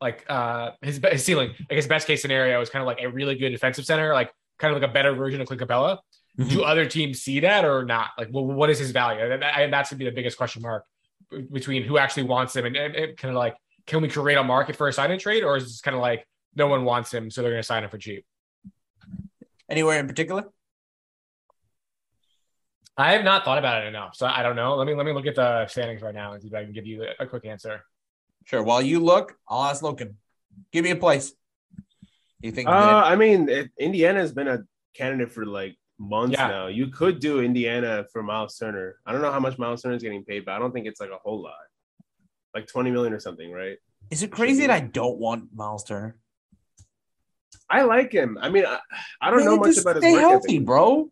like 0.00 0.24
uh 0.28 0.72
his 0.82 1.00
his 1.10 1.24
ceiling 1.24 1.50
like 1.70 1.76
his 1.76 1.86
best 1.86 2.06
case 2.06 2.20
scenario 2.20 2.60
is 2.60 2.68
kind 2.68 2.82
of 2.82 2.86
like 2.86 3.00
a 3.00 3.08
really 3.08 3.36
good 3.36 3.50
defensive 3.50 3.84
center 3.84 4.12
like 4.12 4.30
kind 4.58 4.74
of 4.74 4.80
like 4.80 4.90
a 4.90 4.92
better 4.92 5.14
version 5.14 5.40
of 5.40 5.46
Clint 5.46 5.62
Capela. 5.62 5.98
Do 6.48 6.64
other 6.64 6.86
teams 6.86 7.22
see 7.22 7.40
that 7.40 7.64
or 7.64 7.84
not? 7.84 8.10
Like, 8.18 8.28
well, 8.32 8.44
what 8.44 8.68
is 8.68 8.78
his 8.78 8.90
value? 8.90 9.20
And, 9.22 9.44
and 9.44 9.72
that's 9.72 9.90
gonna 9.90 9.98
be 9.98 10.04
the 10.04 10.10
biggest 10.10 10.36
question 10.36 10.62
mark 10.62 10.84
between 11.52 11.84
who 11.84 11.98
actually 11.98 12.24
wants 12.24 12.56
him 12.56 12.66
and, 12.66 12.76
and, 12.76 12.94
and 12.94 13.16
kind 13.16 13.34
of 13.34 13.38
like, 13.38 13.56
can 13.86 14.02
we 14.02 14.08
create 14.08 14.36
a 14.36 14.42
market 14.42 14.76
for 14.76 14.88
a 14.88 14.92
sign 14.92 15.10
and 15.10 15.20
trade, 15.20 15.44
or 15.44 15.56
is 15.56 15.78
it 15.78 15.82
kind 15.82 15.94
of 15.94 16.00
like 16.00 16.26
no 16.54 16.66
one 16.66 16.84
wants 16.84 17.12
him, 17.12 17.30
so 17.30 17.42
they're 17.42 17.50
going 17.50 17.62
to 17.62 17.66
sign 17.66 17.84
him 17.84 17.90
for 17.90 17.98
cheap? 17.98 18.24
Anywhere 19.74 19.98
in 19.98 20.06
particular? 20.06 20.44
I 22.96 23.10
have 23.14 23.24
not 23.24 23.44
thought 23.44 23.58
about 23.58 23.82
it 23.82 23.88
enough, 23.88 24.14
so 24.14 24.24
I 24.24 24.44
don't 24.44 24.54
know. 24.54 24.76
Let 24.76 24.86
me 24.86 24.94
let 24.94 25.04
me 25.04 25.12
look 25.12 25.26
at 25.26 25.34
the 25.34 25.66
standings 25.66 26.00
right 26.00 26.14
now 26.14 26.32
and 26.32 26.40
see 26.40 26.46
if 26.46 26.54
I 26.54 26.62
can 26.62 26.72
give 26.72 26.86
you 26.86 27.04
a 27.18 27.26
quick 27.26 27.44
answer. 27.44 27.82
Sure. 28.44 28.62
While 28.62 28.82
you 28.82 29.00
look, 29.00 29.36
I'll 29.48 29.64
ask 29.64 29.82
Lokin. 29.82 30.14
Give 30.72 30.84
me 30.84 30.90
a 30.92 30.96
place. 30.96 31.32
You 32.40 32.52
think? 32.52 32.68
Uh, 32.68 33.02
I 33.04 33.16
mean, 33.16 33.48
it, 33.48 33.72
Indiana 33.80 34.20
has 34.20 34.32
been 34.32 34.46
a 34.46 34.60
candidate 34.94 35.32
for 35.32 35.44
like 35.44 35.76
months 35.98 36.36
Yeah. 36.38 36.46
now. 36.46 36.66
You 36.68 36.86
could 36.86 37.18
do 37.18 37.40
Indiana 37.40 38.04
for 38.12 38.22
Miles 38.22 38.56
Turner. 38.56 39.00
I 39.04 39.10
don't 39.10 39.22
know 39.22 39.32
how 39.32 39.40
much 39.40 39.58
Miles 39.58 39.82
Turner 39.82 39.96
is 39.96 40.02
getting 40.04 40.24
paid, 40.24 40.44
but 40.44 40.52
I 40.52 40.60
don't 40.60 40.70
think 40.70 40.86
it's 40.86 41.00
like 41.00 41.10
a 41.10 41.16
whole 41.24 41.42
lot, 41.42 41.66
like 42.54 42.68
twenty 42.68 42.92
million 42.92 43.12
or 43.12 43.18
something, 43.18 43.50
right? 43.50 43.78
is 44.10 44.22
it 44.22 44.30
crazy 44.30 44.60
that 44.60 44.70
I 44.70 44.80
don't 44.80 45.18
want 45.18 45.48
Miles 45.52 45.82
Turner? 45.82 46.14
I 47.68 47.82
like 47.82 48.12
him. 48.12 48.38
I 48.40 48.48
mean, 48.48 48.66
I, 48.66 48.78
I 49.20 49.30
don't 49.30 49.44
know 49.44 49.56
much 49.56 49.78
about 49.78 49.96
his 49.96 50.04
stay 50.04 50.12
work 50.12 50.20
healthy, 50.20 50.56
ethic. 50.56 50.66
bro. 50.66 51.08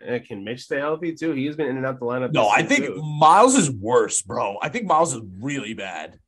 Eh, 0.00 0.18
Can 0.20 0.44
Mitch 0.44 0.62
stay 0.62 0.78
healthy 0.78 1.14
too? 1.14 1.32
He's 1.32 1.56
been 1.56 1.68
in 1.68 1.76
and 1.76 1.86
out 1.86 1.98
the 2.00 2.06
lineup. 2.06 2.32
No, 2.32 2.48
I 2.48 2.62
think 2.62 2.86
too. 2.86 3.02
Miles 3.02 3.54
is 3.56 3.70
worse, 3.70 4.22
bro. 4.22 4.58
I 4.60 4.68
think 4.68 4.86
Miles 4.86 5.14
is 5.14 5.22
really 5.40 5.74
bad. 5.74 6.18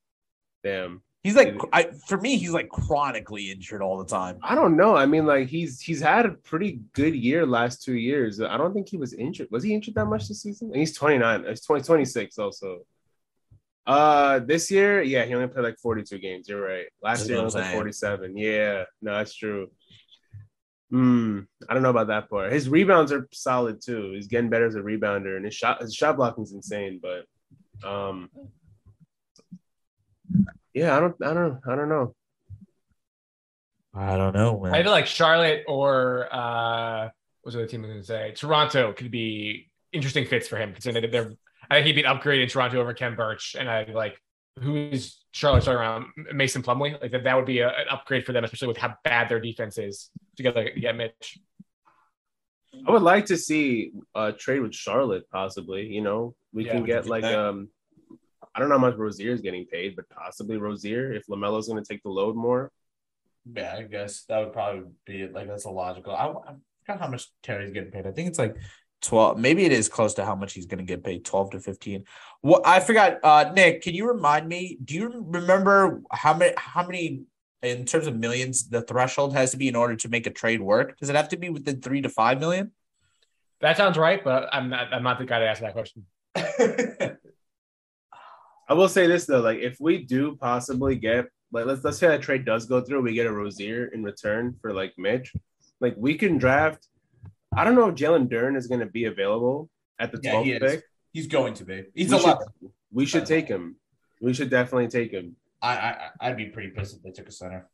Damn. 0.62 1.03
He's 1.25 1.37
like, 1.37 1.57
I 1.72 1.89
for 2.07 2.18
me, 2.18 2.37
he's 2.37 2.51
like 2.51 2.68
chronically 2.68 3.51
injured 3.51 3.81
all 3.81 3.97
the 3.97 4.05
time. 4.05 4.39
I 4.43 4.55
don't 4.55 4.77
know. 4.77 4.95
I 4.95 5.07
mean, 5.07 5.25
like 5.25 5.49
he's 5.49 5.81
he's 5.81 6.01
had 6.01 6.27
a 6.27 6.31
pretty 6.31 6.81
good 6.93 7.14
year 7.14 7.47
last 7.47 7.83
two 7.83 7.95
years. 7.95 8.43
I 8.43 8.59
don't 8.59 8.75
think 8.75 8.91
he 8.91 8.99
was 8.99 9.14
injured. 9.14 9.49
Was 9.51 9.62
he 9.62 9.75
injured 9.75 9.95
that 9.95 10.05
much 10.05 10.29
this 10.29 10.43
season? 10.43 10.68
And 10.68 10.77
he's 10.77 10.95
29. 10.95 11.47
He's 11.49 11.62
20, 11.62 11.83
26 11.83 12.39
also. 12.39 12.81
Uh 13.87 14.39
this 14.41 14.70
year, 14.70 15.03
yeah, 15.03 15.24
he 15.24 15.35
only 15.35 15.49
played 15.49 15.64
like 15.64 15.78
42 15.78 16.18
games. 16.18 16.49
You're 16.49 16.62
right. 16.66 16.87
Last 17.03 17.18
That's 17.20 17.28
year 17.30 17.39
he 17.39 17.45
what 17.45 17.55
only 17.55 17.62
I'm 17.62 17.62
played 17.62 17.64
saying. 17.64 17.76
47. 17.76 18.37
Yeah, 18.39 18.85
no, 19.03 19.16
that's 19.18 19.35
true. 19.35 19.70
Hmm. 20.91 21.41
I 21.68 21.74
don't 21.74 21.82
know 21.82 21.91
about 21.91 22.07
that 22.09 22.30
part. 22.30 22.53
His 22.53 22.68
rebounds 22.68 23.12
are 23.12 23.28
solid 23.32 23.80
too. 23.85 24.12
He's 24.14 24.28
getting 24.28 24.49
better 24.51 24.66
as 24.66 24.74
a 24.76 24.80
rebounder, 24.80 25.37
and 25.37 25.45
his 25.45 25.55
shot 25.55 25.80
his 25.80 25.95
shot 25.95 26.16
blocking 26.16 26.45
is 26.45 26.53
insane. 26.53 27.01
But 27.03 27.26
Um, 27.89 28.30
yeah, 30.72 30.97
I 30.97 31.01
don't, 31.01 31.16
I 31.22 31.35
don't, 31.35 31.61
I 31.68 31.76
don't 31.76 31.89
know. 31.89 32.14
I 33.97 34.16
don't 34.16 34.35
know, 34.35 34.64
I 34.66 34.82
feel 34.82 34.91
like 34.91 35.07
Charlotte 35.07 35.62
or 35.68 36.28
uh, 36.35 37.05
what 37.05 37.45
was 37.45 37.55
the 37.55 37.61
other 37.61 37.68
team 37.68 37.85
I 37.85 37.89
was 37.89 37.91
going 37.93 38.01
to 38.01 38.07
say? 38.07 38.32
Toronto 38.35 38.93
could 38.93 39.11
be 39.11 39.70
interesting 39.93 40.24
fits 40.26 40.49
for 40.49 40.57
him 40.57 40.72
considering 40.72 41.11
they're. 41.11 41.32
I 41.71 41.77
think 41.77 41.87
he'd 41.87 41.93
be 41.95 42.01
an 42.03 42.07
upgrade 42.07 42.41
in 42.43 42.49
Toronto 42.49 42.81
over 42.81 42.95
Khem 42.95 43.17
Birch, 43.17 43.57
and 43.59 43.69
I 43.69 43.85
like 43.85 44.21
who's 44.61 45.25
Charlotte 45.33 45.62
starting 45.62 45.81
around 45.81 46.07
Mason 46.33 46.62
Plumlee. 46.62 47.01
Like 47.01 47.11
that, 47.12 47.25
that 47.25 47.37
would 47.37 47.47
be 47.47 47.61
a, 47.61 47.69
an 47.69 47.87
upgrade 47.91 48.25
for 48.25 48.33
them, 48.33 48.45
especially 48.45 48.69
with 48.69 48.77
how 48.77 48.95
bad 49.05 49.29
their 49.29 49.41
defense 49.41 49.79
is 49.79 50.11
to 50.37 50.43
get 50.43 50.55
like 50.57 50.77
get 50.81 50.97
Mitch. 50.97 51.39
I 52.87 52.91
would 52.91 53.03
like 53.03 53.27
to 53.27 53.37
see 53.37 53.93
a 54.15 54.33
trade 54.33 54.61
with 54.61 54.75
Charlotte, 54.75 55.29
possibly. 55.31 55.87
You 55.87 56.03
know, 56.03 56.35
we 56.53 56.65
Yeah, 56.67 56.73
can 56.73 56.83
we 56.83 56.87
get 56.89 57.03
can 57.03 57.11
like 57.11 57.23
that. 57.23 57.39
um, 57.39 57.69
I 58.55 58.61
don't 58.61 58.69
know 58.69 58.77
how 58.79 58.87
much 58.87 58.97
Rozier 58.97 59.33
is 59.33 59.41
getting 59.41 59.67
paid, 59.67 59.97
but 59.97 60.09
possibly 60.09 60.57
Rozier 60.57 61.12
if 61.12 61.27
LaMelo's 61.29 61.69
going 61.69 61.83
to 61.83 61.89
take 61.89 62.03
the 62.03 62.11
load 62.11 62.37
more. 62.37 62.71
Yeah, 63.53 63.75
I 63.79 63.83
guess 63.83 64.25
that 64.29 64.39
would 64.41 64.53
probably 64.53 64.91
be 65.07 65.23
it. 65.23 65.33
Like 65.33 65.49
that's 65.49 65.65
a 65.67 65.71
logical. 65.71 66.15
I, 66.15 66.27
I 66.29 66.55
forgot 66.85 67.01
how 67.01 67.09
much 67.09 67.29
Terry's 67.43 67.73
getting 67.73 67.91
paid. 67.91 68.07
I 68.07 68.12
think 68.12 68.29
it's 68.29 68.39
like 68.39 68.57
twelve. 69.05 69.38
Maybe 69.38 69.64
it 69.64 69.72
is 69.72 69.88
close 69.88 70.14
to 70.14 70.24
how 70.24 70.34
much 70.34 70.52
he's 70.52 70.66
going 70.66 70.78
to 70.78 70.84
get 70.84 71.05
paid. 71.05 71.24
Twelve 71.24 71.50
to 71.50 71.61
fifteen. 71.61 72.05
What 72.40 72.66
I 72.66 72.80
forgot. 72.80 73.18
Uh, 73.22 73.52
Nick, 73.55 73.82
can 73.82 73.94
you 73.94 74.09
remind 74.09 74.48
me? 74.48 74.78
Do 74.84 74.94
you 74.94 75.24
remember 75.26 76.02
how 76.11 76.34
many? 76.34 76.55
How 76.57 76.84
many? 76.86 77.22
In 77.62 77.86
terms 77.86 78.07
of 78.07 78.14
millions, 78.14 78.68
the 78.68 78.82
threshold 78.82 79.32
has 79.32 79.52
to 79.52 79.57
be 79.57 79.68
in 79.68 79.76
order 79.76 79.96
to 79.96 80.09
make 80.11 80.26
a 80.26 80.30
trade 80.30 80.61
work. 80.61 80.98
Does 80.98 81.09
it 81.09 81.16
have 81.16 81.30
to 81.30 81.38
be 81.38 81.48
within 81.48 81.80
three 81.80 82.02
to 82.02 82.11
five 82.11 82.38
million? 82.38 82.72
That 83.62 83.78
sounds 83.78 83.96
right, 83.96 84.22
but 84.22 84.48
I'm 84.52 84.68
not. 84.68 84.92
I'm 84.92 85.02
not 85.02 85.18
the 85.18 85.24
guy 85.24 85.38
to 85.38 85.46
ask 85.46 85.62
that 85.62 85.72
question. 85.72 86.05
I 88.68 88.72
will 88.72 88.88
say 88.88 89.07
this 89.07 89.26
though, 89.26 89.40
like 89.40 89.59
if 89.59 89.76
we 89.78 90.05
do 90.05 90.36
possibly 90.36 90.96
get 90.96 91.26
like 91.52 91.66
let's 91.66 91.84
let's 91.84 91.98
say 91.98 92.09
that 92.09 92.22
trade 92.22 92.44
does 92.44 92.66
go 92.66 92.80
through, 92.80 93.02
we 93.02 93.14
get 93.14 93.26
a 93.26 93.32
Rozier 93.32 93.86
in 93.86 94.02
return 94.02 94.57
for 94.61 94.72
like 94.72 94.92
Mitch, 94.98 95.32
like 95.80 95.94
we 95.96 96.16
can 96.16 96.38
draft. 96.38 96.88
I 97.57 97.64
don't 97.64 97.74
know 97.74 97.88
if 97.88 97.94
Jalen 97.94 98.28
Duren 98.28 98.57
is 98.57 98.66
going 98.66 98.80
to 98.80 98.86
be 98.86 99.05
available 99.05 99.68
at 99.98 100.12
the 100.12 100.20
Yeah, 100.22 100.42
he 100.42 100.59
pick. 100.59 100.82
he's 101.12 101.26
going 101.26 101.55
to 101.55 101.64
be. 101.64 101.84
He's 101.94 102.12
we 102.12 102.18
should, 102.18 102.38
we 102.92 103.07
should 103.07 103.26
take 103.26 103.48
him. 103.48 103.76
We 104.20 104.32
should 104.32 104.50
definitely 104.50 104.88
take 104.88 105.12
him. 105.12 105.36
I, 105.61 105.76
I 105.76 106.11
I'd 106.20 106.36
be 106.36 106.46
pretty 106.46 106.70
pissed 106.70 106.96
if 106.96 107.02
they 107.02 107.11
took 107.11 107.28
a 107.28 107.32
center. 107.32 107.68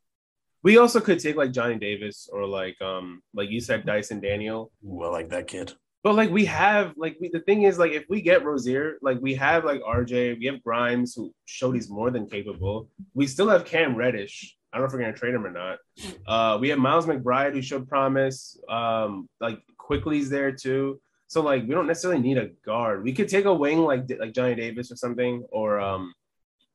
We 0.63 0.79
also 0.79 1.01
could 1.01 1.19
take 1.21 1.37
like 1.37 1.53
Johnny 1.53 1.79
Davis 1.79 2.29
or 2.33 2.47
like 2.47 2.81
um 2.83 3.23
like 3.35 3.51
you 3.51 3.61
said 3.61 3.87
Dyson 3.87 4.21
Daniel. 4.21 4.71
Ooh, 4.87 5.03
I 5.03 5.09
like 5.09 5.31
that 5.31 5.47
kid. 5.47 5.73
But 6.03 6.15
like 6.15 6.31
we 6.31 6.45
have 6.47 6.95
like 6.97 7.17
we, 7.21 7.29
the 7.29 7.41
thing 7.41 7.63
is 7.65 7.79
like 7.79 7.93
if 7.93 8.05
we 8.09 8.23
get 8.23 8.45
Rozier, 8.45 8.99
like 9.03 9.19
we 9.21 9.35
have 9.35 9.65
like 9.65 9.83
RJ, 9.83 10.39
we 10.39 10.47
have 10.47 10.63
Grimes 10.63 11.15
who 11.15 11.33
showed 11.45 11.73
he's 11.75 11.91
more 11.91 12.11
than 12.11 12.27
capable. 12.27 12.89
We 13.15 13.27
still 13.27 13.49
have 13.49 13.65
Cam 13.65 13.97
Reddish. 13.97 14.57
I 14.73 14.79
don't 14.79 14.85
know 14.85 14.87
if 14.89 14.93
we're 14.93 15.01
gonna 15.01 15.13
trade 15.13 15.35
him 15.35 15.45
or 15.45 15.51
not. 15.51 15.79
Uh, 16.27 16.59
we 16.59 16.69
have 16.69 16.79
Miles 16.79 17.07
McBride 17.07 17.53
who 17.53 17.61
showed 17.63 17.89
promise. 17.89 18.59
Um, 18.69 19.29
like 19.41 19.61
Quickley's 19.91 20.31
there 20.31 20.53
too. 20.53 21.01
So 21.27 21.41
like 21.43 21.63
we 21.67 21.75
don't 21.75 21.89
necessarily 21.89 22.21
need 22.21 22.39
a 22.39 22.51
guard. 22.65 23.03
We 23.03 23.13
could 23.13 23.29
take 23.29 23.45
a 23.45 23.53
wing 23.53 23.79
like 23.81 24.09
like 24.21 24.33
Johnny 24.33 24.55
Davis 24.55 24.93
or 24.93 24.97
something, 24.97 25.45
or 25.51 25.81
um, 25.81 26.15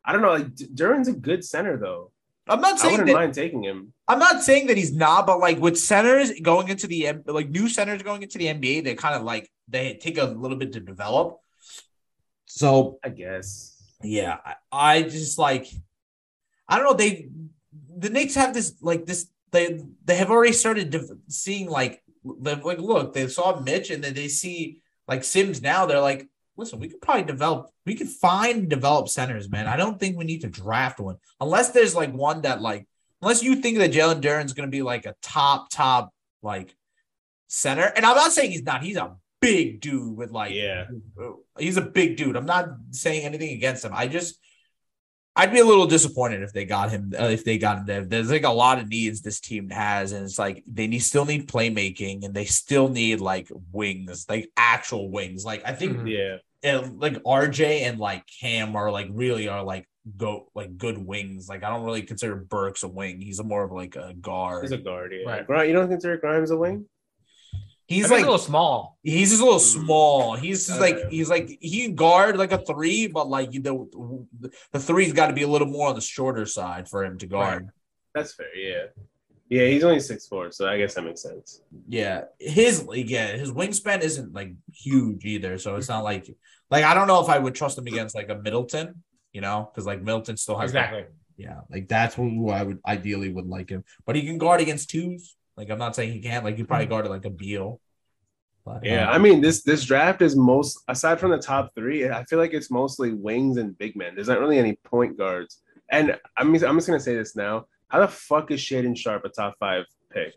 I 0.03 0.11
don't 0.11 0.21
know. 0.21 0.33
Like 0.33 0.53
Duren's 0.73 1.07
a 1.07 1.13
good 1.13 1.45
center 1.45 1.77
though. 1.77 2.11
I'm 2.47 2.59
not 2.59 2.77
saying 2.77 2.95
I 2.95 2.97
wouldn't 2.97 3.07
that. 3.07 3.21
mind 3.21 3.33
taking 3.33 3.63
him. 3.63 3.93
I'm 4.07 4.19
not 4.19 4.43
saying 4.43 4.67
that 4.67 4.75
he's 4.75 4.93
not, 4.93 5.25
but 5.25 5.39
like 5.39 5.59
with 5.59 5.77
centers 5.79 6.29
going 6.41 6.67
into 6.67 6.87
the 6.87 7.07
M- 7.07 7.23
like 7.25 7.49
new 7.49 7.69
centers 7.69 8.03
going 8.03 8.21
into 8.21 8.37
the 8.37 8.47
NBA, 8.47 8.83
they 8.83 8.95
kind 8.95 9.15
of 9.15 9.23
like 9.23 9.49
they 9.69 9.93
take 9.95 10.17
a 10.17 10.25
little 10.25 10.57
bit 10.57 10.73
to 10.73 10.81
develop. 10.81 11.39
So 12.45 12.99
I 13.01 13.09
guess. 13.09 13.81
yeah, 14.03 14.37
I, 14.45 14.55
I 14.71 15.01
just 15.03 15.39
like 15.39 15.67
I 16.67 16.77
don't 16.77 16.85
know. 16.85 16.93
They 16.93 17.29
the 17.97 18.09
Knicks 18.09 18.35
have 18.35 18.53
this 18.53 18.75
like 18.81 19.05
this. 19.05 19.27
They 19.51 19.79
they 20.03 20.17
have 20.17 20.31
already 20.31 20.51
started 20.53 20.89
de- 20.89 21.17
seeing 21.29 21.69
like 21.69 22.01
like 22.25 22.79
look. 22.79 23.13
They 23.13 23.27
saw 23.27 23.59
Mitch 23.59 23.89
and 23.91 24.03
then 24.03 24.13
they 24.13 24.27
see 24.27 24.81
like 25.07 25.23
Sims 25.23 25.61
now. 25.61 25.85
They're 25.85 25.99
like, 26.01 26.27
listen, 26.57 26.79
we 26.79 26.89
could 26.89 27.01
probably 27.01 27.23
develop. 27.23 27.69
We 27.85 27.95
could 27.95 28.09
find 28.09 28.69
develop 28.69 29.09
centers, 29.09 29.49
man. 29.49 29.67
I 29.67 29.77
don't 29.77 29.99
think 29.99 30.17
we 30.17 30.25
need 30.25 30.41
to 30.41 30.49
draft 30.49 30.99
one 30.99 31.17
unless 31.39 31.69
there's 31.71 31.95
like 31.95 32.11
one 32.13 32.41
that 32.41 32.61
like 32.61 32.87
unless 33.21 33.43
you 33.43 33.55
think 33.57 33.77
that 33.77 33.91
Jalen 33.91 34.21
Duren's 34.21 34.53
going 34.53 34.67
to 34.67 34.71
be 34.71 34.81
like 34.81 35.05
a 35.05 35.15
top 35.21 35.69
top 35.69 36.11
like 36.41 36.75
center. 37.47 37.91
And 37.95 38.05
I'm 38.05 38.15
not 38.15 38.31
saying 38.31 38.51
he's 38.51 38.63
not. 38.63 38.83
He's 38.83 38.97
a 38.97 39.15
big 39.41 39.81
dude 39.81 40.17
with 40.17 40.31
like 40.31 40.53
Yeah. 40.53 40.85
he's 41.59 41.77
a 41.77 41.81
big 41.81 42.17
dude. 42.17 42.35
I'm 42.35 42.45
not 42.45 42.69
saying 42.91 43.25
anything 43.25 43.51
against 43.51 43.85
him. 43.85 43.91
I 43.93 44.07
just 44.07 44.39
I'd 45.37 45.51
be 45.51 45.59
a 45.59 45.65
little 45.65 45.85
disappointed 45.85 46.43
if 46.43 46.53
they 46.53 46.63
got 46.65 46.89
him 46.91 47.13
uh, 47.19 47.25
if 47.25 47.43
they 47.43 47.57
got 47.57 47.79
him 47.79 47.85
there. 47.85 48.05
There's 48.05 48.31
like 48.31 48.45
a 48.45 48.49
lot 48.49 48.79
of 48.79 48.87
needs 48.87 49.21
this 49.21 49.39
team 49.41 49.69
has, 49.69 50.11
and 50.13 50.23
it's 50.23 50.39
like 50.39 50.63
they 50.65 50.87
need 50.87 50.99
still 50.99 51.25
need 51.25 51.47
playmaking 51.49 52.23
and 52.23 52.33
they 52.33 52.45
still 52.45 52.87
need 52.87 53.19
like 53.19 53.49
wings, 53.73 54.25
like 54.29 54.49
actual 54.55 55.09
wings. 55.11 55.43
Like 55.43 55.61
I 55.65 55.73
think 55.73 55.97
Mhm. 55.97 56.39
Yeah. 56.63 56.71
uh, 56.77 56.87
like 56.97 57.21
RJ 57.23 57.81
and 57.81 57.99
like 57.99 58.23
Cam 58.39 58.75
are 58.75 58.89
like 58.91 59.07
really 59.11 59.47
are 59.49 59.63
like 59.63 59.87
go 60.17 60.49
like 60.55 60.77
good 60.77 60.97
wings. 60.97 61.49
Like 61.49 61.63
I 61.63 61.69
don't 61.69 61.83
really 61.83 62.03
consider 62.03 62.35
Burks 62.35 62.83
a 62.83 62.87
wing. 62.87 63.19
He's 63.19 63.39
a 63.39 63.43
more 63.43 63.63
of 63.65 63.71
like 63.71 63.95
a 63.97 64.13
guard. 64.13 64.63
He's 64.63 64.71
a 64.71 64.77
guard. 64.77 65.13
Yeah. 65.13 65.41
Right. 65.49 65.67
You 65.67 65.73
don't 65.73 65.89
consider 65.89 66.15
Grimes 66.17 66.51
a 66.51 66.57
wing? 66.57 66.85
He's 67.87 68.05
I 68.05 68.07
think 68.07 68.17
like 68.17 68.23
a 68.23 68.31
little 68.31 68.45
small. 68.45 68.97
He's 69.03 69.29
just 69.29 69.41
a 69.41 69.45
little 69.45 69.59
mm-hmm. 69.59 69.85
small. 69.85 70.35
He's 70.35 70.67
just 70.67 70.79
like 70.79 71.09
he's 71.09 71.29
like 71.29 71.57
he 71.61 71.83
can 71.83 71.95
guard 71.95 72.37
like 72.37 72.51
a 72.51 72.57
three, 72.57 73.07
but 73.07 73.29
like 73.29 73.51
the 73.51 74.49
the 74.71 74.79
three's 74.79 75.13
got 75.13 75.27
to 75.27 75.33
be 75.33 75.43
a 75.43 75.47
little 75.47 75.67
more 75.67 75.89
on 75.89 75.95
the 75.95 76.01
shorter 76.01 76.45
side 76.45 76.89
for 76.89 77.05
him 77.05 77.17
to 77.19 77.27
guard. 77.27 77.69
That's 78.15 78.33
fair. 78.33 78.55
Yeah. 78.55 78.85
Yeah, 79.47 79.67
he's 79.67 79.83
only 79.83 79.99
six 79.99 80.27
four, 80.27 80.51
so 80.51 80.67
I 80.67 80.77
guess 80.79 80.95
that 80.95 81.03
makes 81.03 81.21
sense. 81.21 81.61
Yeah, 81.87 82.21
his 82.39 82.83
like 82.85 83.07
yeah, 83.07 83.37
his 83.37 83.51
wingspan 83.51 84.01
isn't 84.01 84.33
like 84.33 84.53
huge 84.73 85.23
either, 85.23 85.59
so 85.59 85.75
it's 85.75 85.87
not 85.87 86.03
like 86.03 86.27
like 86.71 86.83
I 86.83 86.95
don't 86.95 87.07
know 87.07 87.21
if 87.21 87.29
I 87.29 87.37
would 87.37 87.53
trust 87.53 87.77
him 87.77 87.85
against 87.85 88.15
like 88.15 88.29
a 88.29 88.35
Middleton, 88.35 89.03
you 89.33 89.41
know, 89.41 89.69
because 89.71 89.85
like 89.85 90.01
Middleton 90.01 90.37
still 90.37 90.57
has 90.57 90.73
like, 90.73 90.85
Exactly. 90.85 91.13
yeah, 91.37 91.59
like 91.69 91.87
that's 91.87 92.15
who 92.15 92.49
I 92.49 92.63
would 92.63 92.79
ideally 92.87 93.29
would 93.29 93.45
like 93.45 93.69
him, 93.69 93.83
but 94.07 94.15
he 94.15 94.23
can 94.23 94.39
guard 94.39 94.61
against 94.61 94.89
twos. 94.89 95.35
Like 95.57 95.69
I'm 95.69 95.79
not 95.79 95.95
saying 95.95 96.13
he 96.13 96.21
can't. 96.21 96.43
Like 96.43 96.57
you 96.57 96.65
probably 96.65 96.87
guarded 96.87 97.09
like 97.09 97.25
a 97.25 97.29
Beal. 97.29 97.79
But, 98.65 98.83
Yeah, 98.83 99.09
uh, 99.09 99.13
I 99.13 99.17
mean 99.17 99.41
this 99.41 99.63
this 99.63 99.85
draft 99.85 100.21
is 100.21 100.35
most 100.35 100.83
aside 100.87 101.19
from 101.19 101.31
the 101.31 101.37
top 101.37 101.71
three, 101.75 102.09
I 102.09 102.23
feel 102.25 102.39
like 102.39 102.53
it's 102.53 102.71
mostly 102.71 103.13
wings 103.13 103.57
and 103.57 103.77
big 103.77 103.95
men. 103.95 104.15
There's 104.15 104.27
not 104.27 104.39
really 104.39 104.57
any 104.57 104.77
point 104.83 105.17
guards. 105.17 105.61
And 105.91 106.17
I'm 106.35 106.47
I'm 106.55 106.77
just 106.77 106.87
gonna 106.87 106.99
say 106.99 107.15
this 107.15 107.35
now. 107.35 107.65
How 107.89 107.99
the 107.99 108.07
fuck 108.07 108.49
is 108.51 108.59
Shaedon 108.59 108.97
Sharpe 108.97 109.23
a 109.25 109.29
top 109.29 109.55
five 109.59 109.85
pick? 110.11 110.33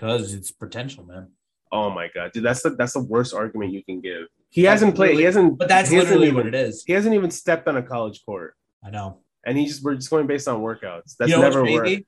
because 0.00 0.34
it's 0.34 0.50
potential, 0.50 1.04
man. 1.04 1.28
Oh 1.72 1.90
my 1.90 2.08
god, 2.12 2.32
dude, 2.32 2.42
that's 2.42 2.62
the 2.62 2.70
that's 2.70 2.94
the 2.94 3.02
worst 3.02 3.34
argument 3.34 3.72
you 3.72 3.84
can 3.84 4.00
give. 4.00 4.26
He 4.48 4.62
That's 4.62 4.80
hasn't 4.80 4.96
played. 4.96 5.16
He 5.16 5.22
hasn't. 5.22 5.58
But 5.58 5.68
that's 5.68 5.92
literally 5.92 6.26
even, 6.28 6.36
what 6.36 6.46
it 6.46 6.54
is. 6.54 6.82
He 6.84 6.92
hasn't 6.92 7.14
even 7.14 7.30
stepped 7.30 7.68
on 7.68 7.76
a 7.76 7.82
college 7.82 8.24
court, 8.24 8.56
I 8.84 8.90
know. 8.90 9.18
and 9.46 9.56
he 9.56 9.66
just 9.66 9.84
we're 9.84 9.94
just 9.94 10.10
going 10.10 10.26
based 10.26 10.48
on 10.48 10.60
workouts. 10.60 11.16
That's 11.16 11.30
you 11.30 11.36
know 11.36 11.42
never 11.42 11.62
what's 11.62 11.74
worked. 11.74 12.02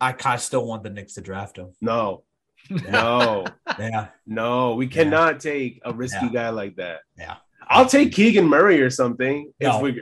I 0.00 0.12
of 0.34 0.40
still 0.40 0.66
want 0.66 0.82
the 0.82 0.90
Knicks 0.90 1.14
to 1.14 1.20
draft 1.20 1.56
him. 1.58 1.72
No, 1.80 2.24
no, 2.70 3.44
Yeah, 3.78 4.08
no. 4.26 4.74
We 4.74 4.86
cannot 4.86 5.40
take 5.40 5.80
a 5.84 5.92
risky 5.92 6.26
Yeah. 6.26 6.32
guy 6.32 6.48
like 6.50 6.76
that. 6.76 7.00
Yeah. 7.18 7.36
I'll 7.68 7.86
take 7.86 8.12
Keegan 8.12 8.46
Murray 8.46 8.80
or 8.80 8.90
something. 8.90 9.52
No. 9.60 9.76
If 9.76 9.82
we, 9.82 10.00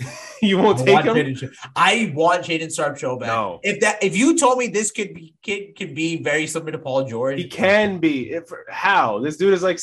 you 0.48 0.58
won't 0.58 0.80
I 0.80 0.84
take 0.84 1.04
him. 1.04 1.14
Jaden, 1.16 1.54
I 1.74 2.12
want 2.14 2.44
Jaden 2.44 2.74
Sharpe 2.74 2.98
bad. 3.18 3.26
No. 3.26 3.60
If 3.62 3.80
that, 3.80 4.02
if 4.02 4.16
you 4.16 4.36
told 4.38 4.58
me 4.58 4.68
this 4.68 4.90
could 4.90 5.12
be 5.14 5.34
kid 5.42 5.76
could 5.76 5.94
be 5.94 6.22
very 6.22 6.46
similar 6.46 6.72
to 6.72 6.78
Paul 6.78 7.04
George, 7.04 7.38
He 7.38 7.48
can 7.48 7.98
be. 7.98 8.30
If, 8.30 8.44
how? 8.68 9.18
This 9.20 9.36
dude 9.36 9.54
is 9.54 9.62
like 9.62 9.80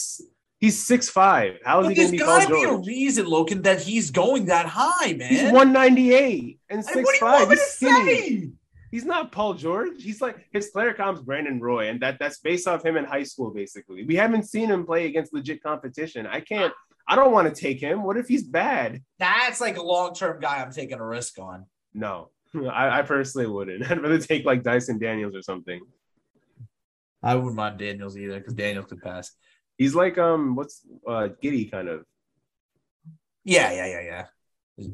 he's 0.59 0.81
six 0.81 1.09
five. 1.09 1.55
How 1.65 1.81
is 1.81 1.87
But 1.87 1.89
he 1.89 1.95
going 1.95 2.07
to 2.07 2.11
be 2.13 2.19
Paul 2.19 2.27
George? 2.27 2.47
There's 2.49 2.65
gotta 2.65 2.77
be 2.81 2.91
a 2.91 2.95
reason, 2.95 3.25
Lokin, 3.25 3.63
that 3.63 3.81
he's 3.81 4.09
going 4.11 4.45
that 4.45 4.65
high, 4.67 5.13
man. 5.13 5.29
He's 5.29 5.51
one 5.51 5.73
ninety 5.73 6.13
eight 6.13 6.59
and 6.69 6.83
six 6.83 6.95
what 6.95 7.05
do 7.05 7.13
you 7.13 7.19
five. 7.19 7.49
He's 7.49 7.59
to 7.59 7.65
skinny. 7.65 8.51
He's 8.95 9.03
not 9.03 9.33
Paul 9.33 9.55
George. 9.55 10.01
He's 10.01 10.21
like 10.21 10.47
his 10.53 10.69
player 10.69 10.93
comp's 10.93 11.19
Brandon 11.19 11.59
Roy, 11.59 11.89
and 11.89 11.99
that 11.99 12.17
that's 12.17 12.39
based 12.39 12.65
off 12.65 12.85
him 12.85 12.95
in 12.95 13.03
high 13.03 13.23
school. 13.23 13.51
Basically, 13.51 14.05
we 14.05 14.15
haven't 14.15 14.43
seen 14.43 14.69
him 14.69 14.85
play 14.85 15.05
against 15.05 15.33
legit 15.33 15.61
competition. 15.61 16.25
I 16.25 16.39
can't. 16.39 16.71
I 17.05 17.17
don't 17.17 17.33
want 17.33 17.53
to 17.53 17.61
take 17.61 17.81
him. 17.81 18.03
What 18.03 18.15
if 18.15 18.29
he's 18.29 18.43
bad? 18.43 19.03
That's 19.19 19.59
like 19.59 19.75
a 19.75 19.83
long 19.83 20.13
term 20.13 20.39
guy. 20.39 20.61
I'm 20.61 20.71
taking 20.71 20.97
a 20.97 21.05
risk 21.05 21.37
on. 21.39 21.65
No, 21.93 22.29
I, 22.55 22.99
I 22.99 23.01
personally 23.01 23.47
wouldn't. 23.47 23.83
I'd 23.91 24.01
rather 24.01 24.17
take 24.17 24.45
like 24.45 24.63
Dyson 24.63 24.97
Daniels 24.97 25.35
or 25.35 25.41
something. 25.41 25.81
I 27.21 27.35
wouldn't 27.35 27.55
mind 27.55 27.77
Daniels 27.77 28.17
either 28.17 28.39
because 28.39 28.53
Daniels 28.53 28.85
could 28.85 29.01
pass. 29.01 29.29
He's 29.77 29.93
like 29.93 30.17
um, 30.17 30.55
what's 30.55 30.83
uh, 31.05 31.27
Giddey 31.43 31.69
kind 31.69 31.89
of. 31.89 32.05
Yeah, 33.43 33.73
yeah, 33.73 33.87
yeah, 33.87 34.23
yeah. 34.77 34.87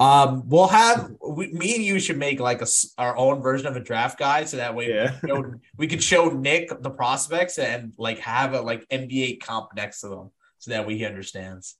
Um, 0.00 0.48
we'll 0.48 0.68
have 0.68 1.10
we, 1.26 1.48
me 1.48 1.74
and 1.74 1.84
you 1.84 1.98
should 1.98 2.18
make 2.18 2.38
like 2.38 2.58
a 2.60 2.62
s- 2.70 2.94
our 2.98 3.16
own 3.16 3.42
version 3.42 3.66
of 3.66 3.74
a 3.74 3.80
draft 3.80 4.16
guide, 4.18 4.48
so 4.48 4.56
that 4.58 4.74
way 4.74 4.88
Yeah. 4.94 5.12
we, 5.22 5.28
can 5.28 5.28
show, 5.28 5.54
we 5.76 5.86
could 5.88 6.02
show 6.02 6.28
Nick 6.30 6.82
the 6.82 6.90
prospects 6.90 7.58
and 7.58 7.92
like 7.98 8.20
have 8.20 8.54
a 8.54 8.60
like 8.60 8.88
NBA 8.90 9.40
comp 9.40 9.74
next 9.74 10.00
to 10.02 10.08
them, 10.08 10.30
so 10.58 10.70
that 10.70 10.86
way 10.86 10.96
he 10.96 11.04
understands. 11.04 11.74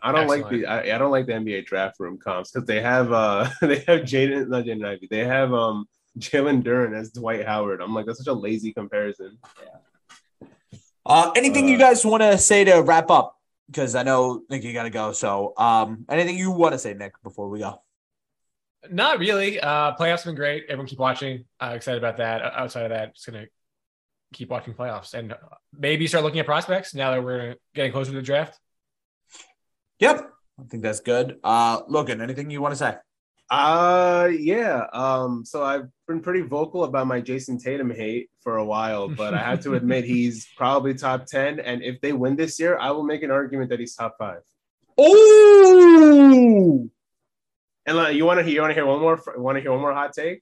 I 0.00 0.12
don't 0.12 0.28
like 0.28 0.48
the 0.50 0.66
I, 0.66 0.94
I 0.94 0.98
don't 0.98 1.10
like 1.10 1.26
the 1.26 1.32
NBA 1.32 1.66
draft 1.66 1.98
room 1.98 2.16
comps 2.18 2.52
because 2.52 2.66
they 2.66 2.80
have 2.80 3.10
uh 3.10 3.48
they 3.60 3.76
have 3.88 4.02
Jaden 4.02 4.48
not 4.48 4.64
Jaden 4.66 4.86
Ivey 4.86 5.08
they 5.10 5.24
have 5.24 5.52
um 5.52 5.86
Jalen 6.18 6.62
Duren 6.62 6.94
as 6.96 7.10
Dwight 7.10 7.44
Howard. 7.44 7.80
I'm 7.80 7.92
like 7.94 8.06
that's 8.06 8.18
such 8.18 8.28
a 8.28 8.32
lazy 8.34 8.72
comparison. 8.72 9.38
Uh, 11.06 11.32
anything 11.36 11.68
you 11.68 11.76
Uh, 11.76 11.80
guys 11.80 12.04
want 12.04 12.22
to 12.22 12.38
say 12.38 12.64
to 12.64 12.80
wrap 12.80 13.10
up? 13.10 13.33
Because 13.66 13.94
I 13.94 14.02
know 14.02 14.42
Nick, 14.50 14.62
you 14.62 14.72
got 14.72 14.82
to 14.84 14.90
go. 14.90 15.12
So, 15.12 15.54
um, 15.56 16.04
anything 16.08 16.36
you 16.36 16.50
want 16.50 16.72
to 16.72 16.78
say, 16.78 16.94
Nick, 16.94 17.14
before 17.22 17.48
we 17.48 17.60
go? 17.60 17.82
Not 18.90 19.18
really. 19.18 19.58
Uh, 19.58 19.94
playoffs 19.96 20.18
have 20.18 20.26
been 20.26 20.34
great. 20.34 20.64
Everyone 20.68 20.86
keep 20.86 20.98
watching. 20.98 21.44
Uh, 21.60 21.72
excited 21.74 21.98
about 21.98 22.18
that. 22.18 22.42
Outside 22.42 22.82
of 22.82 22.90
that, 22.90 23.14
just 23.14 23.26
gonna 23.26 23.46
keep 24.34 24.50
watching 24.50 24.74
playoffs 24.74 25.14
and 25.14 25.34
maybe 25.72 26.06
start 26.06 26.24
looking 26.24 26.40
at 26.40 26.46
prospects 26.46 26.94
now 26.94 27.12
that 27.12 27.24
we're 27.24 27.54
getting 27.74 27.92
closer 27.92 28.10
to 28.10 28.16
the 28.16 28.22
draft. 28.22 28.58
Yep, 30.00 30.28
I 30.60 30.62
think 30.64 30.82
that's 30.82 31.00
good. 31.00 31.38
Uh, 31.42 31.82
Lokin, 31.84 32.20
anything 32.20 32.50
you 32.50 32.60
want 32.60 32.72
to 32.72 32.76
say? 32.76 32.96
Uh 33.50 34.30
yeah. 34.38 34.86
Um 34.92 35.44
so 35.44 35.62
I've 35.62 35.88
been 36.08 36.20
pretty 36.20 36.40
vocal 36.40 36.84
about 36.84 37.06
my 37.06 37.20
Jayson 37.20 37.58
Tatum 37.62 37.90
hate 37.90 38.30
for 38.40 38.56
a 38.56 38.64
while, 38.64 39.08
but 39.08 39.34
I 39.34 39.38
have 39.38 39.60
to 39.60 39.74
admit 39.78 40.04
he's 40.04 40.46
probably 40.56 40.94
top 40.94 41.26
10 41.26 41.60
and 41.60 41.82
if 41.82 42.00
they 42.00 42.12
win 42.12 42.36
this 42.36 42.58
year, 42.58 42.78
I 42.78 42.90
will 42.90 43.04
make 43.04 43.22
an 43.22 43.30
argument 43.30 43.70
that 43.70 43.80
he's 43.80 43.94
top 43.94 44.16
5. 44.18 44.38
Oh, 44.96 46.88
And 47.86 47.96
like, 47.96 48.16
you 48.16 48.24
want 48.24 48.38
to 48.38 48.44
hear 48.44 48.54
you 48.54 48.60
want 48.60 48.70
to 48.70 48.74
hear 48.74 48.86
one 48.86 49.00
more 49.00 49.20
want 49.36 49.56
to 49.56 49.60
hear 49.62 49.72
one 49.72 49.80
more 49.80 49.92
hot 49.92 50.12
take? 50.14 50.40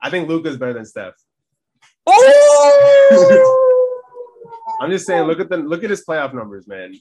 I 0.00 0.10
think 0.10 0.28
Luka's 0.28 0.56
better 0.56 0.74
than 0.74 0.84
Steph. 0.86 1.14
oh! 2.06 3.54
I'm 4.80 4.90
just 4.90 5.06
saying 5.06 5.24
look 5.26 5.40
at 5.40 5.48
the 5.48 5.56
look 5.56 5.82
at 5.82 5.90
his 5.90 6.04
playoff 6.04 6.32
numbers, 6.32 6.68
man. 6.68 6.94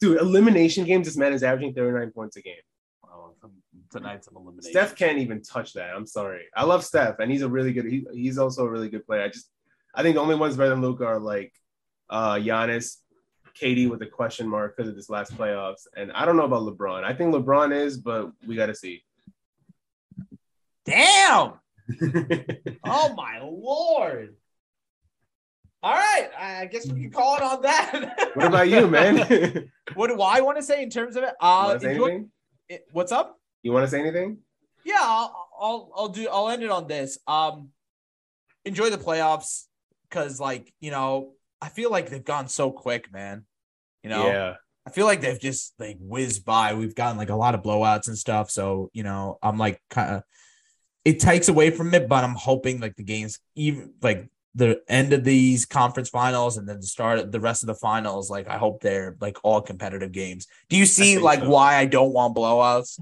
Dude, 0.00 0.20
elimination 0.20 0.84
games 0.84 1.06
this 1.06 1.16
man 1.16 1.32
is 1.32 1.42
averaging 1.42 1.74
39 1.74 2.10
points 2.12 2.36
a 2.36 2.42
game. 2.42 2.54
Well, 3.92 4.02
tonight's 4.02 4.28
an 4.28 4.36
elimination. 4.36 4.70
Steph 4.72 4.96
can't 4.96 5.18
even 5.18 5.42
touch 5.42 5.72
that. 5.74 5.94
I'm 5.94 6.06
sorry. 6.06 6.44
I 6.54 6.64
love 6.64 6.84
Steph, 6.84 7.18
and 7.18 7.30
he's 7.30 7.42
a 7.42 7.48
really 7.48 7.72
good. 7.72 7.86
He, 7.86 8.06
he's 8.12 8.38
also 8.38 8.64
a 8.64 8.70
really 8.70 8.88
good 8.88 9.06
player. 9.06 9.22
I 9.22 9.28
just, 9.28 9.50
I 9.94 10.02
think 10.02 10.14
the 10.16 10.20
only 10.20 10.34
ones 10.36 10.56
better 10.56 10.70
than 10.70 10.82
Luka 10.82 11.04
are 11.04 11.18
like, 11.20 11.52
uh, 12.08 12.34
Giannis, 12.34 12.96
KD 13.60 13.88
with 13.90 14.02
a 14.02 14.06
question 14.06 14.48
mark 14.48 14.76
because 14.76 14.88
of 14.88 14.96
this 14.96 15.10
last 15.10 15.36
playoffs, 15.36 15.86
and 15.96 16.12
I 16.12 16.24
don't 16.24 16.36
know 16.36 16.44
about 16.44 16.62
LeBron. 16.62 17.04
I 17.04 17.14
think 17.14 17.34
LeBron 17.34 17.74
is, 17.74 17.98
but 17.98 18.30
we 18.46 18.54
got 18.56 18.66
to 18.66 18.74
see. 18.74 19.02
Damn! 20.84 21.54
Oh 22.84 23.12
my 23.14 23.40
lord! 23.42 24.36
All 25.82 25.92
right, 25.94 26.28
I 26.38 26.66
guess 26.66 26.86
we 26.86 27.00
can 27.02 27.10
call 27.10 27.36
it 27.36 27.42
on 27.42 27.62
that. 27.62 28.30
what 28.34 28.46
about 28.46 28.68
you, 28.68 28.86
man? 28.86 29.70
what 29.94 30.06
do 30.08 30.20
I 30.20 30.40
want 30.40 30.56
to 30.58 30.62
say 30.62 30.82
in 30.82 30.90
terms 30.90 31.16
of 31.16 31.24
it? 31.24 31.34
you 31.40 31.48
Uh, 31.48 31.64
want 31.68 31.80
to 31.80 31.86
say 31.86 31.92
enjoy- 31.94 32.24
it- 32.68 32.86
what's 32.92 33.10
up? 33.12 33.39
You 33.62 33.72
want 33.72 33.84
to 33.84 33.90
say 33.90 34.00
anything? 34.00 34.38
Yeah, 34.84 34.96
I'll, 35.00 35.48
I'll 35.60 35.92
I'll 35.96 36.08
do 36.08 36.28
I'll 36.30 36.48
end 36.48 36.62
it 36.62 36.70
on 36.70 36.86
this. 36.86 37.18
Um 37.26 37.70
enjoy 38.64 38.90
the 38.90 38.98
playoffs 38.98 39.64
cuz 40.10 40.40
like, 40.40 40.72
you 40.80 40.90
know, 40.90 41.34
I 41.60 41.68
feel 41.68 41.90
like 41.90 42.08
they've 42.08 42.24
gone 42.24 42.48
so 42.48 42.70
quick, 42.70 43.12
man. 43.12 43.44
You 44.02 44.10
know, 44.10 44.26
Yeah. 44.26 44.54
I 44.86 44.90
feel 44.90 45.04
like 45.04 45.20
they've 45.20 45.38
just 45.38 45.74
like 45.78 45.98
whizzed 46.00 46.44
by. 46.44 46.74
We've 46.74 46.94
gotten 46.94 47.18
like 47.18 47.28
a 47.28 47.36
lot 47.36 47.54
of 47.54 47.62
blowouts 47.62 48.08
and 48.08 48.16
stuff, 48.16 48.50
so, 48.50 48.90
you 48.94 49.02
know, 49.02 49.38
I'm 49.42 49.58
like 49.58 49.80
kind 49.90 50.16
of 50.16 50.22
it 51.04 51.20
takes 51.20 51.48
away 51.48 51.70
from 51.70 51.94
it, 51.94 52.08
but 52.08 52.24
I'm 52.24 52.34
hoping 52.34 52.80
like 52.80 52.96
the 52.96 53.02
games 53.02 53.38
even 53.54 53.94
like 54.02 54.28
the 54.54 54.80
end 54.88 55.12
of 55.12 55.22
these 55.24 55.64
conference 55.64 56.08
finals 56.08 56.56
and 56.56 56.68
then 56.68 56.80
the 56.80 56.86
start 56.86 57.18
of 57.18 57.32
the 57.32 57.40
rest 57.40 57.62
of 57.62 57.68
the 57.68 57.74
finals, 57.74 58.30
like 58.30 58.48
I 58.48 58.58
hope 58.58 58.80
they're 58.80 59.16
like 59.20 59.38
all 59.42 59.60
competitive 59.60 60.12
games. 60.12 60.46
Do 60.68 60.76
you 60.76 60.86
see 60.86 61.18
like 61.18 61.40
so. 61.40 61.48
why 61.48 61.76
I 61.76 61.84
don't 61.84 62.12
want 62.12 62.36
blowouts? 62.36 62.98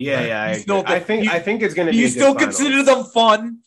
Yeah, 0.00 0.14
Right. 0.16 0.26
yeah. 0.28 0.42
I, 0.42 0.52
still 0.58 0.80
agree. 0.80 0.94
I 0.94 0.98
think- 0.98 1.06
think 1.06 1.24
you- 1.24 1.30
I 1.30 1.38
think 1.40 1.62
it's 1.62 1.74
gonna 1.74 1.92
Do 1.92 1.98
be. 1.98 2.02
you 2.02 2.06
a 2.06 2.08
good 2.08 2.12
still 2.20 2.34
finals. 2.34 2.56
consider 2.56 2.82
them 2.82 3.04
fun? 3.04 3.58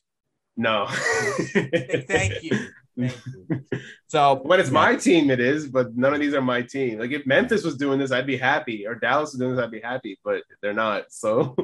No. 0.58 0.88
Thank 1.54 2.44
you. 2.44 2.58
Thank 2.98 3.16
you. 3.26 3.62
So 4.08 4.40
When 4.44 4.60
it's 4.60 4.70
yeah. 4.70 4.74
my 4.74 4.96
team, 4.96 5.30
it 5.32 5.40
is, 5.40 5.68
but 5.68 5.96
none 5.96 6.14
of 6.14 6.20
these 6.20 6.34
are 6.34 6.42
my 6.42 6.62
team. 6.62 7.00
Like 7.00 7.12
if 7.12 7.26
Memphis 7.26 7.64
was 7.64 7.76
doing 7.78 7.98
this, 8.00 8.12
I'd 8.12 8.28
be 8.28 8.38
happy, 8.38 8.86
or 8.86 8.96
Dallas 8.96 9.32
was 9.32 9.40
doing 9.40 9.56
this, 9.56 9.64
I'd 9.64 9.72
be 9.72 9.80
happy, 9.82 10.20
but 10.24 10.44
they're 10.62 10.74
not. 10.74 11.06
So 11.10 11.56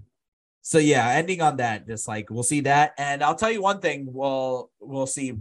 so 0.62 0.78
yeah, 0.78 1.08
ending 1.10 1.40
on 1.42 1.56
that, 1.56 1.86
just 1.86 2.06
like 2.08 2.30
we'll 2.30 2.42
see 2.42 2.60
that. 2.62 2.94
And 2.98 3.22
I'll 3.22 3.34
tell 3.34 3.50
you 3.50 3.62
one 3.62 3.80
thing, 3.80 4.06
we'll 4.12 4.70
we'll 4.80 5.06
see 5.06 5.34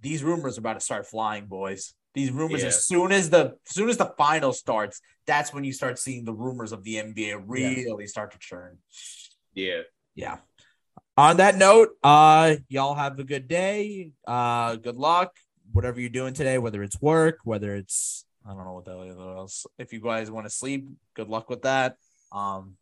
these 0.00 0.22
rumors 0.22 0.56
are 0.56 0.60
about 0.60 0.74
to 0.74 0.80
start 0.80 1.06
flying, 1.06 1.46
boys. 1.46 1.94
These 2.14 2.30
rumors, 2.30 2.62
Yeah. 2.62 2.68
as 2.68 2.86
soon 2.86 3.12
as 3.12 3.28
the 3.30 3.56
as 3.68 3.74
soon 3.74 3.88
as 3.90 3.96
the 3.98 4.12
final 4.16 4.52
starts, 4.52 5.00
that's 5.26 5.52
when 5.52 5.64
you 5.64 5.72
start 5.72 5.98
seeing 5.98 6.24
the 6.24 6.32
rumors 6.32 6.72
of 6.72 6.84
the 6.84 6.96
NBA 6.96 7.42
really 7.46 8.06
start 8.06 8.32
to 8.32 8.38
churn. 8.38 8.78
yeah. 9.54 9.82
Yeah. 10.14 10.38
On 11.18 11.38
that 11.38 11.56
note, 11.56 11.90
uh, 12.02 12.56
y'all 12.68 12.94
have 12.94 13.18
a 13.18 13.24
good 13.24 13.48
day. 13.48 14.12
Uh, 14.26 14.76
good 14.76 14.96
luck, 14.96 15.32
whatever 15.72 15.98
you're 16.00 16.10
doing 16.10 16.34
today, 16.34 16.58
whether 16.58 16.82
it's 16.82 17.00
work, 17.00 17.38
whether 17.44 17.74
it's 17.74 18.24
I 18.46 18.54
don't 18.54 18.64
know 18.64 18.74
what 18.74 18.84
the 18.84 18.92
hell 18.92 19.38
else. 19.38 19.66
If 19.78 19.92
you 19.92 20.00
guys 20.00 20.30
want 20.30 20.46
to 20.46 20.50
sleep, 20.50 20.86
good 21.14 21.28
luck 21.28 21.50
with 21.50 21.62
that. 21.62 21.96
Um, 22.32 22.76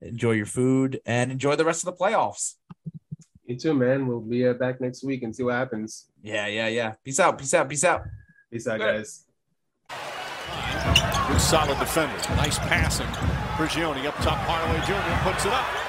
enjoy 0.00 0.32
your 0.32 0.46
food 0.46 1.00
and 1.04 1.30
enjoy 1.30 1.56
the 1.56 1.64
rest 1.64 1.86
of 1.86 1.92
the 1.96 2.04
playoffs. 2.04 2.54
You 3.44 3.56
too, 3.58 3.74
man. 3.74 4.06
We'll 4.06 4.20
be 4.20 4.46
uh, 4.46 4.54
back 4.54 4.80
next 4.80 5.04
week 5.04 5.22
and 5.24 5.34
see 5.34 5.42
what 5.42 5.54
happens. 5.54 6.06
Yeah, 6.22 6.46
yeah, 6.46 6.68
yeah. 6.68 6.94
Peace 7.04 7.20
out. 7.20 7.38
Peace 7.38 7.52
out. 7.54 7.68
Peace 7.68 7.84
out. 7.84 8.02
Peace 8.50 8.66
out, 8.66 8.78
Good. 8.78 8.96
guys. 8.98 9.24
Good 11.32 11.40
solid 11.40 11.78
defender. 11.78 12.14
Nice 12.36 12.58
passing. 12.58 13.06
Prigioni 13.56 14.04
up 14.04 14.14
top. 14.16 14.36
Hardaway 14.44 14.84
Jr. 14.84 15.30
puts 15.30 15.46
it 15.46 15.52
up. 15.54 15.81